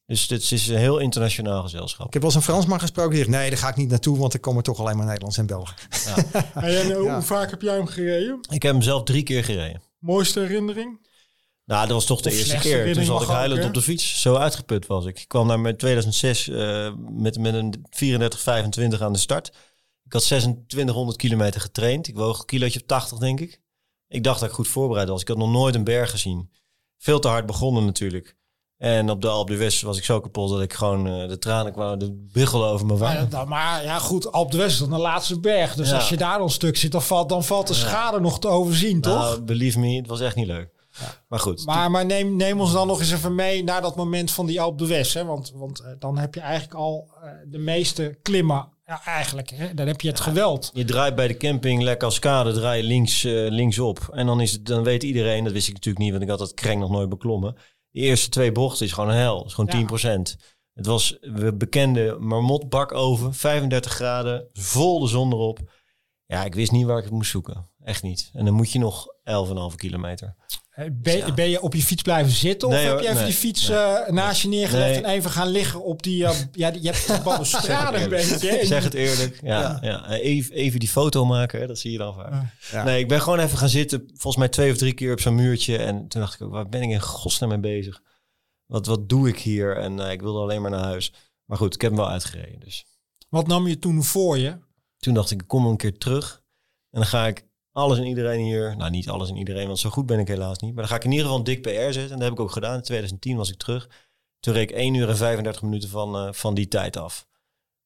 Dus 0.09 0.27
dit 0.27 0.51
is 0.51 0.67
een 0.67 0.77
heel 0.77 0.97
internationaal 0.97 1.61
gezelschap. 1.61 2.07
Ik 2.07 2.13
heb 2.13 2.21
wel 2.21 2.31
eens 2.31 2.39
een 2.39 2.51
Fransman 2.51 2.79
gesproken 2.79 3.11
die 3.11 3.19
zegt... 3.19 3.29
nee, 3.37 3.49
daar 3.49 3.59
ga 3.59 3.69
ik 3.69 3.75
niet 3.75 3.89
naartoe, 3.89 4.17
want 4.17 4.33
er 4.33 4.39
komen 4.39 4.63
toch 4.63 4.79
alleen 4.79 4.97
maar 4.97 5.05
Nederlands 5.05 5.37
en 5.37 5.45
Belgen. 5.45 5.75
Ja. 6.05 6.43
en 6.53 6.93
hoe 6.93 7.05
ja. 7.05 7.21
vaak 7.21 7.49
heb 7.49 7.61
jij 7.61 7.75
hem 7.75 7.87
gereden? 7.87 8.39
Ik 8.49 8.63
heb 8.63 8.71
hem 8.71 8.81
zelf 8.81 9.03
drie 9.03 9.23
keer 9.23 9.43
gereden. 9.43 9.81
Mooiste 9.99 10.39
herinnering? 10.39 11.07
Nou, 11.65 11.81
dat 11.81 11.95
was 11.95 12.05
toch 12.05 12.21
de 12.21 12.31
eerste 12.31 12.57
keer. 12.57 12.93
Toen 12.93 13.03
zat 13.03 13.21
ik 13.21 13.27
huilend 13.27 13.65
op 13.65 13.73
de 13.73 13.81
fiets. 13.81 14.21
Zo 14.21 14.35
uitgeput 14.35 14.87
was 14.87 15.05
ik. 15.05 15.19
Ik 15.19 15.27
kwam 15.27 15.47
naar 15.47 15.59
mijn 15.59 15.77
2006 15.77 16.47
uh, 16.47 16.93
met, 17.09 17.37
met 17.37 17.53
een 17.53 17.85
34-25 18.97 19.01
aan 19.01 19.13
de 19.13 19.19
start. 19.19 19.47
Ik 19.47 19.53
Ik 20.05 20.13
had 20.13 20.21
2600 20.21 21.17
kilometer 21.17 21.61
getraind. 21.61 22.07
Ik 22.07 22.15
woog 22.15 22.39
een 22.39 22.45
kilootje 22.45 22.79
op 22.79 22.87
80, 22.87 23.17
denk 23.17 23.39
ik. 23.39 23.61
Ik 24.07 24.23
dacht 24.23 24.39
dat 24.39 24.49
ik 24.49 24.55
goed 24.55 24.67
voorbereid 24.67 25.09
was. 25.09 25.21
Ik 25.21 25.27
had 25.27 25.37
nog 25.37 25.51
nooit 25.51 25.75
een 25.75 25.83
berg 25.83 26.09
gezien. 26.09 26.49
Veel 26.97 27.19
te 27.19 27.27
hard 27.27 27.45
begonnen 27.45 27.85
natuurlijk. 27.85 28.37
En 28.79 29.09
op 29.09 29.21
de 29.21 29.27
Alpe 29.27 29.53
d'Huez 29.53 29.81
was 29.81 29.97
ik 29.97 30.03
zo 30.03 30.19
kapot 30.19 30.49
dat 30.49 30.61
ik 30.61 30.73
gewoon 30.73 31.07
uh, 31.21 31.27
de 31.27 31.37
tranen 31.37 31.71
kwamen 31.73 31.99
de 31.99 32.27
biggelen 32.33 32.67
over 32.67 32.85
mijn 32.85 32.99
wangen. 32.99 33.27
Maar, 33.31 33.47
maar 33.47 33.83
ja, 33.83 33.99
goed, 33.99 34.31
Alpe 34.31 34.51
d'Huez 34.51 34.73
is 34.73 34.79
dan 34.79 34.89
de 34.89 34.97
laatste 34.97 35.39
berg. 35.39 35.75
Dus 35.75 35.89
Ja. 35.89 35.95
als 35.95 36.09
je 36.09 36.17
daar 36.17 36.41
een 36.41 36.49
stuk 36.49 36.77
zit, 36.77 36.91
dan 36.91 37.01
valt, 37.01 37.29
dan 37.29 37.43
valt 37.43 37.67
de 37.67 37.73
schade 37.73 38.19
nog 38.19 38.39
te 38.39 38.47
overzien, 38.47 39.01
toch? 39.01 39.13
Nou, 39.19 39.41
believe 39.41 39.79
me, 39.79 39.95
het 39.95 40.07
was 40.07 40.19
echt 40.19 40.35
niet 40.35 40.47
leuk. 40.47 40.69
Maar 41.27 41.39
goed, 41.39 41.65
Maar, 41.65 41.91
maar 41.91 42.05
neem, 42.05 42.35
neem 42.35 42.59
ons 42.59 42.71
dan 42.71 42.87
nog 42.87 42.99
eens 42.99 43.11
even 43.11 43.35
mee 43.35 43.63
naar 43.63 43.81
dat 43.81 43.95
moment 43.95 44.31
van 44.31 44.45
die 44.45 44.61
Alpe 44.61 44.83
d'Huez. 44.85 45.13
Hè? 45.13 45.25
Want, 45.25 45.51
want 45.55 45.79
eh, 45.79 45.91
dan 45.99 46.17
heb 46.17 46.33
je 46.35 46.41
eigenlijk 46.41 46.73
al 46.73 47.07
eh, 47.23 47.29
de 47.47 47.57
meeste 47.57 48.17
klimmen. 48.21 48.67
Ja, 48.85 49.01
eigenlijk. 49.05 49.49
Hè? 49.49 49.73
Dan 49.73 49.87
heb 49.87 50.01
je 50.01 50.07
het 50.07 50.19
geweld. 50.19 50.71
Je 50.73 50.85
draait 50.85 51.15
bij 51.15 51.27
de 51.27 51.37
camping 51.37 51.83
La 51.83 51.97
Cascade, 51.97 52.53
draai 52.53 52.81
je 52.81 52.87
links, 52.87 53.23
eh, 53.23 53.33
linksop. 53.33 54.09
En 54.11 54.25
dan, 54.25 54.41
is 54.41 54.51
het, 54.51 54.65
dan 54.65 54.83
weet 54.83 55.03
iedereen, 55.03 55.43
dat 55.43 55.53
wist 55.53 55.67
ik 55.67 55.73
natuurlijk 55.73 56.03
niet, 56.03 56.11
want 56.11 56.23
ik 56.23 56.29
had 56.29 56.39
dat 56.39 56.53
kreng 56.53 56.79
nog 56.81 56.89
nooit 56.89 57.09
beklommen. 57.09 57.55
De 57.91 57.99
eerste 57.99 58.29
twee 58.29 58.51
bochten 58.51 58.85
is 58.85 58.91
gewoon 58.91 59.09
een 59.09 59.15
hel. 59.15 59.45
is 59.45 59.53
gewoon 59.53 59.79
Ja. 59.79 59.85
10%. 59.87 60.35
Het 60.73 60.85
was, 60.85 61.17
we 61.21 61.53
bekende 61.53 62.17
marmotbakoven, 62.19 63.33
35 63.33 63.91
graden, 63.91 64.49
vol 64.53 64.99
de 64.99 65.07
zon 65.07 65.31
erop. 65.33 65.59
Ja, 66.25 66.43
ik 66.43 66.55
wist 66.55 66.71
niet 66.71 66.85
waar 66.85 66.97
ik 66.97 67.03
het 67.03 67.13
moest 67.13 67.31
zoeken. 67.31 67.69
Echt 67.83 68.03
niet. 68.03 68.29
En 68.33 68.45
dan 68.45 68.53
moet 68.53 68.71
je 68.71 68.79
nog 68.79 69.07
11,5 69.23 69.75
kilometer. 69.75 70.35
Ben, 70.91 71.17
Ja. 71.17 71.33
ben 71.33 71.49
je 71.49 71.61
op 71.61 71.73
je 71.73 71.81
fiets 71.81 72.01
blijven 72.01 72.31
zitten? 72.31 72.67
Of 72.67 72.73
heb 72.73 72.99
je 72.99 73.03
even 73.03 73.15
nee, 73.15 73.23
die 73.25 73.33
fiets 73.33 73.67
nee. 73.67 73.77
eh, 73.77 74.11
naast 74.11 74.41
je 74.41 74.47
neergelegd 74.47 74.89
Nee. 74.93 75.03
en 75.03 75.09
even 75.09 75.31
gaan 75.31 75.47
liggen 75.47 75.83
op 75.83 76.03
die... 76.03 76.25
eh, 76.25 76.35
ja, 76.51 76.71
die- 76.71 76.81
je 76.81 76.87
hebt 76.89 77.07
de 77.07 77.21
balustrade 77.23 77.97
een 77.97 78.09
beetje. 78.09 78.59
zeg 78.65 78.83
het 78.83 78.93
eerlijk. 78.93 79.39
Ja, 79.43 79.77
ja. 79.81 80.09
Even, 80.09 80.55
even 80.55 80.79
die 80.79 80.89
foto 80.89 81.25
maken, 81.25 81.59
hè, 81.59 81.67
dat 81.67 81.79
zie 81.79 81.91
je 81.91 81.97
dan 81.97 82.13
vaak. 82.13 82.43
Ja. 82.71 82.83
Nee, 82.83 82.99
ik 82.99 83.07
ben 83.07 83.21
gewoon 83.21 83.39
even 83.39 83.57
gaan 83.57 83.69
zitten. 83.69 84.03
Volgens 84.07 84.35
mij 84.35 84.47
twee 84.49 84.71
of 84.71 84.77
drie 84.77 84.93
keer 84.93 85.11
op 85.11 85.19
zo'n 85.19 85.35
muurtje. 85.35 85.77
En 85.77 86.07
toen 86.07 86.21
dacht 86.21 86.33
ik 86.33 86.41
ook, 86.41 86.51
waar 86.51 86.69
ben 86.69 86.81
ik 86.81 86.89
in 86.89 87.01
godsnaam 87.01 87.49
mee 87.49 87.59
bezig? 87.59 88.01
Wat, 88.65 88.85
wat 88.85 89.09
doe 89.09 89.27
ik 89.27 89.39
hier? 89.39 89.77
En 89.77 89.99
eh, 89.99 90.11
ik 90.11 90.21
wilde 90.21 90.39
alleen 90.39 90.61
maar 90.61 90.71
naar 90.71 90.83
huis. 90.83 91.13
Maar 91.45 91.57
goed, 91.57 91.73
ik 91.75 91.81
heb 91.81 91.91
hem 91.91 91.99
wel 91.99 92.09
uitgereden. 92.09 92.59
Dus 92.59 92.85
Wat 93.29 93.47
nam 93.47 93.67
je 93.67 93.79
toen 93.79 94.03
voor 94.03 94.37
je? 94.37 94.57
toen 94.97 95.13
dacht 95.13 95.31
ik, 95.31 95.41
ik 95.41 95.47
kom 95.47 95.65
een 95.65 95.77
keer 95.77 95.97
terug. 95.97 96.43
En 96.91 96.99
dan 96.99 97.05
ga 97.09 97.27
ik 97.27 97.45
alles 97.71 97.97
en 97.97 98.05
iedereen 98.05 98.39
hier... 98.43 98.75
Nou, 98.77 98.91
niet 98.91 99.09
alles 99.09 99.29
en 99.29 99.35
iedereen, 99.37 99.67
want 99.67 99.79
zo 99.79 99.89
goed 99.89 100.05
ben 100.05 100.19
ik 100.19 100.27
helaas 100.27 100.57
niet. 100.59 100.73
Maar 100.73 100.81
dan 100.83 100.91
ga 100.91 100.95
ik 100.97 101.03
in 101.03 101.11
ieder 101.11 101.25
geval 101.25 101.39
een 101.39 101.45
dik 101.45 101.61
PR 101.61 101.69
zetten. 101.69 102.01
En 102.03 102.09
dat 102.09 102.21
heb 102.21 102.31
ik 102.31 102.39
ook 102.39 102.51
gedaan. 102.51 102.75
In 102.75 102.81
2010 102.81 103.37
was 103.37 103.49
ik 103.51 103.57
terug. 103.57 103.89
Toen 104.39 104.53
reed 104.53 104.69
ik 104.69 104.75
1 104.75 104.93
uur 104.93 105.09
en 105.09 105.17
35 105.17 105.61
minuten 105.61 105.89
van, 105.89 106.15
eh, 106.15 106.33
van 106.33 106.53
die 106.53 106.67
tijd 106.67 106.97
af. 106.97 107.27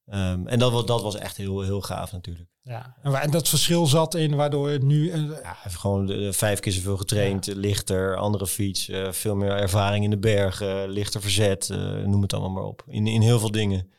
Ehm, 0.04 0.46
en 0.46 0.58
dat 0.58 0.72
was, 0.72 0.84
dat 0.86 1.02
was 1.02 1.16
echt 1.16 1.36
heel, 1.36 1.60
heel 1.60 1.80
gaaf 1.80 2.12
natuurlijk. 2.12 2.48
Ja. 2.62 2.96
En, 3.02 3.14
en 3.14 3.30
dat 3.30 3.48
verschil 3.48 3.86
zat 3.86 4.14
in 4.14 4.34
waardoor 4.34 4.68
het 4.68 4.82
nu... 4.82 5.10
eh, 5.10 5.22
Ja, 5.42 5.56
gewoon 5.64 6.06
de 6.06 6.32
vijf 6.32 6.60
keer 6.60 6.72
zoveel 6.72 6.96
getraind, 6.96 7.46
lichter, 7.46 8.16
andere 8.16 8.46
fiets, 8.46 8.88
eh, 8.88 9.12
veel 9.12 9.34
meer 9.36 9.50
ervaring 9.50 10.04
in 10.04 10.10
de 10.10 10.18
bergen, 10.18 10.88
lichter 10.88 11.20
verzet, 11.20 11.70
eh, 11.70 11.78
noem 11.96 12.22
het 12.22 12.32
allemaal 12.32 12.50
maar 12.50 12.64
op. 12.64 12.84
In, 12.88 13.06
in 13.06 13.20
heel 13.20 13.38
veel 13.38 13.50
dingen. 13.50 13.90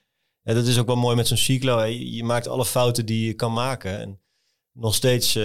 Ja, 0.42 0.54
dat 0.54 0.66
is 0.66 0.80
ook 0.80 0.86
wel 0.88 0.96
mooi 0.96 1.16
met 1.16 1.28
zo'n 1.28 1.38
cyclo. 1.38 1.78
hè. 1.78 1.84
Je, 1.84 2.12
je 2.16 2.24
maakt 2.24 2.48
alle 2.48 2.66
fouten 2.66 3.06
die 3.06 3.26
je 3.26 3.34
kan 3.34 3.54
maken. 3.54 4.00
En 4.00 4.20
nog 4.76 4.96
steeds, 4.96 5.36
eh, 5.36 5.44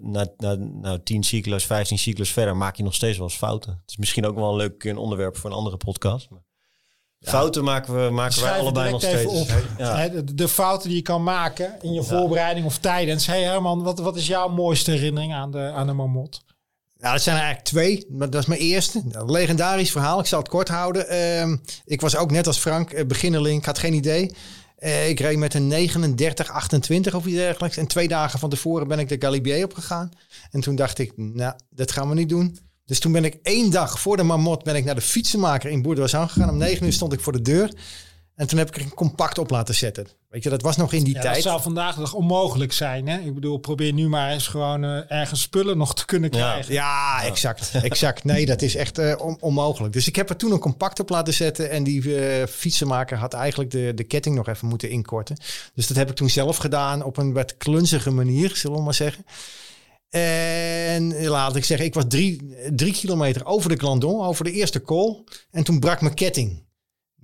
na, 0.00 0.26
na 0.36 0.54
nou, 0.54 1.00
10 1.02 1.22
cyclo's, 1.22 1.66
15 1.66 1.98
cyclo's 1.98 2.32
verder, 2.32 2.56
maak 2.56 2.76
je 2.76 2.82
nog 2.82 2.94
steeds 2.94 3.18
wel 3.18 3.26
eens 3.26 3.36
fouten. 3.36 3.72
Het 3.72 3.90
is 3.90 3.96
misschien 3.96 4.26
ook 4.26 4.34
wel 4.34 4.50
een 4.50 4.56
leuk 4.56 4.84
een 4.84 4.96
onderwerp 4.96 5.36
voor 5.36 5.50
een 5.50 5.56
andere 5.56 5.76
podcast. 5.76 6.30
Maar 6.30 6.42
Fouten 7.24 7.64
maken 7.64 8.04
we, 8.04 8.10
maken 8.10 8.42
wij 8.42 8.58
allebei 8.58 8.90
nog 8.90 9.00
steeds. 9.02 9.32
op. 9.32 9.48
Ja. 9.78 10.08
De, 10.08 10.34
de 10.34 10.48
fouten 10.48 10.88
die 10.88 10.96
je 10.96 11.02
kan 11.02 11.22
maken 11.22 11.76
in 11.80 11.92
je 11.92 12.02
voorbereiding 12.02 12.66
of 12.66 12.78
tijdens. 12.78 13.26
Hey 13.26 13.42
Herman, 13.42 13.82
wat, 13.82 13.98
wat 13.98 14.16
is 14.16 14.26
jouw 14.26 14.48
mooiste 14.48 14.90
herinnering 14.90 15.34
aan 15.34 15.50
de, 15.50 15.58
aan 15.58 15.86
de 15.86 15.92
Marmot? 15.92 16.42
Nou, 16.96 17.12
dat 17.12 17.22
zijn 17.22 17.36
er 17.36 17.42
eigenlijk 17.42 17.74
twee. 17.74 18.06
Maar 18.08 18.30
dat 18.30 18.40
is 18.40 18.46
mijn 18.46 18.60
eerste. 18.60 19.02
Een 19.10 19.30
legendarisch 19.30 19.90
verhaal. 19.90 20.20
Ik 20.20 20.26
zal 20.26 20.38
het 20.38 20.48
kort 20.48 20.68
houden. 20.68 21.08
Ehm, 21.08 21.56
ik 21.84 22.00
was 22.00 22.16
ook 22.16 22.30
net 22.30 22.46
als 22.46 22.58
Frank 22.58 22.90
eh, 22.90 23.06
beginnerling. 23.06 23.58
Ik 23.58 23.64
had 23.64 23.78
geen 23.78 23.94
idee. 23.94 24.34
Eh, 24.84 25.08
ik 25.08 25.20
reed 25.20 25.38
met 25.38 25.54
een 25.54 25.66
39, 25.66 26.50
28 26.50 27.14
of 27.14 27.26
iets 27.26 27.36
dergelijks. 27.36 27.76
En 27.76 27.86
twee 27.86 28.08
dagen 28.08 28.38
van 28.38 28.50
tevoren 28.50 28.88
ben 28.88 28.98
ik 28.98 29.08
de 29.08 29.16
Galibier 29.18 29.64
opgegaan. 29.64 30.10
En 30.50 30.60
toen 30.60 30.76
dacht 30.76 30.98
ik, 30.98 31.12
nou, 31.16 31.54
dat 31.70 31.92
gaan 31.92 32.08
we 32.08 32.14
niet 32.14 32.28
doen. 32.28 32.58
Dus 32.84 32.98
toen 32.98 33.12
ben 33.12 33.24
ik 33.24 33.38
één 33.42 33.70
dag 33.70 34.00
voor 34.00 34.16
de 34.16 34.22
Marmot 34.22 34.64
ben 34.64 34.74
ik 34.74 34.84
naar 34.84 34.94
de 34.94 35.00
fietsenmaker 35.00 35.70
in 35.70 35.82
Boerderwassan 35.82 36.28
gegaan. 36.28 36.50
Om 36.50 36.56
negen 36.56 36.86
uur 36.86 36.92
stond 36.92 37.12
ik 37.12 37.20
voor 37.20 37.32
de 37.32 37.42
deur. 37.42 37.74
En 38.34 38.46
toen 38.46 38.58
heb 38.58 38.68
ik 38.68 38.76
er 38.76 38.82
een 38.82 38.94
compact 38.94 39.38
op 39.38 39.50
laten 39.50 39.74
zetten. 39.74 40.06
Weet 40.34 40.42
je, 40.42 40.50
dat 40.50 40.62
was 40.62 40.76
nog 40.76 40.92
in 40.92 41.04
die 41.04 41.14
Ja, 41.14 41.20
dat 41.20 41.30
tijd. 41.32 41.42
zou 41.42 41.60
vandaag 41.62 41.96
nog 41.96 42.12
onmogelijk 42.14 42.72
zijn. 42.72 43.08
Hè? 43.08 43.18
Ik 43.18 43.34
bedoel, 43.34 43.56
probeer 43.58 43.92
nu 43.92 44.08
maar 44.08 44.30
eens 44.32 44.46
gewoon 44.46 44.84
eh, 44.84 45.10
ergens 45.18 45.40
spullen 45.40 45.78
nog 45.78 45.94
te 45.94 46.04
kunnen 46.04 46.30
krijgen. 46.30 46.72
Ja, 46.74 47.22
exact. 47.24 47.70
exact. 47.82 48.24
Nee, 48.24 48.46
dat 48.46 48.62
is 48.62 48.76
echt 48.76 48.98
eh, 48.98 49.14
on- 49.18 49.36
onmogelijk. 49.40 49.92
Dus 49.92 50.08
ik 50.08 50.16
heb 50.16 50.30
er 50.30 50.36
toen 50.36 50.52
een 50.52 50.58
compact 50.58 51.00
op 51.00 51.08
laten 51.08 51.34
zetten. 51.34 51.70
En 51.70 51.84
die 51.84 52.16
eh, 52.18 52.46
fietsenmaker 52.46 53.16
had 53.18 53.32
eigenlijk 53.34 53.70
de, 53.70 53.92
de 53.94 54.04
ketting 54.04 54.36
nog 54.36 54.48
even 54.48 54.68
moeten 54.68 54.90
inkorten. 54.90 55.36
Dus 55.74 55.86
dat 55.86 55.96
heb 55.96 56.10
ik 56.10 56.16
toen 56.16 56.30
zelf 56.30 56.56
gedaan 56.56 57.02
op 57.04 57.16
een 57.16 57.32
wat 57.32 57.56
klunzige 57.56 58.10
manier, 58.10 58.56
zullen 58.56 58.76
we 58.76 58.82
maar 58.82 58.94
zeggen. 58.94 59.24
En 60.10 61.26
laat 61.26 61.56
ik 61.56 61.64
zeggen, 61.64 61.86
ik 61.86 61.94
was 61.94 62.04
drie, 62.08 62.54
drie 62.74 62.92
kilometer 62.92 63.46
over 63.46 63.68
de 63.70 63.76
Glandon, 63.76 64.24
over 64.24 64.44
de 64.44 64.52
eerste 64.52 64.80
kool. 64.80 65.24
En 65.50 65.64
toen 65.64 65.80
brak 65.80 66.00
mijn 66.00 66.14
ketting. 66.14 66.63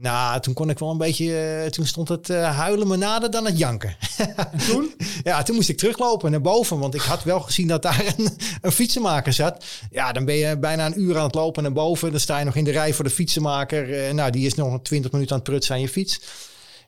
Nou, 0.01 0.41
toen 0.41 0.55
kon 0.55 0.71
ik 0.71 0.79
wel 0.79 0.91
een 0.91 0.99
beetje, 0.99 1.37
eh, 1.37 1.71
toen 1.71 1.87
stond 1.87 2.09
het 2.09 2.31
eh, 2.31 2.57
huilen 2.57 2.89
me 2.89 2.97
nader 2.97 3.31
dan 3.31 3.45
het 3.45 3.59
janken. 3.59 3.97
En 4.17 4.59
toen? 4.69 4.95
Ja, 5.23 5.43
toen 5.43 5.55
moest 5.55 5.69
ik 5.69 5.77
teruglopen 5.77 6.31
naar 6.31 6.41
boven. 6.41 6.79
Want 6.79 6.95
ik 6.95 7.01
had 7.01 7.23
wel 7.23 7.41
gezien 7.41 7.69
dat 7.69 7.83
daar 7.83 8.15
een, 8.17 8.37
een 8.61 8.73
fietsenmaker 8.73 9.33
zat. 9.33 9.65
Ja, 9.91 10.13
dan 10.13 10.25
ben 10.25 10.35
je 10.35 10.59
bijna 10.59 10.87
een 10.87 11.01
uur 11.01 11.17
aan 11.19 11.25
het 11.25 11.35
lopen 11.35 11.63
naar 11.63 11.73
boven. 11.73 12.11
Dan 12.11 12.21
sta 12.21 12.39
je 12.39 12.45
nog 12.45 12.55
in 12.57 12.65
de 12.65 12.71
rij 12.71 12.95
voor 12.95 13.05
de 13.05 13.11
fietsenmaker. 13.11 14.07
Eh, 14.07 14.13
nou, 14.13 14.31
die 14.31 14.47
is 14.47 14.55
nog 14.55 14.79
20 14.83 15.13
minuten 15.13 15.33
aan 15.33 15.41
het 15.41 15.51
prutsen 15.51 15.75
aan 15.75 15.81
je 15.81 15.89
fiets. 15.89 16.21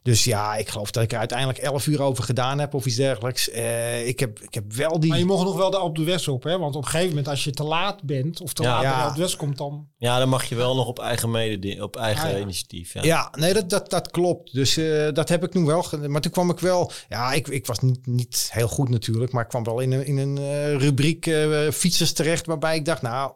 Dus 0.03 0.25
ja, 0.25 0.57
ik 0.57 0.69
geloof 0.69 0.91
dat 0.91 1.03
ik 1.03 1.13
er 1.13 1.19
uiteindelijk 1.19 1.59
11 1.59 1.87
uur 1.87 2.03
over 2.03 2.25
gedaan 2.25 2.59
heb 2.59 2.75
of 2.75 2.87
iets 2.87 2.97
dergelijks. 2.97 3.51
Eh, 3.51 4.07
ik, 4.09 4.21
heb, 4.21 4.41
ik 4.41 4.55
heb 4.55 4.73
wel 4.73 5.01
die... 5.01 5.09
Maar 5.11 5.19
je 5.19 5.25
mocht 5.25 5.45
nog 5.45 5.57
wel 5.57 5.71
de 5.71 5.81
op 5.81 5.97
de 5.97 6.05
West 6.05 6.29
op, 6.29 6.43
hè? 6.43 6.59
Want 6.59 6.75
op 6.77 6.83
een 6.83 6.89
gegeven 6.89 7.09
moment, 7.09 7.29
als 7.29 7.45
je 7.45 7.51
te 7.51 7.65
laat 7.65 8.03
bent 8.03 8.41
of 8.41 8.53
te 8.53 8.63
Ja. 8.63 8.69
laat 8.69 8.81
bij 8.83 8.91
Ja. 8.91 9.03
de 9.03 9.09
op 9.09 9.15
de 9.15 9.21
West 9.21 9.37
komt, 9.37 9.59
dan. 9.59 9.87
Ja, 9.99 10.19
dan 10.19 10.29
mag 10.29 10.45
je 10.45 10.55
wel 10.55 10.75
nog 10.75 10.87
op 10.87 10.99
eigen, 10.99 11.31
mede, 11.31 11.83
op 11.83 11.97
eigen 11.97 12.25
Ah, 12.29 12.33
ja. 12.33 12.39
initiatief. 12.39 12.95
Ja. 12.95 13.03
Ja, 13.03 13.33
nee, 13.39 13.53
dat, 13.53 13.71
dat, 13.71 13.91
dat 13.91 14.11
klopt. 14.11 14.55
Dus 14.55 14.77
eh, 14.77 15.09
dat 15.13 15.29
heb 15.29 15.45
ik 15.45 15.51
toen 15.51 15.67
wel 15.67 15.83
gedaan. 15.83 16.11
Maar 16.11 16.21
toen 16.21 16.33
kwam 16.33 16.51
ik 16.51 16.59
wel... 16.59 16.91
Ja, 17.09 17.33
ik, 17.33 17.49
ik 17.49 17.67
was 17.67 17.79
niet, 17.81 18.07
niet 18.07 18.49
heel 18.53 18.69
goed 18.69 18.89
natuurlijk. 18.89 19.33
Maar 19.33 19.43
ik 19.43 19.49
kwam 19.49 19.65
wel 19.65 19.81
in 19.81 19.93
een, 19.93 20.07
in 20.07 20.19
een 20.19 20.39
eh, 20.39 20.77
rubriek 20.77 21.27
eh, 21.27 21.69
fietsers 21.71 22.13
terecht... 22.13 22.47
waarbij 22.47 22.77
ik 22.77 22.85
dacht, 22.85 23.03
nou, 23.03 23.33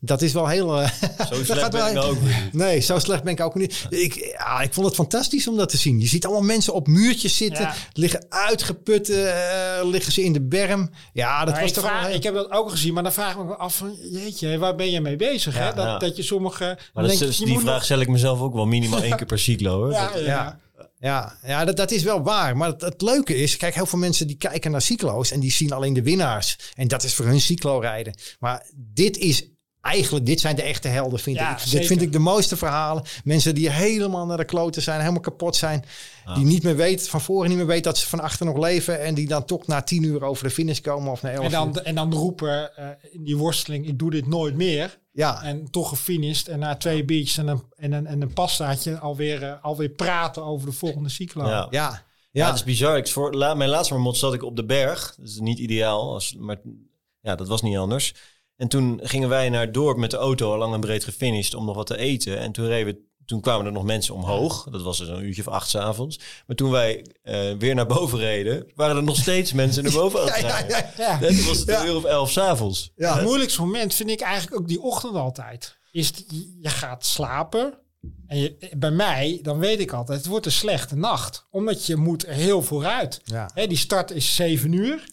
dat 0.00 0.22
is 0.22 0.32
wel 0.32 0.48
heel... 0.48 0.80
eh, 0.80 0.90
Zo 1.30 1.34
slecht 1.44 1.60
gaat 1.60 1.70
ben 1.72 1.90
ik 1.90 2.02
ook 2.02 2.20
niet. 2.22 2.52
Nee, 2.52 2.80
zo 2.80 2.98
slecht 2.98 3.22
ben 3.22 3.32
ik 3.32 3.40
ook 3.40 3.54
niet. 3.54 3.86
Ik, 3.90 4.14
ja, 4.38 4.60
ik 4.60 4.72
vond 4.72 4.86
het 4.86 4.94
fantastisch 4.94 5.48
om 5.48 5.56
dat 5.56 5.68
te 5.68 5.76
zien. 5.76 6.00
Je 6.00 6.06
ziet 6.06 6.24
allemaal 6.24 6.42
mensen 6.42 6.72
op 6.74 6.86
muurtjes 6.86 7.36
zitten, 7.36 7.62
Ja. 7.64 7.74
liggen 7.92 8.26
uitgeput, 8.28 9.08
eh, 9.10 9.80
liggen 9.82 10.12
ze 10.12 10.22
in 10.22 10.32
de 10.32 10.42
berm. 10.42 10.90
Ja, 11.12 11.44
dat 11.44 11.52
Maar 11.52 11.60
was 11.62 11.70
ik, 11.70 11.76
toch 11.76 11.84
vraag- 11.84 11.98
wel... 11.98 12.06
heel- 12.08 12.16
ik 12.16 12.22
heb 12.22 12.34
dat 12.34 12.50
ook 12.50 12.70
gezien, 12.70 12.94
maar 12.94 13.02
dan 13.02 13.12
vraag 13.12 13.36
ik 13.36 13.44
me 13.44 13.54
af 13.56 13.76
van, 13.76 13.96
jeetje, 14.10 14.58
waar 14.58 14.74
ben 14.74 14.90
je 14.90 15.00
mee 15.00 15.16
bezig? 15.16 15.58
hè? 15.58 15.64
Dat, 15.74 15.84
ja. 15.84 15.98
dat 15.98 16.16
je 16.16 16.22
sommige... 16.22 16.64
Maar 16.64 16.76
dan 16.92 17.02
dat 17.06 17.18
denk 17.18 17.30
is, 17.30 17.38
je, 17.38 17.44
je 17.44 17.50
die 17.50 17.60
vraag 17.60 17.74
nog- 17.74 17.84
stel 17.84 18.00
ik 18.00 18.08
mezelf 18.08 18.40
ook 18.40 18.54
wel 18.54 18.66
minimaal 18.66 19.02
één 19.02 19.16
keer 19.16 19.26
per 19.26 19.38
cyclo. 19.38 19.76
Hoor. 19.76 19.90
Ja, 19.92 20.10
Dat- 20.12 20.20
ja, 20.24 20.26
Ja, 20.26 20.58
ja, 21.00 21.38
ja 21.48 21.64
dat, 21.64 21.76
dat 21.76 21.90
is 21.90 22.02
wel 22.02 22.22
waar. 22.22 22.56
Maar 22.56 22.68
het, 22.68 22.80
het 22.80 23.02
leuke 23.02 23.36
is, 23.36 23.56
kijk, 23.56 23.74
heel 23.74 23.86
veel 23.86 23.98
mensen 23.98 24.26
die 24.26 24.36
kijken 24.36 24.70
naar 24.70 24.82
cyclo's 24.82 25.30
en 25.30 25.40
die 25.40 25.52
zien 25.52 25.72
alleen 25.72 25.92
de 25.92 26.02
winnaars. 26.02 26.56
En 26.74 26.88
dat 26.88 27.02
is 27.02 27.14
voor 27.14 27.24
hun 27.26 27.40
cyclo-rijden. 27.40 28.14
Maar 28.38 28.66
dit 28.74 29.16
is 29.16 29.48
eigenlijk, 29.84 30.26
dit 30.26 30.40
zijn 30.40 30.56
de 30.56 30.62
echte 30.62 30.88
helden, 30.88 31.18
vind 31.18 31.36
Ja, 31.36 31.50
ik. 31.52 31.58
Dit 31.58 31.68
zeker. 31.68 31.86
vind 31.86 32.02
ik 32.02 32.12
de 32.12 32.18
mooiste 32.18 32.56
verhalen. 32.56 33.02
Mensen 33.24 33.54
die 33.54 33.70
helemaal 33.70 34.26
naar 34.26 34.36
de 34.36 34.44
kloten 34.44 34.82
zijn, 34.82 35.00
helemaal 35.00 35.20
kapot 35.20 35.56
zijn. 35.56 35.84
Die 36.34 36.44
niet 36.44 36.62
meer 36.62 36.76
weten, 36.76 37.06
van 37.10 37.20
voren 37.20 37.48
niet 37.48 37.56
meer 37.58 37.66
weten 37.66 37.82
dat 37.82 37.98
ze 37.98 38.08
van 38.08 38.20
achter 38.20 38.46
nog 38.46 38.58
leven. 38.58 39.00
En 39.02 39.14
die 39.14 39.28
dan 39.28 39.44
toch 39.44 39.66
na 39.66 39.82
tien 39.82 40.02
uur 40.02 40.22
over 40.24 40.44
de 40.44 40.50
finish 40.50 40.80
komen 40.80 41.12
of 41.12 41.22
na 41.22 41.30
elf 41.30 41.38
En 41.38 41.44
uur. 41.44 41.50
dan, 41.50 41.80
en 41.84 41.94
dan 41.94 42.12
roepen 42.14 42.76
eh, 42.76 42.86
in 43.10 43.24
die 43.24 43.36
worsteling, 43.36 43.86
ik 43.86 43.98
doe 43.98 44.10
dit 44.10 44.26
nooit 44.26 44.54
meer. 44.54 44.98
Ja, 45.12 45.42
En 45.42 45.70
toch 45.70 45.88
gefinished. 45.88 46.48
En 46.48 46.58
na 46.58 46.76
twee 46.76 47.04
biertjes 47.04 47.36
en 47.38 47.48
een, 47.48 47.62
en 47.76 47.92
een, 47.92 48.06
en 48.06 48.22
een 48.22 48.32
pastaatje 48.32 48.98
alweer, 48.98 49.42
eh, 49.42 49.52
alweer 49.64 49.88
praten 49.88 50.44
over 50.44 50.66
de 50.66 50.74
volgende 50.74 51.08
cyclo. 51.08 51.44
Ja. 51.46 51.48
ja, 51.50 51.66
Ja, 51.70 52.02
ja. 52.30 52.46
het 52.46 52.54
is 52.54 52.64
bizar. 52.64 52.96
Ik, 52.96 53.08
voor, 53.08 53.34
la, 53.34 53.54
mijn 53.54 53.70
laatste 53.70 53.94
marmot 53.94 54.16
zat 54.16 54.34
ik 54.34 54.42
op 54.42 54.56
de 54.56 54.64
berg. 54.64 55.14
Dat 55.18 55.26
is 55.28 55.38
niet 55.38 55.58
ideaal, 55.58 56.12
als, 56.14 56.34
maar 56.38 56.60
ja, 57.20 57.34
dat 57.34 57.48
was 57.48 57.62
niet 57.62 57.76
anders. 57.76 58.14
En 58.56 58.68
toen 58.68 59.00
gingen 59.02 59.28
wij 59.28 59.48
naar 59.48 59.60
het 59.60 59.74
dorp 59.74 59.96
met 59.96 60.10
de 60.10 60.16
auto, 60.16 60.56
lang 60.58 60.74
en 60.74 60.80
breed 60.80 61.04
gefinished, 61.04 61.54
om 61.54 61.64
nog 61.64 61.76
wat 61.76 61.86
te 61.86 61.96
eten. 61.98 62.38
En 62.38 62.52
toen, 62.52 62.66
reden 62.66 62.94
we, 62.94 63.00
toen 63.26 63.40
kwamen 63.40 63.66
er 63.66 63.72
nog 63.72 63.82
mensen 63.84 64.14
omhoog. 64.14 64.66
Dat 64.70 64.82
was 64.82 64.98
dus 64.98 65.08
een 65.08 65.24
uurtje 65.24 65.42
of 65.46 65.52
acht 65.52 65.68
's 65.68 65.74
avonds. 65.74 66.18
Maar 66.46 66.56
toen 66.56 66.70
wij 66.70 67.06
eh, 67.22 67.52
weer 67.58 67.74
naar 67.74 67.86
boven 67.86 68.18
reden, 68.18 68.72
waren 68.74 68.96
er 68.96 69.02
nog 69.02 69.16
steeds 69.16 69.52
mensen 69.52 69.82
naar 69.82 69.92
boven 69.92 70.20
aan 70.22 70.26
het 70.26 70.36
Ja, 70.40 70.48
ja, 70.48 70.54
rijden. 70.56 70.90
ja. 70.96 71.18
Ja. 71.20 71.46
Was 71.46 71.58
het 71.58 71.68
Ja. 71.68 71.80
een 71.80 71.86
uur 71.86 71.96
of 71.96 72.04
elf 72.04 72.30
's 72.30 72.36
avonds. 72.38 72.92
Ja. 72.96 73.14
Het 73.14 73.24
moeilijkste 73.24 73.60
moment 73.60 73.94
vind 73.94 74.10
ik 74.10 74.20
eigenlijk 74.20 74.60
ook 74.60 74.68
die 74.68 74.80
ochtend 74.82 75.14
altijd. 75.14 75.78
Is 75.92 76.12
die- 76.12 76.56
je 76.60 76.68
gaat 76.68 77.04
slapen. 77.04 77.78
En 78.26 78.38
je, 78.38 78.70
bij 78.76 78.90
mij, 78.90 79.38
dan 79.42 79.58
weet 79.58 79.80
ik 79.80 79.92
altijd, 79.92 80.18
het 80.18 80.26
wordt 80.28 80.46
een 80.46 80.52
slechte 80.52 80.96
nacht. 80.96 81.46
Omdat 81.50 81.86
je 81.86 81.96
moet 81.96 82.26
heel 82.26 82.62
vooruit. 82.62 83.20
Ja. 83.24 83.50
Hè, 83.54 83.66
die 83.66 83.76
start 83.76 84.10
is 84.10 84.34
7 84.34 84.72
uur. 84.72 85.04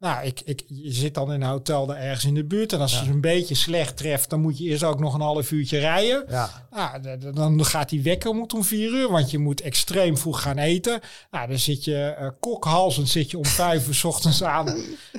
Nou, 0.00 0.24
ik, 0.26 0.40
ik, 0.44 0.62
je 0.68 0.92
zit 0.92 1.14
dan 1.14 1.32
in 1.32 1.42
een 1.42 1.48
hotel 1.48 1.86
daar 1.86 1.96
ergens 1.96 2.24
in 2.24 2.34
de 2.34 2.44
buurt. 2.44 2.72
En 2.72 2.80
als 2.80 3.00
je 3.00 3.10
een 3.10 3.20
beetje 3.20 3.54
slecht 3.54 3.96
treft, 3.96 4.30
dan 4.30 4.40
moet 4.40 4.58
je 4.58 4.64
eerst 4.64 4.82
ook 4.84 5.00
nog 5.00 5.14
een 5.14 5.20
half 5.20 5.50
uurtje 5.50 5.78
rijden. 5.78 6.24
Ja. 6.28 6.50
Nou, 6.70 7.18
dan 7.34 7.64
gaat 7.64 7.88
die 7.88 8.02
wekker 8.02 8.34
moet 8.34 8.54
om 8.54 8.64
vier 8.64 8.90
uur, 8.92 9.10
want 9.10 9.30
je 9.30 9.38
moet 9.38 9.60
extreem 9.60 10.18
vroeg 10.18 10.42
gaan 10.42 10.58
eten. 10.58 11.00
Nou, 11.30 11.48
dan 11.48 11.58
zit 11.58 11.84
je 11.84 11.96
eh 12.04 12.28
kokhalzend 12.40 13.08
zit 13.08 13.30
je 13.30 13.38
om 13.38 13.46
vijf 13.62 13.86
uur 13.88 13.94
's 13.94 14.04
ochtends 14.04 14.42
aan 14.42 14.68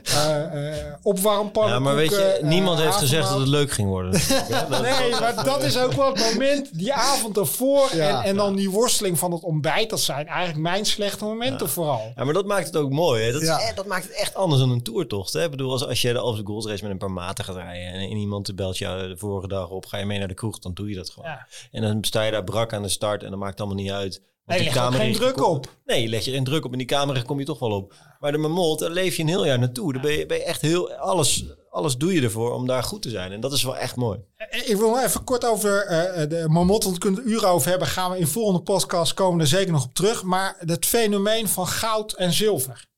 eh 0.03 0.77
eh 0.79 0.93
opwarmpannen. 1.01 1.73
Ja, 1.73 1.79
maar 1.79 1.95
weet 1.95 2.09
je, 2.09 2.39
niemand 2.41 2.79
heeft 2.79 2.95
gezegd 2.95 3.29
dat 3.29 3.39
het 3.39 3.47
leuk 3.47 3.71
ging 3.71 3.87
worden. 3.87 4.21
Ja, 4.49 4.67
Nee, 4.81 5.09
maar 5.19 5.43
dat 5.43 5.63
is 5.63 5.77
ook 5.77 5.93
wel 5.93 6.13
het 6.13 6.31
moment, 6.31 6.69
die 6.77 6.93
avond 6.93 7.37
ervoor 7.37 7.95
Ja. 7.95 8.21
en, 8.21 8.29
en 8.29 8.35
dan 8.35 8.55
die 8.55 8.69
worsteling 8.69 9.19
van 9.19 9.31
het 9.31 9.41
ontbijt. 9.43 9.89
Dat 9.89 9.99
zijn 10.01 10.27
eigenlijk 10.27 10.59
mijn 10.59 10.85
slechte 10.85 11.23
momenten 11.25 11.69
vooral. 11.69 12.11
Ja, 12.15 12.23
maar 12.23 12.33
dat 12.33 12.45
maakt 12.45 12.65
het 12.65 12.75
ook 12.75 12.89
mooi. 12.91 13.23
Hè? 13.23 13.31
Dat, 13.31 13.41
is 13.41 13.47
Ja. 13.47 13.59
dat 13.75 13.85
maakt 13.85 14.03
het 14.03 14.13
echt 14.13 14.35
anders 14.35 14.61
dan 14.61 14.70
een 14.71 14.83
toertocht. 14.83 15.33
Hè? 15.33 15.43
Ik 15.43 15.51
bedoel, 15.51 15.71
als, 15.71 15.85
als 15.85 16.01
je 16.01 16.13
de 16.13 16.19
Alpse 16.19 16.45
Gold 16.45 16.65
Race 16.65 16.83
met 16.83 16.91
een 16.91 16.97
paar 16.97 17.11
maten 17.11 17.45
gaat 17.45 17.55
rijden... 17.55 17.87
en, 17.93 18.09
en 18.09 18.17
iemand 18.17 18.55
belt 18.55 18.77
jou 18.77 19.07
de 19.07 19.17
vorige 19.17 19.47
dag 19.47 19.69
op, 19.69 19.85
ga 19.85 19.97
je 19.97 20.05
mee 20.05 20.19
naar 20.19 20.27
de 20.27 20.33
kroeg, 20.33 20.59
dan 20.59 20.73
doe 20.73 20.89
je 20.89 20.95
dat 20.95 21.09
gewoon. 21.09 21.29
Ja. 21.29 21.47
En 21.71 21.81
dan 21.81 21.97
sta 22.03 22.23
je 22.23 22.31
daar 22.31 22.43
brak 22.43 22.73
aan 22.73 22.81
de 22.81 22.89
start 22.89 23.23
en 23.23 23.29
dat 23.29 23.39
maakt 23.39 23.59
allemaal 23.59 23.77
niet 23.77 23.91
uit. 23.91 24.21
Nee, 24.45 24.57
je 24.57 24.63
legt 24.63 24.79
ook 24.79 24.93
geen 24.93 25.13
druk 25.13 25.47
op. 25.47 25.67
Nee, 25.85 26.01
je 26.01 26.07
legt 26.07 26.25
je 26.25 26.31
geen 26.31 26.43
druk 26.43 26.65
op 26.65 26.71
en 26.71 26.77
die 26.77 26.87
camera 26.87 27.21
kom 27.21 27.39
je 27.39 27.45
toch 27.45 27.59
wel 27.59 27.71
op. 27.71 27.93
Maar 28.19 28.31
de 28.31 28.37
Mammoth, 28.37 28.79
daar 28.79 28.89
leef 28.89 29.15
je 29.15 29.21
een 29.21 29.27
heel 29.27 29.45
jaar 29.45 29.59
naartoe. 29.59 29.93
Daar 29.93 30.01
ben 30.01 30.11
je, 30.11 30.25
ben 30.25 30.37
je 30.37 30.43
echt 30.43 30.61
heel... 30.61 30.91
Alles, 30.93 31.45
alles 31.69 31.97
doe 31.97 32.13
je 32.13 32.21
ervoor 32.21 32.53
om 32.53 32.67
daar 32.67 32.83
goed 32.83 33.01
te 33.01 33.09
zijn. 33.09 33.31
En 33.31 33.39
dat 33.39 33.53
is 33.53 33.63
wel 33.63 33.77
echt 33.77 33.95
mooi. 33.95 34.19
Eh, 34.35 34.69
Ik 34.69 34.77
wil 34.77 34.89
nog 34.89 35.03
even 35.03 35.23
kort 35.23 35.45
over 35.45 35.85
eh, 35.85 36.29
de 36.29 36.45
Marmot, 36.47 36.83
want 36.83 36.95
we 36.95 37.01
kunnen 37.01 37.29
uren 37.29 37.49
over 37.49 37.69
hebben. 37.69 37.87
Gaan 37.87 38.11
we 38.11 38.17
in 38.17 38.27
volgende 38.27 38.61
podcast 38.61 39.13
komen 39.13 39.39
er 39.39 39.47
zeker 39.47 39.71
nog 39.71 39.83
op 39.83 39.93
terug. 39.93 40.23
Maar 40.23 40.55
het 40.59 40.85
fenomeen 40.85 41.47
van 41.47 41.67
goud 41.67 42.13
en 42.13 42.33
zilver. 42.33 42.89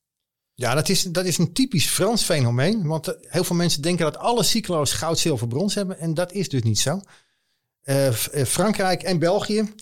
Ja, 0.56 0.74
dat 0.74 0.88
is, 0.88 1.02
dat 1.02 1.24
is 1.24 1.38
een 1.38 1.52
typisch 1.52 1.86
Frans 1.86 2.22
fenomeen. 2.22 2.86
Want 2.86 3.08
eh, 3.08 3.14
heel 3.30 3.44
veel 3.44 3.56
mensen 3.56 3.82
denken 3.82 4.04
dat 4.04 4.16
alle 4.16 4.42
cyclo's 4.42 4.92
goud, 4.92 5.18
zilver, 5.18 5.48
brons 5.48 5.74
hebben. 5.74 5.98
En 5.98 6.14
dat 6.14 6.32
is 6.32 6.48
dus 6.48 6.62
niet 6.62 6.78
zo. 6.78 7.00
Eh, 7.82 8.06
eh, 8.06 8.14
Frankrijk 8.46 9.02
en 9.02 9.18
België, 9.18 9.74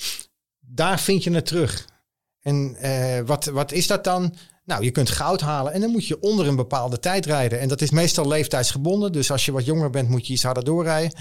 daar 0.61 1.00
vind 1.00 1.24
je 1.24 1.30
het 1.30 1.46
terug. 1.46 1.90
En 2.40 2.76
wat, 3.26 3.44
wat 3.44 3.72
is 3.72 3.87
dat 3.87 4.04
dan? 4.04 4.35
Nou, 4.64 4.85
je 4.85 4.90
kunt 4.90 5.11
goud 5.11 5.40
halen 5.40 5.72
en 5.72 5.80
dan 5.80 5.90
moet 5.90 6.06
je 6.06 6.20
onder 6.20 6.46
een 6.46 6.56
bepaalde 6.56 6.98
tijd 6.98 7.26
rijden. 7.26 7.61
En 7.61 7.68
dat 7.68 7.80
is 7.80 7.90
meestal 7.90 8.28
leeftijdsgebonden. 8.28 9.12
Dus 9.12 9.30
als 9.30 9.44
je 9.44 9.52
wat 9.52 9.64
jonger 9.64 9.90
bent, 9.90 10.08
moet 10.08 10.26
je 10.26 10.32
iets 10.32 10.42
harder 10.42 10.64
doorrijden. 10.64 11.18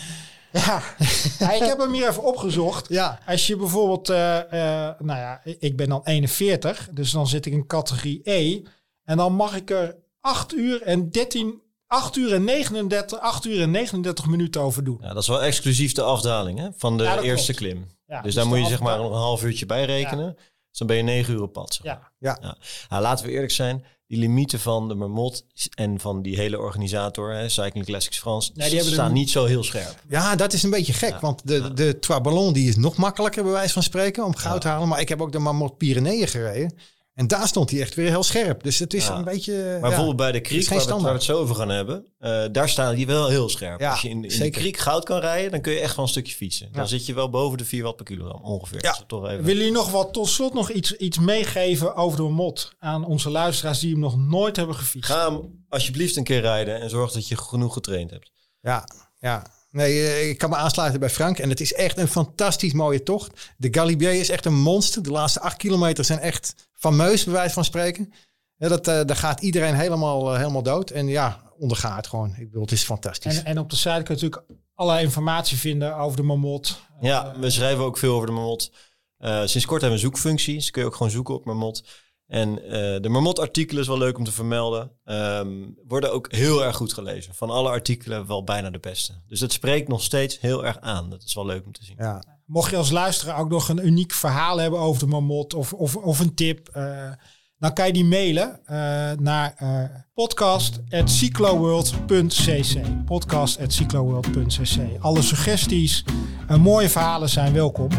Ja, 0.51 0.83
Ja, 1.39 1.51
ik 1.51 1.63
heb 1.63 1.77
hem 1.77 1.93
hier 1.93 2.09
even 2.09 2.23
opgezocht. 2.23 2.89
Ja, 2.89 3.19
Als 3.25 3.47
je 3.47 3.55
bijvoorbeeld, 3.55 4.07
nou 4.07 5.19
ja, 5.19 5.41
ik 5.43 5.77
ben 5.77 5.89
dan 5.89 6.01
41, 6.03 6.89
dus 6.91 7.11
dan 7.11 7.27
zit 7.27 7.45
ik 7.45 7.53
in 7.53 7.67
categorie 7.67 8.21
E. 8.23 8.61
En 9.03 9.17
dan 9.17 9.33
mag 9.33 9.55
ik 9.55 9.69
er 9.69 9.95
8 10.21 10.53
uur 10.53 10.81
en 10.81 11.09
13, 11.11 11.61
8 11.87 12.15
uur 12.15 12.33
en 12.33 12.43
39, 12.43 13.19
8 13.19 13.45
uur 13.45 13.61
en 13.61 13.71
39 13.71 14.27
minuten 14.27 14.61
over 14.61 14.83
doen. 14.83 14.97
Ja, 15.01 15.13
dat 15.13 15.21
is 15.21 15.27
wel 15.27 15.41
exclusief 15.43 15.93
de 15.93 16.01
afdaling 16.03 16.59
hè, 16.59 16.67
van 16.77 16.97
de 16.97 17.03
Ja, 17.03 17.21
eerste 17.21 17.53
klopt. 17.53 17.59
klim. 17.71 17.87
Ja, 18.05 18.15
dus 18.15 18.23
dus 18.23 18.33
daar 18.35 18.47
moet 18.47 18.57
je 18.59 18.65
zeg 18.65 18.79
maar 18.81 18.97
nog 18.97 19.11
een 19.11 19.17
half 19.17 19.43
uurtje 19.43 19.65
bij 19.65 19.85
rekenen. 19.85 20.33
Dus 20.69 20.77
dan 20.79 20.87
ben 20.87 20.97
je 20.97 21.03
negen 21.03 21.33
uur 21.33 21.41
op 21.41 21.53
pad. 21.53 21.73
zeg 21.73 21.85
maar. 21.85 22.11
Ja, 22.17 22.37
ja. 22.41 22.57
Nou, 22.89 23.01
laten 23.01 23.25
we 23.25 23.31
eerlijk 23.31 23.51
zijn. 23.51 23.85
Die 24.07 24.19
limieten 24.19 24.59
van 24.59 24.87
de 24.87 24.95
Marmot 24.95 25.45
en 25.75 25.99
van 25.99 26.21
die 26.21 26.35
hele 26.35 26.59
organisator, 26.59 27.33
hè, 27.33 27.49
Cycling 27.49 27.85
Classics 27.85 28.19
France, 28.19 28.51
Nee, 28.53 28.67
die 28.67 28.75
hebben 28.77 28.93
staan 28.93 29.13
niet 29.13 29.29
zo 29.29 29.45
heel 29.45 29.63
scherp. 29.63 29.95
Ja, 30.09 30.35
dat 30.35 30.53
is 30.53 30.63
een 30.63 30.69
beetje 30.69 30.93
gek. 30.93 31.19
Want 31.19 31.47
de, 31.47 31.73
de 31.73 31.99
Trois 31.99 32.21
Ballons 32.21 32.53
die 32.53 32.67
is 32.69 32.75
nog 32.75 32.95
makkelijker, 32.97 33.43
bij 33.43 33.51
wijze 33.51 33.73
van 33.73 33.83
spreken, 33.83 34.25
om 34.25 34.35
goud 34.35 34.61
te 34.61 34.67
halen. 34.67 34.87
Maar 34.87 34.99
ik 34.99 35.09
heb 35.09 35.21
ook 35.21 35.31
de 35.31 35.39
Marmot 35.39 35.77
Pyreneeën 35.77 36.27
gereden. 36.27 36.77
En 37.13 37.27
daar 37.27 37.47
stond 37.47 37.69
hij 37.71 37.81
echt 37.81 37.95
weer 37.95 38.09
heel 38.09 38.23
scherp. 38.23 38.63
Dus 38.63 38.79
het 38.79 38.93
is 38.93 39.05
Ja. 39.07 39.15
een 39.17 39.23
beetje... 39.23 39.53
Maar 39.63 39.73
ja. 39.73 39.79
bijvoorbeeld 39.79 40.15
bij 40.15 40.31
de 40.31 40.39
Kriek, 40.41 40.67
waar 40.69 40.77
we, 40.77 40.83
het- 40.83 40.91
waar 41.01 41.01
we 41.03 41.09
het 41.17 41.23
zo 41.23 41.37
over 41.39 41.55
gaan 41.55 41.69
hebben, 41.69 42.05
eh, 42.19 42.43
daar 42.51 42.69
staan 42.69 42.95
die 42.95 43.05
wel 43.07 43.27
heel 43.29 43.49
scherp. 43.49 43.79
Ja, 43.79 43.91
Als 43.91 44.01
je 44.01 44.09
in, 44.09 44.23
in 44.25 44.39
de. 44.39 44.49
Kriek 44.49 44.77
goud 44.77 45.03
kan 45.05 45.19
rijden, 45.19 45.51
dan 45.51 45.61
kun 45.61 45.73
je 45.73 45.79
echt 45.79 45.95
wel 45.95 46.05
een 46.05 46.11
stukje 46.11 46.35
fietsen. 46.35 46.69
Dan 46.71 46.87
zit 46.87 47.05
je 47.05 47.13
wel 47.13 47.29
boven 47.29 47.57
de 47.57 47.65
4 47.65 47.83
watt 47.83 47.95
per 47.95 48.05
kilogram 48.05 48.41
ongeveer. 48.43 48.83
Ja. 48.83 48.91
Dus 48.91 49.03
toch 49.07 49.25
even. 49.27 49.43
Willen 49.43 49.57
jullie 49.57 49.71
nog 49.71 49.91
wat 49.91 50.13
tot 50.13 50.27
slot 50.29 50.53
nog 50.53 50.71
iets, 50.71 50.95
iets 50.95 51.19
meegeven 51.19 51.95
over 51.95 52.17
de 52.17 52.23
mot 52.23 52.71
aan 52.79 53.05
onze 53.05 53.29
luisteraars 53.29 53.79
die 53.79 53.91
hem 53.91 53.99
nog 53.99 54.17
nooit 54.17 54.55
hebben 54.55 54.75
gefietst? 54.75 55.11
Ga 55.11 55.29
hem 55.31 55.63
alsjeblieft 55.69 56.15
een 56.15 56.23
keer 56.23 56.41
rijden 56.41 56.79
en 56.81 56.89
zorg 56.89 57.11
dat 57.11 57.27
je 57.27 57.37
genoeg 57.37 57.73
getraind 57.73 58.09
hebt. 58.11 58.31
Ja, 58.61 58.83
ja. 59.19 59.45
Nee, 59.71 60.07
eh, 60.07 60.29
ik 60.29 60.37
kan 60.37 60.49
me 60.49 60.55
aansluiten 60.55 60.99
bij 60.99 61.09
Frank. 61.09 61.39
En 61.39 61.49
het 61.49 61.59
is 61.59 61.73
echt 61.73 61.97
een 61.97 62.07
fantastisch 62.07 62.73
mooie 62.73 63.03
tocht. 63.03 63.53
De 63.57 63.67
Galibier 63.71 64.13
is 64.13 64.29
echt 64.29 64.45
een 64.45 64.61
monster. 64.61 65.03
De 65.03 65.11
laatste 65.11 65.41
acht 65.41 65.57
kilometer 65.57 66.05
zijn 66.05 66.19
echt 66.19 66.55
fameus, 66.73 67.23
bij 67.23 67.33
wijze 67.33 67.53
van 67.53 67.65
spreken. 67.65 68.13
Ja, 68.57 68.67
dat, 68.67 68.87
eh, 68.87 69.01
daar 69.05 69.15
gaat 69.15 69.41
iedereen 69.41 69.75
helemaal, 69.75 70.31
eh, 70.31 70.37
helemaal 70.37 70.63
dood. 70.63 70.89
En 70.89 71.07
ja, 71.07 71.41
ondergaat 71.57 72.07
gewoon. 72.07 72.35
Ik 72.37 72.45
bedoel, 72.45 72.61
het 72.61 72.71
is 72.71 72.83
fantastisch. 72.83 73.37
En, 73.37 73.45
en 73.45 73.59
op 73.59 73.69
de 73.69 73.75
site 73.75 73.89
kun 74.03 74.15
je 74.15 74.21
natuurlijk 74.21 74.43
allerlei 74.75 75.05
informatie 75.05 75.57
vinden 75.57 75.95
over 75.97 76.17
de 76.17 76.23
mamot. 76.23 76.81
Ja, 77.01 77.33
we 77.39 77.49
schrijven 77.49 77.83
ook 77.83 77.97
veel 77.97 78.15
over 78.15 78.27
de 78.27 78.33
Marmot. 78.33 78.71
Eh, 79.17 79.45
sinds 79.45 79.65
kort 79.65 79.81
hebben 79.81 79.99
we 79.99 80.05
een 80.05 80.11
zoekfunctie. 80.11 80.55
Dus 80.55 80.71
kun 80.71 80.81
je 80.81 80.87
ook 80.87 80.95
gewoon 80.95 81.11
zoeken 81.11 81.33
op 81.33 81.45
Marmot. 81.45 81.83
En 82.31 82.63
eh, 82.63 82.71
de 83.01 83.09
Marmot-artikelen 83.09 83.81
is 83.81 83.87
wel 83.87 83.97
leuk 83.97 84.17
om 84.17 84.23
te 84.23 84.31
vermelden. 84.31 84.91
Ehm, 85.03 85.47
worden 85.87 86.13
ook 86.13 86.33
heel 86.33 86.63
erg 86.63 86.75
goed 86.75 86.93
gelezen. 86.93 87.35
Van 87.35 87.49
alle 87.49 87.69
artikelen 87.69 88.27
wel 88.27 88.43
bijna 88.43 88.69
de 88.69 88.79
beste. 88.79 89.13
Dus 89.27 89.39
het 89.39 89.51
spreekt 89.51 89.87
nog 89.87 90.03
steeds 90.03 90.39
heel 90.39 90.65
erg 90.65 90.79
aan. 90.79 91.09
Dat 91.09 91.23
is 91.23 91.33
wel 91.33 91.45
leuk 91.45 91.65
om 91.65 91.71
te 91.71 91.83
zien. 91.83 91.95
ja. 91.97 92.23
Mocht 92.45 92.69
je 92.69 92.77
als 92.77 92.91
luisteraar 92.91 93.39
ook 93.39 93.49
nog 93.49 93.69
een 93.69 93.85
uniek 93.85 94.13
verhaal 94.13 94.57
hebben 94.57 94.79
over 94.79 95.01
de 95.01 95.07
mamot 95.07 95.53
of, 95.53 95.73
of, 95.73 95.95
of 95.95 96.19
een 96.19 96.33
tip, 96.33 96.69
eh, 96.69 97.11
dan 97.57 97.73
kan 97.73 97.87
je 97.87 97.93
die 97.93 98.05
mailen 98.05 98.59
eh, 98.65 98.75
naar 99.19 99.53
eh 99.57 99.83
podcast.cycloworld.cc. 100.13 103.05
Podcast.cycloworld.cc. 103.05 104.77
Alle 104.99 105.21
suggesties 105.21 106.03
en 106.47 106.59
mooie 106.59 106.89
verhalen 106.89 107.29
zijn 107.29 107.53
welkom. 107.53 107.89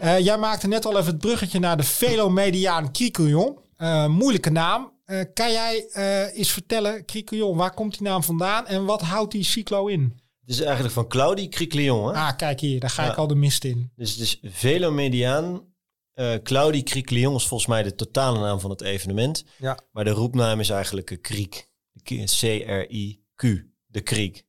Eh, 0.00 0.18
jij 0.18 0.38
maakte 0.38 0.68
net 0.68 0.84
al 0.84 0.98
even 0.98 1.12
het 1.12 1.18
bruggetje 1.18 1.58
naar 1.58 1.76
de 1.76 1.82
Velomediaan 1.82 2.92
Criquillon. 2.92 3.58
Eh, 3.76 4.06
moeilijke 4.06 4.50
naam. 4.50 4.92
Eh, 5.04 5.20
kan 5.34 5.52
jij 5.52 5.88
eh 5.92 6.38
eens 6.38 6.50
vertellen, 6.52 7.04
Criquillon, 7.04 7.56
waar 7.56 7.74
komt 7.74 7.92
die 7.98 8.02
naam 8.08 8.22
vandaan 8.22 8.66
en 8.66 8.84
wat 8.84 9.00
houdt 9.00 9.32
die 9.32 9.44
cyclo 9.44 9.86
in? 9.86 10.20
Het 10.40 10.50
is 10.58 10.60
eigenlijk 10.60 10.94
van 10.94 11.08
Claudie. 11.08 11.48
Hè? 11.58 11.86
Ah, 11.86 12.36
kijk 12.36 12.60
hier, 12.60 12.80
daar 12.80 12.90
ga 12.90 13.04
Ja. 13.04 13.10
ik 13.10 13.16
al 13.16 13.26
de 13.26 13.34
mist 13.34 13.64
in. 13.64 13.92
Dus 13.96 14.10
het 14.10 14.20
is 14.20 14.38
Velomediaan. 14.42 15.68
Eh 16.12 16.34
Claudie 16.42 16.82
Criclion 16.82 17.34
is 17.34 17.46
volgens 17.46 17.68
mij 17.68 17.82
de 17.82 17.94
totale 17.94 18.38
naam 18.38 18.60
van 18.60 18.70
het 18.70 18.80
evenement. 18.82 19.44
Ja. 19.58 19.78
Maar 19.92 20.04
de 20.04 20.10
roepnaam 20.10 20.60
is 20.60 20.70
eigenlijk 20.70 21.18
Kriek. 21.20 21.68
C-R-I-Q. 22.04 23.42
De 23.86 24.00
Kriek. 24.00 24.44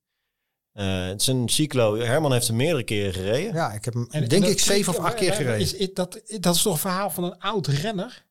Eh, 0.73 1.05
het 1.07 1.21
is 1.21 1.27
een 1.27 1.49
cyclo. 1.49 1.97
Herman 1.97 2.31
heeft 2.33 2.47
er 2.47 2.53
meerdere 2.53 2.83
keren 2.83 3.13
gereden. 3.13 3.53
ja, 3.53 3.71
ik 3.71 3.85
heb 3.85 3.93
hem 3.93 4.07
En- 4.11 4.27
denk 4.27 4.43
en 4.43 4.49
ik 4.49 4.59
zeven 4.59 4.97
of 4.97 4.99
acht 5.05 5.13
keer 5.15 5.33
gereden. 5.33 5.59
Is, 5.59 5.73
is 5.73 5.93
dat, 5.93 6.21
dat 6.39 6.55
is 6.55 6.61
toch 6.61 6.73
een 6.73 6.79
verhaal 6.79 7.09
van 7.09 7.23
een 7.23 7.39
oud 7.39 7.67
renner? 7.67 8.25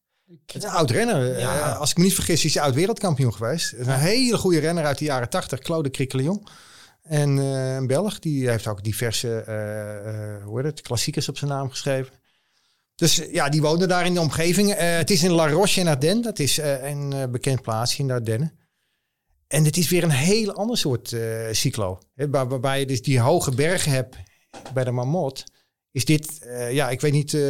Het 0.47 0.55
is 0.57 0.63
een 0.63 0.71
oud 0.71 0.91
renner. 0.91 1.39
Ja. 1.39 1.59
Eh, 1.59 1.79
als 1.79 1.91
ik 1.91 1.97
me 1.97 2.03
niet 2.05 2.15
vergis, 2.15 2.45
is 2.45 2.55
hij 2.55 2.63
oud 2.63 2.75
wereldkampioen 2.75 3.35
geweest. 3.35 3.73
Een 3.73 3.91
hele 3.91 4.37
goede 4.39 4.59
renner 4.59 4.85
uit 4.85 4.99
de 4.99 5.05
jaren 5.05 5.29
tachtig, 5.29 5.59
Claude 5.59 5.91
Criquelion. 5.91 6.47
En 7.03 7.39
eh, 7.39 7.75
een 7.75 7.87
Belg, 7.87 8.19
die 8.19 8.49
heeft 8.49 8.67
ook 8.67 8.83
diverse 8.85 9.41
eh, 9.41 10.35
eh, 10.37 10.45
hoe 10.45 10.57
heet 10.57 10.67
het, 10.67 10.81
klassiekers 10.81 11.29
op 11.29 11.39
zijn 11.39 11.51
naam 11.51 11.71
geschreven. 11.71 12.13
Dus 12.95 13.23
ja, 13.33 13.49
die 13.49 13.61
woonde 13.61 13.87
daar 13.87 14.07
in 14.07 14.15
de 14.15 14.21
omgeving. 14.21 14.73
Eh, 14.73 14.97
het 14.97 15.11
is 15.11 15.23
in 15.23 15.31
La 15.31 15.49
Roche 15.49 15.81
in 15.81 15.89
Ardennes. 15.89 16.25
Dat 16.25 16.39
is 16.39 16.59
eh, 16.59 16.91
een 16.91 17.13
eh, 17.13 17.25
bekend 17.29 17.63
plaatsje 17.63 18.01
in 18.01 18.07
de 18.07 18.13
Ardennen. 18.13 18.53
En 19.51 19.65
het 19.65 19.77
is 19.77 19.89
weer 19.91 20.03
een 20.03 20.11
heel 20.11 20.53
ander 20.53 20.79
soort 20.79 21.13
eh, 21.13 21.21
cyclo. 21.51 21.99
Waar- 22.15 22.49
waarbij 22.49 22.79
je 22.81 22.87
dus 22.87 23.03
die 23.03 23.21
hoge 23.21 23.55
bergen 23.55 23.93
hebt 23.93 24.17
bij 24.75 24.85
de 24.85 24.91
Marmot. 24.91 25.45
Is 25.93 26.05
dit, 26.05 26.39
eh, 26.45 26.73
ja, 26.73 26.91
ik 26.91 27.01
weet 27.01 27.13
niet, 27.13 27.35
eh, 27.35 27.41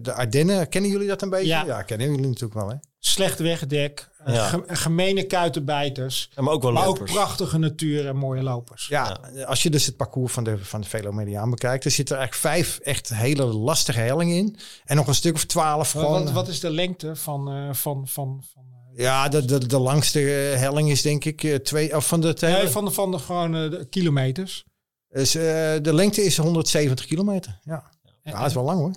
de 0.00 0.12
Ardennen, 0.12 0.68
kennen 0.68 0.90
jullie 0.90 1.06
dat 1.08 1.22
een 1.22 1.30
beetje? 1.30 1.46
Ja. 1.46 1.64
Ja, 1.64 1.82
kennen 1.82 2.10
jullie 2.10 2.26
natuurlijk 2.26 2.54
wel, 2.54 2.68
hè? 2.68 2.74
Slecht 2.98 3.38
wegdek, 3.38 4.08
Ja. 4.26 4.48
ge- 4.48 4.62
gemene 4.66 5.22
kuitenbijters, 5.26 6.30
Ja, 6.34 6.42
maar 6.42 6.52
ook 6.54 6.62
wel 6.62 6.72
maar 6.72 6.86
ook 6.86 6.88
lopers. 6.98 7.12
prachtige 7.12 7.58
natuur 7.58 8.06
en 8.06 8.16
mooie 8.16 8.42
lopers. 8.42 8.86
Ja, 8.88 9.20
als 9.46 9.62
je 9.62 9.70
dus 9.70 9.86
het 9.86 9.96
parcours 9.96 10.32
van 10.32 10.44
de, 10.44 10.58
van 10.58 10.80
de 10.80 10.88
Velomediaan 10.88 11.50
bekijkt, 11.50 11.84
er 11.84 11.90
zitten 11.90 12.16
er 12.16 12.20
eigenlijk 12.20 12.54
vijf 12.54 12.78
echt 12.78 13.08
hele 13.14 13.44
lastige 13.44 14.00
hellingen 14.00 14.36
in. 14.36 14.56
En 14.84 14.96
nog 14.96 15.06
een 15.06 15.14
stuk 15.14 15.34
of 15.34 15.44
twaalf 15.44 15.92
Wat, 15.92 16.02
gewoon. 16.04 16.24
wat, 16.24 16.32
wat 16.32 16.48
is 16.48 16.60
de 16.60 16.70
lengte 16.70 17.16
van, 17.16 17.48
eh, 17.52 17.74
van, 17.74 18.08
van, 18.08 18.42
van, 18.52 18.64
Ja, 18.94 19.28
de, 19.28 19.44
de, 19.44 19.66
de 19.66 19.78
langste 19.78 20.20
eh, 20.20 20.58
helling 20.58 20.90
is 20.90 21.02
denk 21.02 21.24
ik 21.24 21.42
eh, 21.42 21.54
twee, 21.54 21.96
of 21.96 22.06
van 22.06 22.20
de, 22.20 22.36
nee, 22.40 22.68
van, 22.68 22.84
de, 22.84 22.90
van 22.90 23.10
de, 23.10 23.18
gewoon, 23.18 23.56
eh, 23.56 23.70
de 23.70 23.84
kilometers? 23.84 24.64
is, 25.10 25.34
eh, 25.34 25.42
de 25.82 25.94
lengte 25.94 26.22
is 26.22 26.36
170 26.36 27.06
kilometer. 27.06 27.58
Ja. 27.62 27.90
ja, 28.22 28.38
dat 28.38 28.46
is 28.46 28.54
wel 28.54 28.64
lang 28.64 28.78
hoor. 28.78 28.94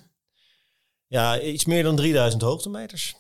Ja, 1.08 1.40
iets 1.40 1.66
meer 1.66 1.84
dan 1.84 1.96
3000 1.96 2.42
hoogtemeters. 2.42 3.16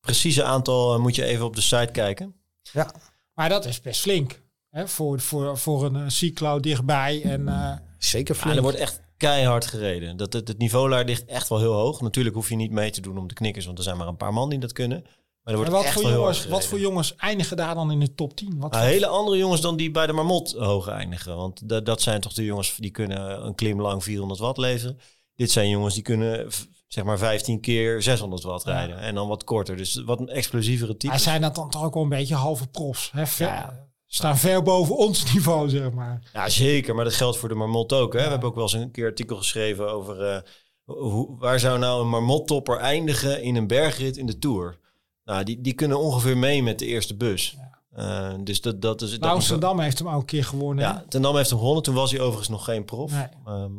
Precieze 0.00 0.42
aantal 0.42 1.00
moet 1.00 1.14
je 1.14 1.24
even 1.24 1.44
op 1.44 1.54
de 1.54 1.60
site 1.60 1.92
kijken. 1.92 2.34
Ja, 2.72 2.94
Maar 3.34 3.48
dat 3.48 3.64
is 3.64 3.80
best 3.80 4.00
flink. 4.00 4.40
Hè, 4.68 4.88
voor, 4.88 5.20
voor, 5.20 5.58
voor 5.58 5.84
een 5.84 5.96
uh, 5.96 6.08
cyclo 6.08 6.60
dichtbij. 6.60 7.22
En, 7.22 7.40
uh, 7.40 7.72
Zeker 7.98 8.34
flink. 8.34 8.50
Ja, 8.50 8.56
er 8.56 8.62
wordt 8.62 8.78
echt 8.78 9.00
keihard 9.16 9.66
gereden. 9.66 10.16
Dat, 10.16 10.32
het, 10.32 10.48
het 10.48 10.58
niveau 10.58 10.90
daar 10.90 11.04
ligt 11.04 11.24
echt 11.24 11.48
wel 11.48 11.58
heel 11.58 11.72
hoog. 11.72 12.00
Natuurlijk 12.00 12.34
hoef 12.34 12.48
je 12.48 12.56
niet 12.56 12.70
mee 12.70 12.90
te 12.90 13.00
doen 13.00 13.18
om 13.18 13.28
de 13.28 13.34
knikkers, 13.34 13.66
want 13.66 13.78
er 13.78 13.84
zijn 13.84 13.96
maar 13.96 14.06
een 14.06 14.16
paar 14.16 14.32
man 14.32 14.50
die 14.50 14.58
dat 14.58 14.72
kunnen. 14.72 15.04
Maar 15.44 15.56
wordt 15.56 15.70
wat, 15.70 15.84
echt 15.84 16.00
voor 16.00 16.10
jongens, 16.10 16.46
wat 16.46 16.66
voor 16.66 16.78
jongens 16.80 17.14
eindigen 17.16 17.56
daar 17.56 17.74
dan 17.74 17.90
in 17.90 18.00
de 18.00 18.14
top 18.14 18.36
10? 18.36 18.58
Wat 18.58 18.72
Nou, 18.72 18.84
hele 18.84 19.06
andere 19.06 19.36
jongens 19.36 19.60
dan 19.60 19.76
die 19.76 19.90
bij 19.90 20.06
de 20.06 20.12
Marmot 20.12 20.52
hoog 20.52 20.88
eindigen. 20.88 21.36
Want 21.36 21.68
da- 21.68 21.80
dat 21.80 22.02
zijn 22.02 22.20
toch 22.20 22.32
de 22.32 22.44
jongens 22.44 22.76
die 22.76 22.90
kunnen 22.90 23.46
een 23.46 23.54
klim 23.54 23.80
lang 23.80 24.04
400 24.04 24.40
watt 24.40 24.58
leveren. 24.58 24.98
Dit 25.34 25.50
zijn 25.50 25.68
jongens 25.68 25.94
die 25.94 26.02
kunnen 26.02 26.48
zeg 26.86 27.04
maar 27.04 27.18
15 27.18 27.60
keer 27.60 28.02
600 28.02 28.42
watt 28.42 28.64
Ja. 28.64 28.72
rijden. 28.72 28.98
En 28.98 29.14
dan 29.14 29.28
wat 29.28 29.44
korter. 29.44 29.76
Dus 29.76 30.02
wat 30.04 30.20
een 30.20 30.28
explosievere 30.28 30.96
type. 30.96 31.12
Hij 31.12 31.22
zijn 31.22 31.40
dat 31.40 31.54
dan 31.54 31.70
toch 31.70 31.84
ook 31.84 31.94
wel 31.94 32.02
een 32.02 32.08
beetje 32.08 32.34
halve 32.34 32.66
profs. 32.68 33.10
Hè? 33.12 33.26
Ver- 33.26 33.46
Ja. 33.46 33.90
Staan 34.06 34.38
ver 34.38 34.62
boven 34.62 34.96
ons 34.96 35.24
niveau, 35.32 35.68
zeg 35.68 35.90
maar. 35.92 36.30
Ja, 36.32 36.48
zeker. 36.48 36.94
Maar 36.94 37.04
dat 37.04 37.14
geldt 37.14 37.36
voor 37.38 37.48
de 37.48 37.54
Marmot 37.54 37.92
ook. 37.92 38.12
Hè? 38.12 38.22
We 38.24 38.28
hebben 38.30 38.48
ook 38.48 38.54
wel 38.54 38.64
eens 38.64 38.72
een 38.72 38.90
keer 38.90 39.06
artikel 39.06 39.36
geschreven 39.36 39.90
over... 39.92 40.20
eh, 40.28 40.40
hoe, 40.84 41.38
waar 41.38 41.60
zou 41.60 41.78
nou 41.78 42.00
een 42.02 42.08
Marmot-topper 42.08 42.76
eindigen 42.78 43.42
in 43.42 43.56
een 43.56 43.66
bergrit 43.66 44.16
in 44.16 44.26
de 44.26 44.38
Tour? 44.38 44.78
Nou, 45.24 45.44
die, 45.44 45.60
die 45.60 45.72
kunnen 45.72 45.98
ongeveer 45.98 46.36
mee 46.36 46.62
met 46.62 46.78
de 46.78 46.86
eerste 46.86 47.16
bus. 47.16 47.56
Eh, 47.90 48.34
dus 48.44 48.60
dat, 48.60 48.82
dat 48.82 49.02
is... 49.02 49.18
Nou, 49.18 49.32
Amsterdam 49.34 49.80
heeft 49.80 49.98
hem 49.98 50.08
ook 50.08 50.20
een 50.20 50.24
keer 50.26 50.44
gewonnen. 50.44 50.84
Ja, 50.84 51.04
Ten 51.08 51.22
Dam 51.22 51.36
heeft 51.36 51.48
hem 51.50 51.58
gewonnen. 51.58 51.82
Toen 51.82 51.94
was 51.94 52.10
hij 52.10 52.20
overigens 52.20 52.48
nog 52.48 52.64
geen 52.64 52.84
prof. 52.84 53.12
Nee. 53.12 53.26
Ehm, 53.46 53.72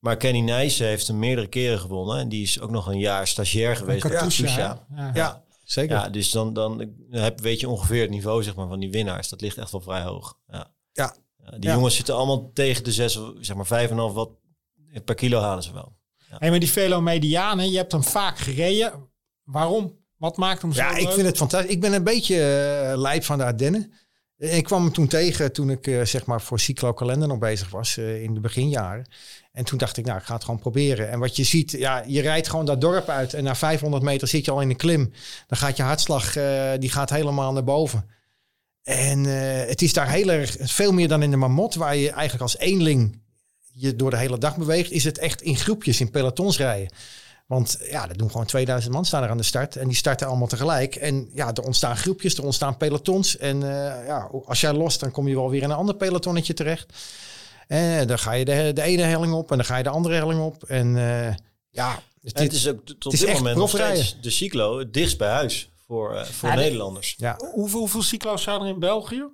maar 0.00 0.16
Kenny 0.16 0.40
Nijssen 0.40 0.86
heeft 0.86 1.06
hem 1.06 1.18
meerdere 1.18 1.46
keren 1.46 1.78
gewonnen. 1.78 2.18
En 2.18 2.28
die 2.28 2.42
is 2.42 2.60
ook 2.60 2.70
nog 2.70 2.86
een 2.86 2.98
jaar 2.98 3.26
stagiair 3.26 3.76
geweest 3.76 4.02
bij 4.02 4.10
Katusha? 4.10 4.86
Ja. 4.94 5.10
Ja, 5.14 5.44
zeker. 5.64 5.96
Ja, 5.96 6.08
dus 6.08 6.30
dan, 6.30 6.52
dan 6.52 6.92
heb, 7.10 7.40
weet 7.40 7.60
je 7.60 7.68
ongeveer 7.68 8.00
het 8.00 8.10
niveau 8.10 8.42
zeg 8.42 8.54
maar, 8.54 8.68
van 8.68 8.80
die 8.80 8.90
winnaars. 8.90 9.28
Dat 9.28 9.40
ligt 9.40 9.58
echt 9.58 9.70
wel 9.72 9.80
vrij 9.80 10.02
hoog. 10.02 10.38
Ja. 10.46 10.72
Ja. 10.92 11.16
Ja, 11.44 11.50
die 11.50 11.68
Ja. 11.68 11.74
jongens 11.74 11.96
zitten 11.96 12.14
allemaal 12.14 12.50
tegen 12.52 12.84
de 12.84 12.92
6, 12.92 13.20
zeg 13.40 13.56
maar 13.56 13.88
5,5 13.88 13.94
watt 14.14 14.30
per 15.04 15.14
kilo 15.14 15.40
halen 15.40 15.62
ze 15.62 15.72
wel. 15.72 15.96
Hey, 16.28 16.50
maar 16.50 16.58
die 16.58 16.70
velomedianen, 16.70 17.70
je 17.70 17.76
hebt 17.76 17.92
hem 17.92 18.04
vaak 18.04 18.38
gereden. 18.38 19.08
Waarom? 19.44 19.97
Wat 20.18 20.36
maakt 20.36 20.62
hem 20.62 20.72
zo 20.72 20.80
Ja, 20.80 20.96
ik 20.96 21.08
vind 21.08 21.26
het 21.26 21.36
fantastisch. 21.36 21.70
Ik 21.70 21.80
ben 21.80 21.92
een 21.92 22.04
beetje 22.04 22.34
uh, 22.90 23.00
lijp 23.00 23.24
van 23.24 23.38
de 23.38 23.44
Ardennen. 23.44 23.92
Ik 24.36 24.64
kwam 24.64 24.82
hem 24.82 24.92
toen 24.92 25.06
tegen 25.06 25.52
toen 25.52 25.70
ik 25.70 25.86
eh, 25.86 26.04
zeg 26.04 26.26
maar 26.26 26.42
voor 26.42 26.60
Cyclo 26.60 26.92
Kalender 26.92 27.28
nog 27.28 27.38
bezig 27.38 27.70
was 27.70 27.96
eh, 27.96 28.22
in 28.22 28.34
de 28.34 28.40
beginjaren. 28.40 29.06
En 29.52 29.64
toen 29.64 29.78
dacht 29.78 29.96
ik, 29.96 30.04
nou, 30.04 30.18
ik 30.18 30.24
ga 30.24 30.34
het 30.34 30.44
gewoon 30.44 30.60
proberen. 30.60 31.10
En 31.10 31.18
wat 31.18 31.36
je 31.36 31.44
ziet, 31.44 31.70
ja, 31.70 32.04
je 32.06 32.20
rijdt 32.20 32.48
gewoon 32.48 32.64
dat 32.64 32.80
dorp 32.80 33.08
uit 33.08 33.34
en 33.34 33.44
na 33.44 33.54
500 33.54 34.02
meter 34.02 34.28
zit 34.28 34.44
je 34.44 34.50
al 34.50 34.60
in 34.60 34.68
de 34.68 34.74
klim. 34.74 35.12
Dan 35.46 35.58
gaat 35.58 35.76
je 35.76 35.82
hartslag, 35.82 36.32
die 36.78 36.90
gaat 36.90 37.10
helemaal 37.10 37.52
naar 37.52 37.64
boven. 37.64 38.10
En 38.82 39.24
het 39.68 39.82
is 39.82 39.92
daar 39.92 40.10
heel 40.10 40.30
erg, 40.30 40.56
veel 40.60 40.92
meer 40.92 41.08
dan 41.08 41.22
in 41.22 41.30
de 41.30 41.36
Marmot, 41.36 41.74
waar 41.74 41.96
je 41.96 42.10
eigenlijk 42.10 42.42
als 42.42 42.58
eenling 42.58 43.20
je 43.72 43.96
door 43.96 44.10
de 44.10 44.16
hele 44.16 44.38
dag 44.38 44.56
beweegt, 44.56 44.90
is 44.90 45.04
het 45.04 45.18
echt 45.18 45.42
in 45.42 45.56
groepjes, 45.56 46.00
in 46.00 46.10
pelotons 46.10 46.58
rijden. 46.58 46.90
Want 47.48 47.78
ja, 47.90 48.08
er 48.08 48.16
doen 48.16 48.30
gewoon 48.30 48.46
2000 48.46 48.92
man 48.94 49.04
staan 49.04 49.22
er 49.22 49.28
aan 49.30 49.36
de 49.36 49.42
start. 49.42 49.76
En 49.76 49.88
die 49.88 49.96
starten 49.96 50.26
allemaal 50.26 50.46
tegelijk. 50.46 50.94
En 50.96 51.30
ja, 51.32 51.52
er 51.54 51.62
ontstaan 51.62 51.96
groepjes, 51.96 52.36
er 52.36 52.44
ontstaan 52.44 52.76
pelotons. 52.76 53.36
En 53.36 53.62
eh, 53.62 54.06
ja, 54.06 54.30
als 54.46 54.60
jij 54.60 54.72
lost, 54.72 55.00
dan 55.00 55.10
kom 55.10 55.28
je 55.28 55.34
wel 55.34 55.50
weer 55.50 55.62
in 55.62 55.70
een 55.70 55.76
ander 55.76 55.94
pelotonnetje 55.94 56.54
terecht. 56.54 56.92
En 57.66 58.06
dan 58.06 58.18
ga 58.18 58.32
je 58.32 58.44
de, 58.44 58.70
de 58.74 58.82
ene 58.82 59.02
helling 59.02 59.32
op 59.32 59.50
en 59.50 59.56
dan 59.56 59.66
ga 59.66 59.76
je 59.76 59.82
de 59.82 59.88
andere 59.88 60.14
helling 60.14 60.40
op. 60.40 60.64
En 60.64 60.96
eh, 60.96 61.34
ja, 61.70 62.02
het, 62.22 62.32
En 62.32 62.42
het 62.42 62.52
is 62.52 62.68
ook 62.68 62.86
tot 62.98 63.12
dit 63.12 63.24
echt 63.24 63.36
moment 63.38 63.56
nog 63.56 63.68
steeds 63.70 64.20
de 64.20 64.30
cyclo 64.30 64.78
het 64.78 64.94
dichtst 64.94 65.18
bij 65.18 65.28
huis 65.30 65.70
voor, 65.86 66.14
eh, 66.16 66.24
voor 66.24 66.48
Ja, 66.48 66.54
de- 66.54 66.60
Nederlanders. 66.62 67.14
ja, 67.18 67.36
Hoeveel, 67.52 67.78
hoeveel 67.78 68.02
cyclo's 68.02 68.42
zijn 68.42 68.60
er 68.60 68.66
in 68.68 68.78
België? 68.78 69.24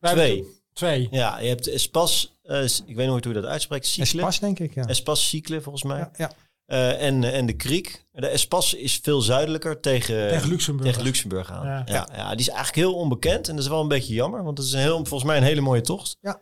Wij 0.00 0.12
Twee. 0.12 0.44
Twee. 0.72 1.08
Ja, 1.10 1.38
je 1.38 1.48
hebt 1.48 1.66
Espas, 1.68 2.38
eh, 2.42 2.64
ik 2.86 2.96
weet 2.96 3.06
nooit 3.06 3.24
hoe 3.24 3.34
je 3.34 3.40
dat 3.40 3.50
uitspreekt, 3.50 3.86
cycle. 3.86 4.20
pas 4.20 4.40
denk 4.40 4.58
ik. 4.58 4.74
Ja. 4.74 4.86
Espas 4.86 5.28
cycle 5.28 5.60
volgens 5.60 5.84
mij. 5.84 5.98
Ja, 5.98 6.10
ja. 6.16 6.30
Eh, 6.66 7.02
en, 7.06 7.24
en 7.24 7.46
de 7.46 7.52
Kriek. 7.56 8.04
De 8.12 8.26
Espas 8.26 8.74
is 8.74 8.98
veel 9.02 9.20
zuidelijker 9.20 9.80
tegen, 9.80 10.28
Tegen 10.28 10.48
Luxemburg. 10.48 10.88
tegen 10.88 11.02
Luxemburg 11.04 11.50
aan. 11.50 11.66
Ja. 11.66 11.82
Ja. 11.86 12.08
Ja, 12.12 12.30
die 12.30 12.40
is 12.40 12.48
eigenlijk 12.48 12.76
heel 12.76 12.94
onbekend. 12.94 13.48
En 13.48 13.54
dat 13.54 13.64
is 13.64 13.70
wel 13.70 13.80
een 13.80 13.88
beetje 13.88 14.14
jammer. 14.14 14.42
Want 14.44 14.58
het 14.58 14.66
is 14.66 14.72
een 14.72 14.80
heel, 14.80 14.96
volgens 14.96 15.24
mij 15.24 15.36
een 15.36 15.42
hele 15.42 15.60
mooie 15.60 15.80
tocht. 15.80 16.16
Ja. 16.20 16.40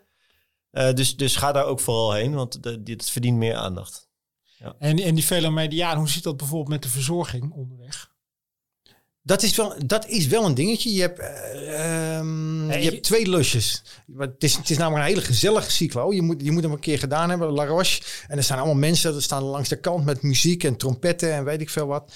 Eh, 0.70 0.92
dus, 0.94 1.16
dus 1.16 1.36
ga 1.36 1.52
daar 1.52 1.64
ook 1.64 1.80
vooral 1.80 2.12
heen. 2.12 2.34
Want 2.34 2.62
de- 2.62 2.82
dit 2.82 3.10
verdient 3.10 3.36
meer 3.38 3.54
aandacht. 3.54 4.08
En, 4.78 4.98
en 4.98 5.14
die 5.14 5.24
velomedianen, 5.24 5.98
hoe 5.98 6.08
zit 6.08 6.22
dat 6.22 6.36
bijvoorbeeld 6.36 6.68
met 6.70 6.82
de 6.82 6.88
verzorging 6.88 7.52
onderweg? 7.52 8.09
Dat, 9.30 9.42
is 9.42 9.56
wel, 9.56 9.74
dat 9.86 10.08
is 10.08 10.26
wel 10.26 10.44
een 10.44 10.54
dingetje. 10.54 10.92
Je 10.92 11.00
hebt, 11.00 11.18
eh, 11.18 12.16
ehm, 12.16 12.70
je 12.72 12.90
hebt 12.90 13.02
twee 13.02 13.28
lusjes. 13.28 13.82
Het 14.18 14.44
is, 14.44 14.56
het 14.56 14.70
is 14.70 14.76
namelijk 14.76 15.04
een 15.04 15.10
hele 15.12 15.26
gezellige 15.26 15.70
cyclo. 15.70 16.12
Je 16.12 16.22
moet, 16.22 16.42
je 16.42 16.50
moet 16.50 16.62
hem 16.62 16.72
een 16.72 16.78
keer 16.78 16.98
gedaan 16.98 17.30
hebben, 17.30 17.50
La 17.50 17.66
Roche. 17.66 18.02
En 18.28 18.36
er 18.36 18.44
staan 18.44 18.56
allemaal 18.56 18.76
mensen, 18.76 19.14
er 19.14 19.22
staan 19.22 19.42
langs 19.42 19.68
de 19.68 19.80
kant 19.80 20.04
met 20.04 20.22
muziek 20.22 20.64
en 20.64 20.76
trompetten 20.76 21.32
en 21.32 21.44
weet 21.44 21.60
ik 21.60 21.70
veel 21.70 21.86
wat. 21.86 22.12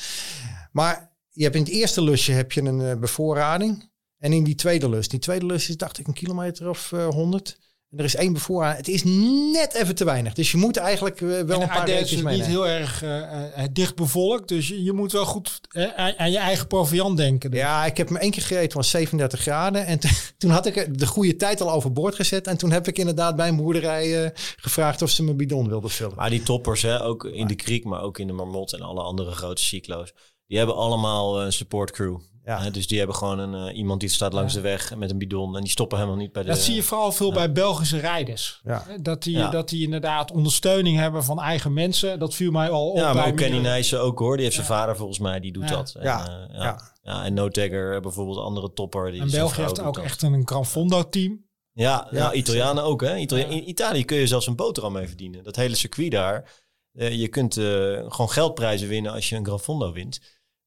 Maar 0.73 1.13
je 1.31 1.43
hebt 1.43 1.55
in 1.55 1.63
het 1.63 1.71
eerste 1.71 2.03
lusje 2.03 2.33
heb 2.33 2.53
je 2.53 2.63
een 2.63 2.81
eh, 2.81 2.97
bevoorrading. 2.97 3.91
En 4.19 4.33
in 4.33 4.45
die 4.45 4.55
tweede 4.55 4.89
lus. 4.89 5.09
Die 5.09 5.19
tweede 5.19 5.47
lus 5.47 5.69
is 5.69 5.77
dacht 5.77 5.99
ik 5.99 6.07
een 6.07 6.13
kilometer 6.13 6.69
of 6.69 6.93
eh 6.93 7.09
100. 7.09 7.59
En 7.95 8.01
er 8.01 8.07
is 8.07 8.17
één 8.17 8.33
bevoorrading. 8.33 8.77
Het 8.87 8.89
is 8.89 9.05
net 9.53 9.75
even 9.75 9.95
te 9.95 10.05
weinig. 10.05 10.35
Dus 10.35 10.51
je 10.51 10.57
moet 10.57 10.77
eigenlijk 10.77 11.21
eh, 11.21 11.29
wel 11.29 11.39
en 11.39 11.43
een 11.43 11.47
paar 11.47 11.61
Ardennen 11.69 11.87
reepjes 11.87 12.11
is 12.11 12.17
niet 12.17 12.25
meenemen. 12.25 12.49
heel 12.49 12.69
erg 12.69 13.03
eh, 13.03 13.63
eh, 13.63 13.69
dicht 13.73 13.95
bevolkt. 13.95 14.49
Dus 14.49 14.69
je, 14.69 14.83
je 14.83 14.93
moet 14.93 15.13
wel 15.13 15.25
goed 15.25 15.61
aan, 15.97 16.19
aan 16.19 16.31
je 16.31 16.39
eigen 16.39 16.67
proviant 16.67 17.17
denken. 17.17 17.51
Dus. 17.51 17.61
Ja, 17.61 17.85
ik 17.85 17.97
heb 17.97 18.11
me 18.11 18.19
één 18.19 18.31
keer 18.31 18.43
gereden, 18.43 18.65
het 18.65 18.75
was 18.75 18.91
37 18.91 19.41
graden. 19.41 19.87
En 19.87 19.99
toen 20.39 20.51
had 20.59 20.67
ik 20.67 20.99
de 20.99 21.07
goede 21.07 21.37
tijd 21.37 21.61
al 21.61 21.71
overboord 21.71 22.15
gezet. 22.15 22.47
En 22.47 22.57
toen 22.57 22.71
heb 22.71 22.89
ik 22.89 22.99
inderdaad 22.99 23.37
bij 23.37 23.49
een 23.49 23.57
boerderij 23.57 24.25
eh, 24.25 24.31
gevraagd 24.57 25.03
of 25.03 25.11
ze 25.11 25.23
mijn 25.23 25.37
bidon 25.37 25.69
wilden 25.69 25.91
vullen. 25.91 26.17
Maar 26.17 26.31
die 26.31 26.43
toppers, 26.43 26.83
hè, 26.83 27.03
ook 27.03 27.25
in 27.25 27.47
de 27.47 27.55
Kriek, 27.55 27.85
maar 27.85 28.03
ook 28.03 28.19
in 28.19 28.27
de 28.27 28.33
Marmot 28.33 28.73
en 28.73 28.83
alle 28.83 29.03
andere 29.03 29.31
grote 29.31 29.63
cyclo's. 29.63 30.13
Die 30.47 30.59
hebben 30.59 30.77
allemaal 30.77 31.43
een 31.43 31.53
support 31.53 31.91
crew. 31.91 32.19
Ja. 32.45 32.71
Dus 32.71 32.87
die 32.87 32.99
hebben 32.99 33.17
gewoon 33.17 33.39
een, 33.39 33.69
eh, 33.69 33.77
iemand 33.77 34.01
die 34.01 34.09
staat 34.09 34.33
langs 34.33 34.55
Ja. 34.55 34.61
de 34.61 34.69
weg 34.69 34.95
met 34.97 35.11
een 35.11 35.19
bidon. 35.19 35.55
En 35.57 35.61
die 35.63 35.71
stoppen 35.71 35.99
helemaal 35.99 36.19
niet 36.19 36.33
bij 36.33 36.43
de... 36.43 36.49
Dat 36.49 36.59
zie 36.59 36.75
je 36.75 36.83
vooral 36.83 37.13
veel 37.13 37.33
bij 37.33 37.53
Belgische 37.53 37.99
rijders. 37.99 38.61
Ja. 38.65 38.85
Dat 39.01 39.23
die, 39.23 39.37
Ja. 39.37 39.51
dat 39.51 39.69
die 39.69 39.83
inderdaad 39.83 40.33
ondersteuning 40.33 40.97
hebben 40.99 41.25
van 41.25 41.41
eigen 41.41 41.73
mensen. 41.73 42.19
Dat 42.19 42.35
viel 42.35 42.51
mij 42.51 42.71
al 42.71 42.91
op. 42.91 42.97
Ja, 42.97 43.05
maar 43.13 43.23
bij 43.23 43.31
ook 43.33 43.37
Kenny 43.37 43.59
Nijssen 43.59 44.01
ook 44.01 44.19
hoor. 44.19 44.33
Die 44.35 44.43
heeft 44.45 44.55
zijn 44.57 44.67
vader 44.67 44.97
volgens 44.97 45.19
mij, 45.19 45.41
die 45.41 45.53
doet 45.53 45.69
Ja. 45.69 45.77
dat. 45.77 45.95
En, 45.99 46.03
Ja. 46.05 46.27
eh, 46.49 46.55
ja. 46.57 46.63
Ja. 46.65 46.93
ja. 47.03 47.25
en 47.25 47.35
No 47.35 47.49
Tagger, 47.49 48.01
bijvoorbeeld 48.01 48.39
andere 48.39 48.73
topper. 48.73 49.11
Die 49.13 49.21
En 49.21 49.31
België 49.31 49.61
heeft 49.61 49.81
ook 49.83 49.95
dat. 49.95 50.05
echt 50.05 50.23
een 50.23 50.43
Gran 50.47 50.67
Fondo 50.67 51.09
team. 51.09 51.45
Ja, 51.73 52.09
ja, 52.11 52.19
Ja, 52.19 52.33
Italianen 52.33 52.83
ook 52.85 53.01
hè. 53.01 53.17
Itali- 53.17 53.41
Ja. 53.41 53.49
In 53.49 53.69
Italië 53.69 54.05
kun 54.05 54.17
je 54.17 54.27
zelfs 54.27 54.47
een 54.47 54.57
boterham 54.57 54.93
mee 54.93 55.07
verdienen. 55.09 55.45
Dat 55.45 55.57
hele 55.57 55.75
circuit 55.75 56.11
daar. 56.11 56.63
eh, 56.95 57.13
je 57.21 57.29
kunt 57.29 57.57
eh, 57.57 57.65
gewoon 58.09 58.31
geldprijzen 58.31 58.89
winnen 58.89 59.13
als 59.13 59.29
je 59.29 59.37
een 59.37 59.45
Gran 59.47 59.61
Fondo 59.61 59.93
wint. 59.93 60.21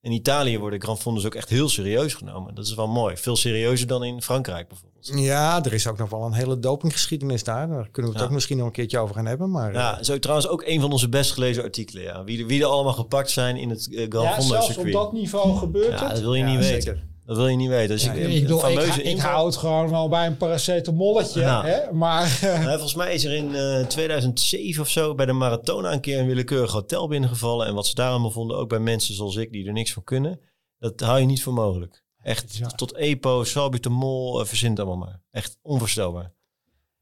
In 0.08 0.14
Italië 0.14 0.60
worden 0.60 0.82
Gran 0.82 0.98
Fondo's 0.98 1.26
ook 1.26 1.36
echt 1.36 1.50
heel 1.50 1.70
serieus 1.70 2.14
genomen. 2.14 2.56
Dat 2.56 2.66
is 2.66 2.74
wel 2.76 2.88
mooi. 2.88 3.18
Veel 3.18 3.36
serieuzer 3.36 3.88
dan 3.88 4.04
in 4.04 4.22
Frankrijk 4.22 4.68
bijvoorbeeld. 4.68 5.12
Ja, 5.26 5.64
er 5.64 5.74
is 5.74 5.88
ook 5.88 5.98
nog 5.98 6.10
wel 6.10 6.24
een 6.26 6.34
hele 6.34 6.60
dopinggeschiedenis 6.60 7.44
daar. 7.44 7.68
Daar 7.68 7.90
kunnen 7.92 8.12
we 8.12 8.18
het 8.18 8.18
Ja. 8.18 8.24
ook 8.24 8.32
misschien 8.32 8.58
nog 8.58 8.66
een 8.66 8.72
keertje 8.72 9.00
over 9.00 9.16
gaan 9.16 9.26
hebben. 9.26 9.52
Maar 9.52 9.74
Ja, 9.74 9.98
eh, 9.98 10.04
zo 10.04 10.20
trouwens 10.20 10.48
ook 10.48 10.64
een 10.66 10.82
van 10.82 10.92
onze 10.92 11.10
best 11.10 11.32
gelezen 11.32 11.64
artikelen. 11.64 12.04
Ja. 12.04 12.24
Wie, 12.24 12.40
er- 12.42 12.48
wie 12.48 12.62
er 12.62 12.68
allemaal 12.68 12.94
gepakt 12.94 13.30
zijn 13.30 13.56
in 13.58 13.70
het 13.70 13.94
eh, 13.96 14.06
Gran 14.10 14.24
Ja, 14.24 14.30
Fondo 14.34 14.48
zelfs 14.54 14.68
op 14.68 14.74
circuit. 14.74 14.94
dat 14.94 15.14
niveau 15.14 15.58
gebeurt 15.58 16.00
ja, 16.00 16.10
dat 16.10 16.20
wil 16.20 16.34
je 16.34 16.44
ja, 16.46 16.56
niet 16.56 16.64
zeker. 16.66 17.04
Dat 17.28 17.38
wil 17.38 17.48
je 17.48 17.56
niet 17.56 17.70
weten. 17.70 17.88
Dus 17.96 18.04
Ja, 18.04 18.12
ik, 18.12 18.28
ik 18.28 18.42
bedoel, 18.42 18.58
ik, 18.58 18.64
fameuze 18.66 18.92
ga- 18.92 19.00
ik 19.00 19.06
inval- 19.06 19.30
hou 19.32 19.46
het 19.46 19.56
gewoon 19.58 19.90
wel 19.90 20.10
bij 20.10 20.26
een 20.28 20.38
paracetamolletje. 20.38 21.42
Hè? 21.42 21.92
Maar 21.94 22.24
eh, 22.42 22.42
Nou, 22.64 22.70
volgens 22.72 22.96
mij 22.96 23.14
is 23.14 23.24
er 23.26 23.34
in 23.34 23.56
eh, 23.56 23.86
2007 23.86 24.82
of 24.82 24.90
zo 24.90 25.16
bij 25.16 25.26
de 25.26 25.32
Maratona 25.34 25.94
een 25.94 26.00
keer 26.00 26.20
een 26.20 26.26
willekeurig 26.28 26.72
hotel 26.72 27.08
binnengevallen. 27.08 27.68
En 27.68 27.74
wat 27.74 27.88
ze 27.88 27.96
daar 27.96 28.10
allemaal 28.10 28.32
vonden, 28.32 28.58
ook 28.58 28.70
bij 28.70 28.80
mensen 28.80 29.14
zoals 29.16 29.36
ik 29.36 29.52
die 29.52 29.68
er 29.68 29.74
niks 29.74 29.94
van 29.94 30.04
kunnen, 30.04 30.40
dat 30.80 31.00
hou 31.00 31.20
je 31.20 31.26
niet 31.26 31.44
voor 31.44 31.54
mogelijk. 31.54 32.04
Echt 32.22 32.56
Ja. 32.58 32.68
tot 32.68 32.96
EPO, 32.96 33.44
salbutamol, 33.44 34.42
uh, 34.42 34.48
verzint 34.48 34.80
allemaal 34.80 34.98
maar. 34.98 35.22
Echt 35.32 35.58
onvoorstelbaar. 35.62 36.34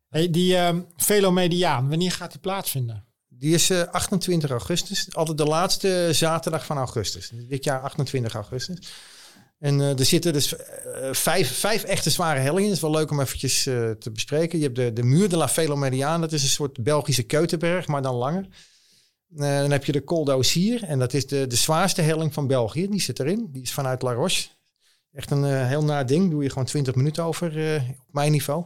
hey, 0.10 0.30
die 0.30 0.58
ehm 0.58 0.82
velomediaan, 0.96 1.90
wanneer 1.90 2.12
gaat 2.12 2.32
die 2.32 2.40
plaatsvinden? 2.40 3.06
die 3.30 3.54
is 3.54 3.70
eh, 3.70 3.82
28 3.82 4.50
augustus. 4.50 5.16
Altijd 5.16 5.38
de 5.38 5.44
laatste 5.46 6.10
zaterdag 6.12 6.66
van 6.66 6.78
augustus. 6.78 7.32
Dit 7.50 7.64
jaar 7.64 7.82
28 7.82 8.34
augustus. 8.34 8.78
En 9.60 9.82
eh, 9.82 10.00
er 10.00 10.06
zitten 10.06 10.34
dus 10.34 10.56
eh, 10.56 11.14
vijf, 11.14 11.60
vijf 11.60 11.84
echte 11.84 12.10
zware 12.10 12.40
hellingen. 12.40 12.66
Dat 12.66 12.76
is 12.76 12.82
wel 12.82 12.92
leuk 12.92 13.12
om 13.12 13.20
eventjes 13.20 13.66
eh, 13.66 13.92
te 13.92 14.12
bespreken. 14.12 14.58
Je 14.58 14.64
hebt 14.64 14.76
de, 14.76 14.94
de 14.94 15.04
Muur 15.04 15.30
de 15.30 15.38
la 15.38 15.50
Velomediaan. 15.50 16.22
Dat 16.22 16.32
is 16.32 16.44
een 16.44 16.50
soort 16.50 16.84
Belgische 16.84 17.24
Keutenberg, 17.24 17.88
maar 17.88 18.02
dan 18.02 18.16
langer. 18.16 18.48
Dan 19.28 19.72
heb 19.72 19.86
je 19.86 19.92
de 19.92 20.04
Col 20.04 20.26
d'Aussier. 20.26 20.84
En 20.84 21.00
dat 21.00 21.14
is 21.14 21.28
de, 21.28 21.48
de 21.48 21.56
zwaarste 21.56 22.02
helling 22.02 22.34
van 22.34 22.48
België. 22.48 22.90
Die 22.90 23.02
zit 23.02 23.20
erin. 23.20 23.50
Die 23.52 23.62
is 23.62 23.74
vanuit 23.74 24.02
La 24.02 24.14
Roche. 24.14 24.48
Echt 25.12 25.32
een 25.32 25.66
heel 25.66 25.84
naar 25.84 26.06
ding. 26.06 26.30
Doe 26.32 26.44
je 26.44 26.50
gewoon 26.50 26.66
20 26.66 26.96
minuten 26.96 27.24
over 27.24 27.48
op 28.08 28.14
mijn 28.14 28.32
niveau. 28.32 28.66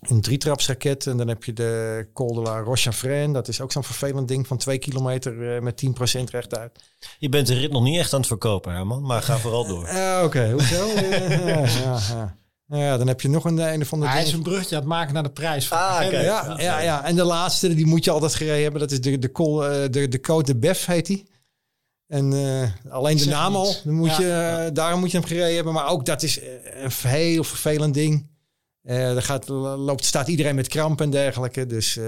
Een 0.00 0.20
drietrapsraket. 0.20 1.06
En 1.06 1.16
dan 1.16 1.28
heb 1.28 1.44
je 1.44 1.52
de 1.52 2.06
Col 2.14 2.34
de 2.34 2.40
la. 2.40 3.26
Dat 3.32 3.48
is 3.48 3.60
ook 3.60 3.72
zo'n 3.72 3.84
vervelend 3.84 4.28
ding 4.28 4.46
van 4.46 4.56
2 4.56 4.78
kilometer 4.78 5.54
eh, 5.56 5.62
met 5.62 5.82
10% 5.86 6.30
rechtuit. 6.30 6.80
Je 7.18 7.28
bent 7.28 7.46
de 7.46 7.54
rit 7.54 7.72
nog 7.72 7.82
niet 7.82 7.98
echt 7.98 8.12
aan 8.12 8.18
het 8.18 8.28
verkopen, 8.28 8.72
Herman, 8.72 9.02
maar 9.02 9.22
ga 9.22 9.36
vooral 9.38 9.66
door. 9.66 9.84
Eh, 9.96 10.20
Oké, 10.24 10.50
hoezo? 10.52 10.86
Ja, 10.96 11.66
ja, 11.66 11.98
ja. 12.08 12.36
Nou 12.66 12.82
ja, 12.82 12.96
dan 12.96 13.06
heb 13.06 13.20
je 13.20 13.28
nog 13.28 13.44
een, 13.44 13.58
een 13.58 13.86
van 13.86 14.00
de 14.00 14.08
Hij 14.08 14.22
is 14.22 14.32
een 14.32 14.42
bruggetje 14.42 14.74
aan 14.74 14.80
het 14.80 14.90
maken 14.90 15.14
naar 15.14 15.22
de 15.22 15.30
prijs. 15.30 15.70
Ah, 15.70 15.98
Hè, 16.00 16.08
kijk. 16.08 16.24
Ja, 16.24 16.54
ja, 16.58 16.80
ja, 16.80 17.04
en 17.04 17.16
de 17.16 17.24
laatste, 17.24 17.74
die 17.74 17.86
moet 17.86 18.04
je 18.04 18.10
altijd 18.10 18.34
gereden 18.34 18.62
hebben. 18.62 18.80
Dat 18.80 18.90
is 18.90 19.00
de, 19.00 19.18
de, 19.18 19.32
col, 19.32 19.66
eh, 19.66 19.90
de, 19.90 20.08
de 20.08 20.20
code 20.20 20.44
de 20.52 20.58
Bef 20.58 20.84
heet 20.86 21.06
die. 21.06 21.28
En 22.06 22.32
eh, 22.32 22.92
alleen 22.92 23.16
de 23.16 23.26
naam 23.26 23.54
al, 23.56 23.74
dan 23.84 23.94
moet 23.94 24.16
Ja. 24.16 24.62
je, 24.64 24.72
daarom 24.72 25.00
moet 25.00 25.10
je 25.10 25.18
hem 25.18 25.26
gereden 25.26 25.54
hebben. 25.54 25.72
Maar 25.72 25.88
ook 25.88 26.06
dat 26.06 26.22
is 26.22 26.40
een 26.40 26.90
heel 27.08 27.44
vervelend 27.44 27.94
ding. 27.94 28.26
Eh 28.86 29.16
er 29.16 29.22
gaat, 29.22 29.48
loopt, 29.48 30.04
staat 30.04 30.28
iedereen 30.28 30.54
met 30.54 30.68
kramp 30.68 31.00
en 31.00 31.10
dergelijke. 31.10 31.66
Dus 31.66 31.96
eh, 31.96 32.04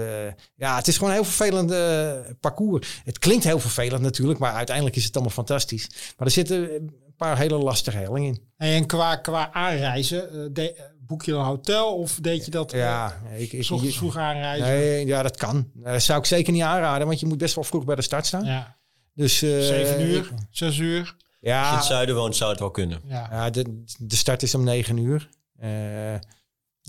ja, 0.55 0.75
het 0.75 0.87
is 0.87 0.95
gewoon 0.95 1.09
een 1.09 1.15
heel 1.15 1.25
vervelend 1.31 1.71
eh, 1.71 2.31
parcours. 2.39 3.01
Het 3.03 3.19
klinkt 3.19 3.43
heel 3.43 3.59
vervelend 3.59 4.01
natuurlijk, 4.01 4.39
maar 4.39 4.53
uiteindelijk 4.53 4.95
is 4.95 5.03
het 5.03 5.13
allemaal 5.13 5.33
fantastisch. 5.33 5.87
Maar 6.17 6.27
er 6.27 6.33
zitten 6.33 6.73
een 6.75 7.13
paar 7.17 7.37
hele 7.37 7.57
lastige 7.57 7.97
hellingen 7.97 8.27
in. 8.33 8.41
En 8.57 8.85
qua, 8.85 9.15
qua 9.15 9.53
aanreizen, 9.53 10.53
de- 10.53 10.87
boek 10.99 11.23
je 11.23 11.31
een 11.33 11.43
hotel 11.43 11.95
of 11.97 12.17
deed 12.21 12.45
je 12.45 12.51
dat 12.51 12.71
Ja, 12.71 13.21
ik, 13.37 13.51
ik, 13.51 13.69
ochtends 13.71 13.97
vroeg 13.97 14.17
aanreizen? 14.17 14.67
nee, 14.67 15.05
ja, 15.05 15.21
dat 15.23 15.37
kan. 15.37 15.71
Dat 15.73 16.01
zou 16.01 16.19
ik 16.19 16.25
zeker 16.25 16.53
niet 16.53 16.61
aanraden, 16.61 17.07
want 17.07 17.19
je 17.19 17.25
moet 17.25 17.37
best 17.37 17.55
wel 17.55 17.63
vroeg 17.63 17.85
bij 17.85 17.95
de 17.95 18.01
start 18.01 18.25
staan. 18.25 18.45
Ja, 18.45 18.77
Dus, 19.13 19.41
eh, 19.41 19.49
zeven 19.61 20.01
uur, 20.01 20.31
zes 20.49 20.77
uur. 20.77 20.99
Als 20.99 21.15
je 21.39 21.47
in 21.47 21.51
Ja, 21.53 21.75
het 21.75 21.83
zuiden 21.85 22.15
woont, 22.15 22.35
zou 22.35 22.49
het 22.51 22.59
wel 22.59 22.71
kunnen. 22.71 22.99
Ja. 23.05 23.27
ja 23.31 23.49
de, 23.49 23.83
de 23.99 24.15
start 24.15 24.43
is 24.43 24.55
om 24.55 24.63
negen 24.63 24.97
uur. 24.97 25.29
Eh, 25.59 25.69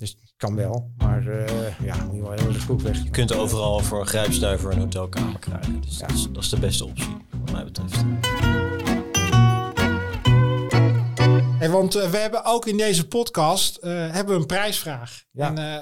dus 0.01 0.11
het 0.11 0.35
kan 0.37 0.55
wel. 0.55 0.91
Maar 0.97 1.27
eh, 1.27 1.81
ja, 1.85 2.05
moet 2.05 2.15
je 2.15 2.21
wel 2.23 2.31
heel 2.31 2.49
erg 2.49 2.59
vroeg 2.61 2.83
weg. 2.83 3.03
Je 3.03 3.11
kunt 3.11 3.35
overal 3.35 3.79
voor 3.79 4.01
een 4.01 4.07
grijpstuiver 4.07 4.73
een 4.73 4.79
hotelkamer 4.79 5.39
krijgen. 5.39 5.81
Dus 5.81 5.99
Ja. 5.99 6.07
dat, 6.07 6.17
is, 6.17 6.29
dat 6.33 6.43
is 6.43 6.49
de 6.49 6.59
beste 6.59 6.85
optie, 6.85 7.17
wat 7.41 7.53
mij 7.53 7.65
betreft. 7.65 8.05
Hey, 11.59 11.71
want 11.71 11.95
eh, 11.95 12.11
we 12.11 12.17
hebben 12.17 12.45
ook 12.45 12.67
in 12.67 12.77
deze 12.77 13.07
podcast 13.09 13.77
eh, 13.77 13.91
hebben 13.93 14.35
we 14.35 14.41
een 14.41 14.47
prijsvraag. 14.47 15.23
Ja. 15.33 15.47
En 15.49 15.59
eh, 15.59 15.77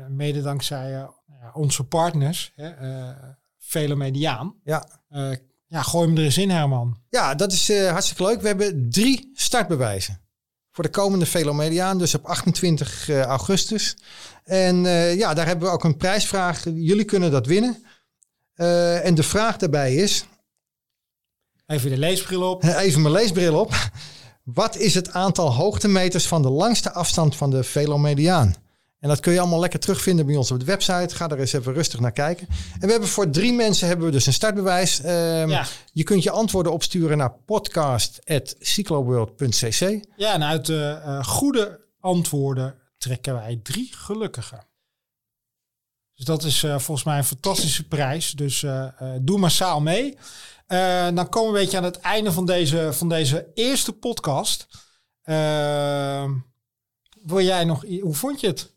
eh, 0.00 0.06
mede 0.08 0.42
dankzij 0.42 1.06
onze 1.52 1.84
partners, 1.84 2.52
hè, 2.54 2.68
eh 2.68 3.16
Vele 3.58 3.94
Mediaan. 3.96 4.54
Ja. 4.64 4.86
Eh, 5.08 5.30
ja, 5.66 5.82
gooi 5.82 6.06
hem 6.08 6.16
er 6.16 6.22
eens 6.24 6.38
in, 6.38 6.50
Herman. 6.50 6.96
ja, 7.08 7.34
dat 7.34 7.52
is 7.52 7.68
eh, 7.70 7.90
hartstikke 7.90 8.22
leuk. 8.22 8.40
We 8.40 8.46
hebben 8.46 8.90
drie 8.90 9.30
startbewijzen. 9.34 10.20
Voor 10.74 10.84
de 10.84 10.90
komende 10.90 11.26
Velomediaan, 11.26 11.98
dus 11.98 12.14
op 12.14 12.24
28 12.24 13.08
eh, 13.08 13.22
augustus. 13.22 13.96
En 14.44 14.86
eh, 14.86 15.16
ja, 15.16 15.34
daar 15.34 15.46
hebben 15.46 15.68
we 15.68 15.74
ook 15.74 15.84
een 15.84 15.96
prijsvraag. 15.96 16.64
Jullie 16.64 17.04
kunnen 17.04 17.30
dat 17.30 17.46
winnen. 17.46 17.84
Eh, 18.54 19.04
en 19.04 19.14
de 19.14 19.22
vraag 19.22 19.56
daarbij 19.56 19.94
is, 19.94 20.26
Even 21.66 21.90
de 21.90 21.98
leesbril 21.98 22.50
op. 22.50 22.64
Even 22.84 23.02
mijn 23.02 23.14
leesbril 23.14 23.60
op. 23.60 23.74
Wat 24.42 24.76
is 24.76 24.94
het 24.94 25.12
aantal 25.12 25.52
hoogtemeters 25.52 26.26
van 26.26 26.42
de 26.42 26.50
langste 26.50 26.92
afstand 26.92 27.36
van 27.36 27.50
de 27.50 27.64
Velomediaan? 27.64 28.54
En 29.04 29.10
dat 29.10 29.20
kun 29.20 29.32
je 29.32 29.40
allemaal 29.40 29.60
lekker 29.60 29.80
terugvinden 29.80 30.26
bij 30.26 30.36
ons 30.36 30.50
op 30.50 30.58
de 30.58 30.64
website. 30.64 31.14
Ga 31.14 31.28
er 31.28 31.40
eens 31.40 31.52
even 31.52 31.72
rustig 31.72 32.00
naar 32.00 32.12
kijken. 32.12 32.46
En 32.74 32.80
we 32.86 32.90
hebben 32.90 33.08
voor 33.08 33.30
drie 33.30 33.52
mensen 33.52 33.86
hebben 33.88 34.06
we 34.06 34.12
dus 34.12 34.26
een 34.26 34.32
startbewijs. 34.32 35.00
Ehm, 35.00 35.48
Ja. 35.48 35.66
Je 35.92 36.02
kunt 36.02 36.22
je 36.22 36.30
antwoorden 36.30 36.72
opsturen 36.72 37.18
naar 37.18 37.32
podcast.cycloworld.cc. 37.44 40.04
Ja, 40.16 40.32
en 40.32 40.44
uit 40.44 40.66
de 40.66 41.00
eh, 41.04 41.24
goede 41.24 41.80
antwoorden 42.00 42.74
trekken 42.98 43.34
wij 43.34 43.60
drie 43.62 43.90
gelukkigen. 43.96 44.66
Dus 46.14 46.24
dat 46.24 46.42
is 46.42 46.62
eh, 46.62 46.78
volgens 46.78 47.06
mij 47.06 47.18
een 47.18 47.24
fantastische 47.24 47.88
prijs. 47.88 48.30
Dus 48.32 48.62
eh, 48.62 48.84
eh, 48.84 48.92
doe 49.20 49.38
massaal 49.38 49.80
mee. 49.80 50.18
Eh, 50.66 51.08
dan 51.14 51.28
komen 51.28 51.52
we 51.52 51.58
een 51.58 51.64
beetje 51.64 51.78
aan 51.78 51.84
het 51.84 51.98
einde 52.00 52.32
van 52.32 52.46
deze, 52.46 52.88
van 52.92 53.08
deze 53.08 53.46
eerste 53.54 53.92
podcast. 53.92 54.66
Eh, 55.22 56.30
wil 57.24 57.40
jij 57.40 57.64
nog... 57.64 57.84
Hoe 58.00 58.14
vond 58.14 58.40
je 58.40 58.46
het? 58.46 58.72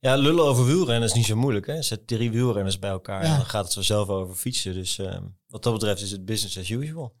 Ja, 0.00 0.14
lullen 0.16 0.44
over 0.44 0.66
wielrennen 0.66 1.08
is 1.08 1.14
niet 1.14 1.26
zo 1.26 1.36
moeilijk. 1.36 1.66
Hè? 1.66 1.82
Zet 1.82 2.06
drie 2.06 2.30
wielrenners 2.30 2.78
bij 2.78 2.90
elkaar 2.90 3.24
Ja. 3.24 3.30
en 3.30 3.36
dan 3.36 3.46
gaat 3.46 3.64
het 3.64 3.74
vanzelf 3.74 4.08
over 4.08 4.34
fietsen. 4.34 4.74
Dus 4.74 4.98
eh, 4.98 5.16
wat 5.48 5.62
dat 5.62 5.72
betreft 5.72 6.02
is 6.02 6.10
het 6.10 6.24
business 6.24 6.58
as 6.58 6.68
usual. 6.68 7.14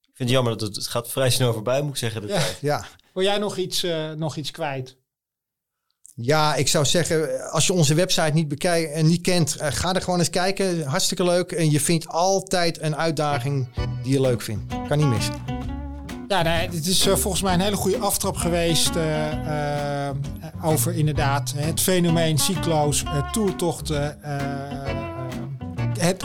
Ik 0.00 0.16
vind 0.16 0.28
het 0.28 0.30
jammer 0.30 0.52
dat 0.52 0.60
het, 0.68 0.76
het 0.76 0.86
gaat 0.86 1.08
vrij 1.10 1.30
snel 1.30 1.52
voorbij, 1.52 1.80
moet 1.82 1.90
ik 1.90 1.96
zeggen. 1.96 2.20
De 2.20 2.26
Ja. 2.28 2.38
tijd. 2.38 2.58
Ja. 2.60 2.86
Wil 3.14 3.22
jij 3.22 3.38
nog 3.38 3.56
iets, 3.56 3.82
eh, 3.82 4.10
nog 4.12 4.36
iets 4.36 4.50
kwijt? 4.50 4.98
ja, 6.14 6.54
ik 6.54 6.68
zou 6.68 6.84
zeggen, 6.84 7.50
als 7.50 7.66
je 7.66 7.72
onze 7.72 7.94
website 7.94 8.30
niet 8.32 8.48
bekijkt 8.48 8.92
en 8.92 9.06
niet 9.06 9.20
kent, 9.20 9.56
eh, 9.56 9.72
ga 9.72 9.94
er 9.94 10.02
gewoon 10.02 10.18
eens 10.18 10.30
kijken. 10.30 10.82
Hartstikke 10.86 11.24
leuk. 11.24 11.52
En 11.52 11.70
je 11.70 11.80
vindt 11.80 12.08
altijd 12.08 12.80
een 12.80 12.96
uitdaging 12.96 13.68
die 14.02 14.12
je 14.12 14.20
leuk 14.20 14.42
vindt. 14.42 14.74
Kan 14.88 14.98
niet 14.98 15.06
missen. 15.06 15.59
Ja, 16.30 16.42
nee, 16.42 16.68
dit 16.68 16.86
is 16.86 17.06
eh, 17.06 17.14
volgens 17.14 17.42
mij 17.42 17.54
een 17.54 17.60
hele 17.60 17.76
goede 17.76 17.98
aftrap 17.98 18.36
geweest 18.36 18.96
eh, 18.96 20.08
eh, 20.08 20.16
over 20.62 20.94
inderdaad 20.94 21.52
het 21.56 21.80
fenomeen 21.80 22.38
cyclo's, 22.38 23.04
toertochten, 23.32 24.18
het 25.98 26.24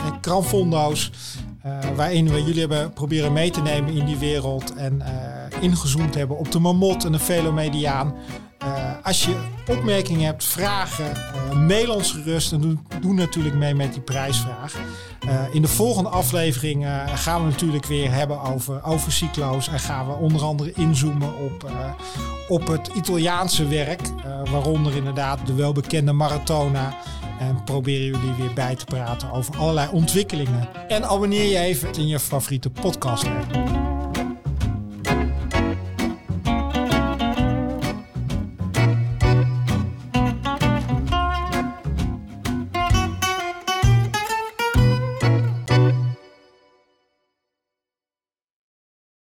eh, 1.65 1.89
waarin 1.95 2.29
we 2.29 2.43
jullie 2.43 2.59
hebben 2.59 2.93
proberen 2.93 3.33
mee 3.33 3.49
te 3.49 3.61
nemen 3.61 3.93
in 3.93 4.05
die 4.05 4.17
wereld 4.17 4.73
en 4.73 5.01
ingezoomd 5.61 6.15
hebben 6.15 6.37
op 6.37 6.51
de 6.51 6.59
mamot 6.59 7.05
en 7.05 7.11
de 7.11 7.19
velomediaan. 7.19 8.15
Uh, 8.65 8.91
als 9.03 9.25
je 9.25 9.35
opmerkingen 9.67 10.25
hebt, 10.25 10.43
vragen, 10.43 11.11
uh, 11.51 11.59
mail 11.59 11.95
ons 11.95 12.11
gerust 12.11 12.51
en 12.51 12.79
doe, 13.01 13.13
natuurlijk 13.13 13.55
mee 13.55 13.75
met 13.75 13.93
die 13.93 14.01
prijsvraag. 14.01 14.75
Uh, 15.25 15.31
in 15.51 15.61
de 15.61 15.67
volgende 15.67 16.09
aflevering 16.09 16.85
gaan 17.15 17.43
we 17.43 17.49
natuurlijk 17.49 17.85
weer 17.85 18.11
hebben 18.11 18.41
over, 18.41 18.83
over 18.83 19.11
cyclo's 19.11 19.67
en 19.67 19.79
gaan 19.79 20.07
we 20.07 20.13
onder 20.13 20.41
andere 20.43 20.71
inzoomen 20.73 21.35
op, 21.35 21.71
op 22.47 22.67
het 22.67 22.89
Italiaanse 22.95 23.67
werk, 23.67 24.01
waaronder 24.51 24.95
inderdaad 24.95 25.47
de 25.47 25.53
welbekende 25.53 26.11
Maratona. 26.11 26.93
En 27.39 27.63
proberen 27.63 28.05
jullie 28.05 28.35
weer 28.37 28.53
bij 28.53 28.75
te 28.75 28.85
praten 28.85 29.31
over 29.31 29.57
allerlei 29.57 29.89
ontwikkelingen. 29.91 30.67
En 30.87 31.03
abonneer 31.03 31.51
je 31.51 31.57
even 31.57 31.93
in 31.93 32.07
je 32.07 32.19
favoriete 32.19 32.69
podcast. 32.69 33.25